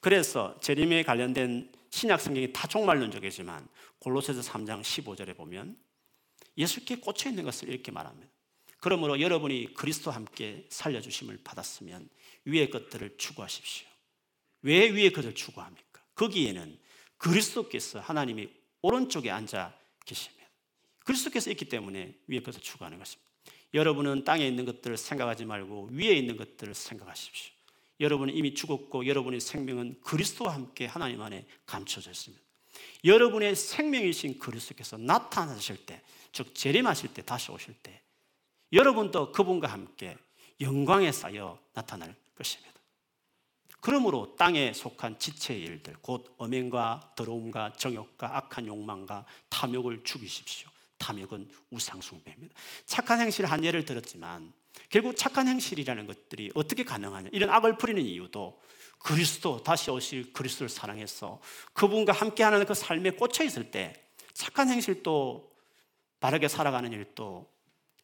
그래서 0.00 0.58
재림에 0.60 1.02
관련된 1.02 1.70
신약 1.92 2.22
성경이 2.22 2.52
다 2.54 2.66
종말론적이지만 2.66 3.68
골로새서 3.98 4.40
3장 4.40 4.80
15절에 4.80 5.36
보면 5.36 5.76
예수께 6.56 6.96
꽂혀 6.96 7.28
있는 7.28 7.44
것을 7.44 7.68
이렇게 7.68 7.92
말합니다. 7.92 8.32
그러므로 8.80 9.20
여러분이 9.20 9.74
그리스도와 9.74 10.16
함께 10.16 10.66
살려주심을 10.70 11.40
받았으면 11.44 12.08
위의 12.46 12.70
것들을 12.70 13.16
추구하십시오. 13.18 13.86
왜 14.62 14.90
위의 14.90 15.12
것을 15.12 15.34
추구합니까? 15.34 16.02
거기에는 16.14 16.78
그리스도께서 17.18 18.00
하나님이 18.00 18.48
오른쪽에 18.80 19.30
앉아 19.30 19.78
계십니다. 20.04 20.48
그리스도께서 21.00 21.50
있기 21.50 21.66
때문에 21.66 22.16
위의 22.26 22.42
것을 22.42 22.62
추구하는 22.62 22.98
것입니다. 22.98 23.30
여러분은 23.74 24.24
땅에 24.24 24.46
있는 24.46 24.64
것들을 24.64 24.96
생각하지 24.96 25.44
말고 25.44 25.90
위에 25.92 26.12
있는 26.14 26.36
것들을 26.36 26.74
생각하십시오. 26.74 27.52
여러분은 28.02 28.34
이미 28.34 28.52
죽었고 28.52 29.06
여러분의 29.06 29.40
생명은 29.40 30.00
그리스도와 30.02 30.54
함께 30.54 30.86
하나님 30.86 31.22
안에 31.22 31.46
감춰져 31.64 32.10
있습니다. 32.10 32.44
여러분의 33.04 33.56
생명이신 33.56 34.38
그리스도께서 34.38 34.96
나타나실 34.98 35.86
때, 35.86 36.02
즉 36.32 36.54
재림하실 36.54 37.14
때, 37.14 37.22
다시 37.22 37.50
오실 37.50 37.74
때 37.82 38.02
여러분도 38.72 39.32
그분과 39.32 39.68
함께 39.68 40.16
영광에 40.60 41.12
쌓여 41.12 41.58
나타날 41.74 42.14
것입니다. 42.34 42.72
그러므로 43.80 44.36
땅에 44.36 44.72
속한 44.72 45.18
지체의 45.18 45.62
일들, 45.62 45.96
곧 46.00 46.34
엄행과 46.38 47.14
더러움과 47.16 47.72
정욕과 47.72 48.36
악한 48.36 48.66
욕망과 48.66 49.26
탐욕을 49.48 50.04
죽이십시오. 50.04 50.68
탐욕은 50.98 51.50
우상숭배입니다. 51.70 52.54
착한 52.86 53.20
행실 53.20 53.44
한 53.46 53.64
예를 53.64 53.84
들었지만 53.84 54.52
결국 54.88 55.16
착한 55.16 55.48
행실이라는 55.48 56.06
것들이 56.06 56.50
어떻게 56.54 56.84
가능하냐? 56.84 57.30
이런 57.32 57.50
악을 57.50 57.78
부리는 57.78 58.02
이유도 58.02 58.60
그리스도 58.98 59.62
다시 59.62 59.90
오실 59.90 60.32
그리스도를 60.32 60.68
사랑해서 60.68 61.40
그분과 61.72 62.12
함께하는 62.12 62.64
그 62.64 62.74
삶에 62.74 63.10
꽂혀 63.10 63.44
있을 63.44 63.70
때 63.70 63.94
착한 64.32 64.68
행실도 64.68 65.52
바르게 66.20 66.48
살아가는 66.48 66.92
일도 66.92 67.50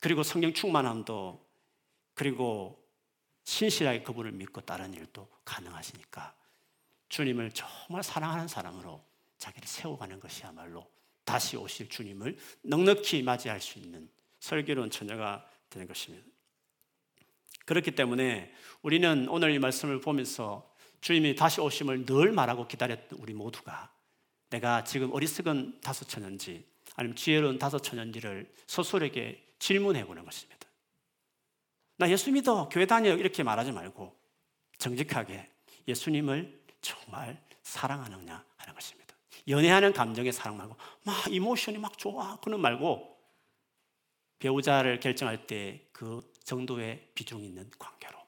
그리고 0.01 0.23
성령 0.23 0.53
충만함도 0.53 1.47
그리고 2.15 2.85
신실하게 3.45 4.03
그분을 4.03 4.33
믿고 4.33 4.61
따르는 4.61 4.95
일도 4.95 5.29
가능하시니까 5.45 6.35
주님을 7.09 7.53
정말 7.53 8.03
사랑하는 8.03 8.49
사람으로 8.49 9.03
자기를 9.39 9.67
세워가는 9.67 10.21
것이야말로 10.21 10.91
다시 11.25 11.57
오실 11.57 11.89
주님을 11.89 12.37
넉넉히 12.63 13.23
맞이할 13.23 13.61
수 13.61 13.79
있는 13.79 14.11
설교로운 14.41 14.91
처녀가 14.91 15.47
되는 15.71 15.87
것입니다. 15.87 16.27
그렇기 17.69 17.91
때문에 17.91 18.51
우리는 18.81 19.29
오늘 19.29 19.51
이 19.51 19.59
말씀을 19.59 20.01
보면서 20.01 20.67
주님이 21.03 21.35
다시 21.35 21.61
오심을 21.61 22.07
늘 22.07 22.33
말하고 22.33 22.67
기다렸던 22.67 23.19
우리 23.21 23.35
모두가 23.35 23.93
내가 24.49 24.85
지금 24.85 25.13
어리석은 25.13 25.83
다섯 25.83 26.09
처년지 26.09 26.67
아니면 26.97 27.15
지혜로운 27.15 27.59
다섯 27.59 27.81
처년지를 27.81 28.51
스스로에게 28.67 29.45
질문해 29.59 30.07
보는 30.07 30.25
것입니다. 30.25 30.67
나 31.99 32.09
예수 32.09 32.33
믿어, 32.33 32.71
교회 32.71 32.87
다녀 32.87 33.15
이렇게 33.15 33.43
말하지 33.43 33.73
말고 33.73 34.17
정직하게 34.79 35.51
예수님을 35.87 36.59
정말 36.81 37.39
사랑하느냐 37.65 38.45
하는 38.57 38.75
것입니다. 38.75 39.15
연애하는 39.47 39.93
감정의 39.93 40.33
사랑 40.33 40.57
말고 40.57 40.75
막 41.05 41.31
이모션이 41.31 41.77
막 41.77 41.99
좋아 41.99 42.37
그는 42.41 42.61
말고 42.61 43.19
배우자를 44.39 45.01
결정할 45.01 45.47
때 45.47 45.89
그 45.99 46.23
정도의 46.49 47.11
비중 47.15 47.45
있는 47.45 47.71
관계로 47.79 48.19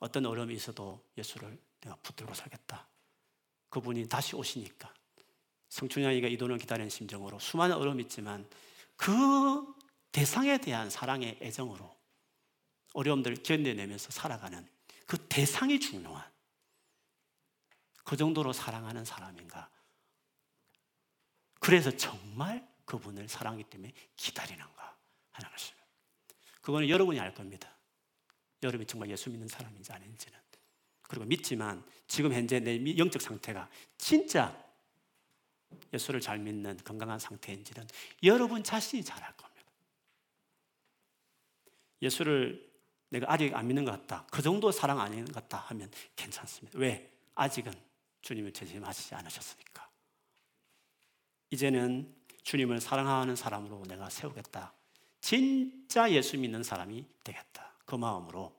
어떤 0.00 0.26
어려움이 0.26 0.54
있어도 0.54 1.08
예수를 1.16 1.56
내가 1.80 1.94
붙들고 2.02 2.34
살겠다. 2.34 2.88
그분이 3.68 4.08
다시 4.08 4.34
오시니까 4.34 4.92
성춘향이가 5.68 6.26
이도를 6.26 6.58
기다리는 6.58 6.90
심정으로 6.90 7.38
수많은 7.38 7.76
어려움이 7.76 8.02
있지만 8.02 8.48
그 8.96 9.64
대상에 10.10 10.58
대한 10.58 10.90
사랑의 10.90 11.38
애정으로 11.40 11.96
어려움들을 12.92 13.44
견뎌내면서 13.44 14.10
살아가는 14.10 14.68
그 15.06 15.16
대상이 15.28 15.78
중요한 15.78 16.28
그 18.04 18.16
정도로 18.16 18.52
사랑하는 18.52 19.04
사람인가. 19.04 19.70
그래서 21.60 21.96
정말 21.96 22.68
그분을 22.84 23.28
사랑하기 23.28 23.64
때문에 23.64 23.94
기다리는가 24.16 24.98
하는 25.30 25.50
것입니다. 25.50 25.81
그거는 26.62 26.88
여러분이 26.88 27.20
알 27.20 27.34
겁니다. 27.34 27.70
여러분이 28.62 28.86
정말 28.86 29.10
예수 29.10 29.28
믿는 29.28 29.48
사람인지 29.48 29.92
아닌지는. 29.92 30.38
그리고 31.02 31.26
믿지만 31.26 31.84
지금 32.06 32.32
현재 32.32 32.58
내 32.58 32.96
영적 32.96 33.20
상태가 33.20 33.68
진짜 33.98 34.58
예수를 35.92 36.20
잘 36.20 36.38
믿는 36.38 36.78
건강한 36.78 37.18
상태인지는 37.18 37.86
여러분 38.22 38.64
자신이 38.64 39.04
잘 39.04 39.22
알 39.22 39.36
겁니다. 39.36 39.70
예수를 42.00 42.72
내가 43.10 43.30
아직 43.30 43.54
안 43.54 43.66
믿는 43.66 43.84
것 43.84 43.90
같다. 43.90 44.26
그 44.30 44.40
정도 44.40 44.72
사랑 44.72 45.00
아닌 45.00 45.26
것 45.26 45.34
같다 45.34 45.58
하면 45.68 45.90
괜찮습니다. 46.16 46.78
왜? 46.78 47.12
아직은 47.34 47.72
주님을 48.22 48.52
재림하시지 48.52 49.14
않으셨으니까. 49.14 49.90
이제는 51.50 52.14
주님을 52.42 52.80
사랑하는 52.80 53.36
사람으로 53.36 53.82
내가 53.86 54.08
세우겠다. 54.08 54.72
진짜 55.22 56.10
예수 56.10 56.36
믿는 56.36 56.62
사람이 56.62 57.06
되겠다. 57.24 57.72
그 57.86 57.94
마음으로 57.94 58.54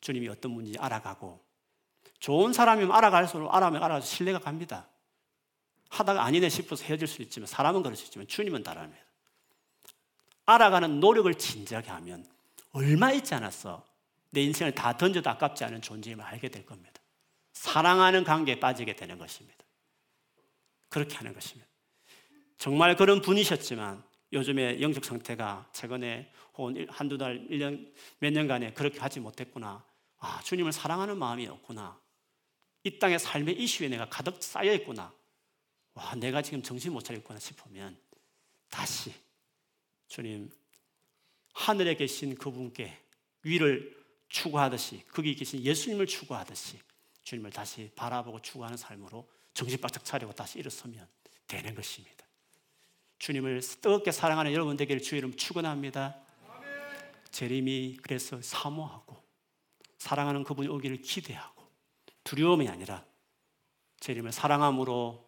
주님이 0.00 0.28
어떤 0.28 0.54
분인지 0.54 0.78
알아가고 0.78 1.42
좋은 2.18 2.52
사람이면 2.52 2.94
알아갈수록 2.94 3.54
알아면 3.54 3.82
알아서 3.82 4.06
신뢰가 4.06 4.40
갑니다. 4.40 4.88
하다가 5.88 6.24
아니네 6.24 6.48
싶어서 6.48 6.84
헤어질 6.84 7.06
수 7.06 7.22
있지만 7.22 7.46
사람은 7.46 7.82
그럴 7.82 7.96
수 7.96 8.04
있지만 8.04 8.26
주님은 8.26 8.64
다릅니다. 8.64 9.02
알아가는 10.44 11.00
노력을 11.00 11.32
진지하게 11.32 11.90
하면 11.90 12.26
얼마 12.72 13.12
있지 13.12 13.34
않았어. 13.34 13.86
내 14.30 14.42
인생을 14.42 14.74
다 14.74 14.96
던져도 14.96 15.30
아깝지 15.30 15.64
않은 15.64 15.82
존재임을 15.82 16.24
알게 16.24 16.48
될 16.48 16.66
겁니다. 16.66 17.00
사랑하는 17.52 18.24
관계에 18.24 18.58
빠지게 18.58 18.96
되는 18.96 19.18
것입니다. 19.18 19.64
그렇게 20.88 21.16
하는 21.16 21.32
것입니다. 21.32 21.70
정말 22.58 22.96
그런 22.96 23.22
분이셨지만 23.22 24.05
요즘에 24.32 24.80
영적 24.80 25.04
상태가 25.04 25.68
최근에 25.72 26.32
혹은 26.54 26.86
한두 26.88 27.16
달, 27.16 27.46
1년, 27.48 27.92
몇 28.18 28.32
년간에 28.32 28.72
그렇게 28.72 28.98
하지 28.98 29.20
못했구나. 29.20 29.84
아, 30.18 30.40
주님을 30.42 30.72
사랑하는 30.72 31.18
마음이 31.18 31.46
없구나. 31.46 32.00
이 32.82 32.98
땅의 32.98 33.18
삶의 33.18 33.60
이슈에 33.60 33.88
내가 33.88 34.08
가득 34.08 34.42
쌓여 34.42 34.72
있구나. 34.74 35.12
와, 35.94 36.14
내가 36.14 36.42
지금 36.42 36.62
정신 36.62 36.92
못 36.92 37.02
차렸구나 37.02 37.38
싶으면 37.38 37.98
다시 38.68 39.12
주님, 40.08 40.50
하늘에 41.52 41.96
계신 41.96 42.34
그분께 42.34 42.96
위를 43.42 43.96
추구하듯이, 44.28 45.02
거기 45.08 45.34
계신 45.34 45.62
예수님을 45.62 46.06
추구하듯이 46.06 46.78
주님을 47.24 47.50
다시 47.50 47.90
바라보고 47.96 48.40
추구하는 48.42 48.76
삶으로 48.76 49.28
정신 49.54 49.80
바짝 49.80 50.04
차리고 50.04 50.32
다시 50.32 50.58
일어서면 50.58 51.08
되는 51.46 51.74
것입니다. 51.74 52.15
주님을 53.18 53.60
뜨겁게 53.80 54.12
사랑하는 54.12 54.52
여러분 54.52 54.76
되기를 54.76 55.02
주의 55.02 55.18
이름 55.18 55.34
축원합니다. 55.34 56.16
재림이 57.30 57.98
그래서 58.02 58.40
사모하고 58.40 59.16
사랑하는 59.98 60.44
그분이 60.44 60.68
오기를 60.68 61.02
기대하고 61.02 61.62
두려움이 62.24 62.68
아니라 62.68 63.04
재림을 64.00 64.32
사랑함으로 64.32 65.26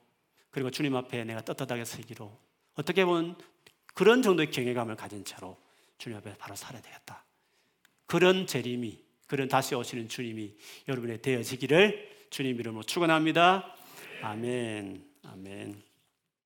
그리고 0.51 0.71
주님 0.71 0.97
앞에 0.97 1.25
내가 1.25 1.43
떳떳하게 1.43 1.85
서기로 1.85 2.39
어떻게 2.75 3.05
보면 3.05 3.37
그런 3.95 4.23
정도의 4.23 4.51
경외감을 4.51 4.97
가진 4.97 5.25
채로 5.25 5.59
주님 5.99 6.19
앞에 6.19 6.37
바로 6.37 6.55
살아야 6.55 6.81
되겠다. 6.81 7.25
그런 8.07 8.47
재림이 8.47 9.05
그런 9.27 9.49
다시 9.49 9.75
오시는 9.75 10.09
주님이 10.09 10.57
여러분의 10.89 11.21
되어지기를 11.21 12.29
주님 12.31 12.59
이름으로 12.59 12.83
축원합니다. 12.85 13.75
아멘. 14.23 15.05
아멘. 15.25 15.88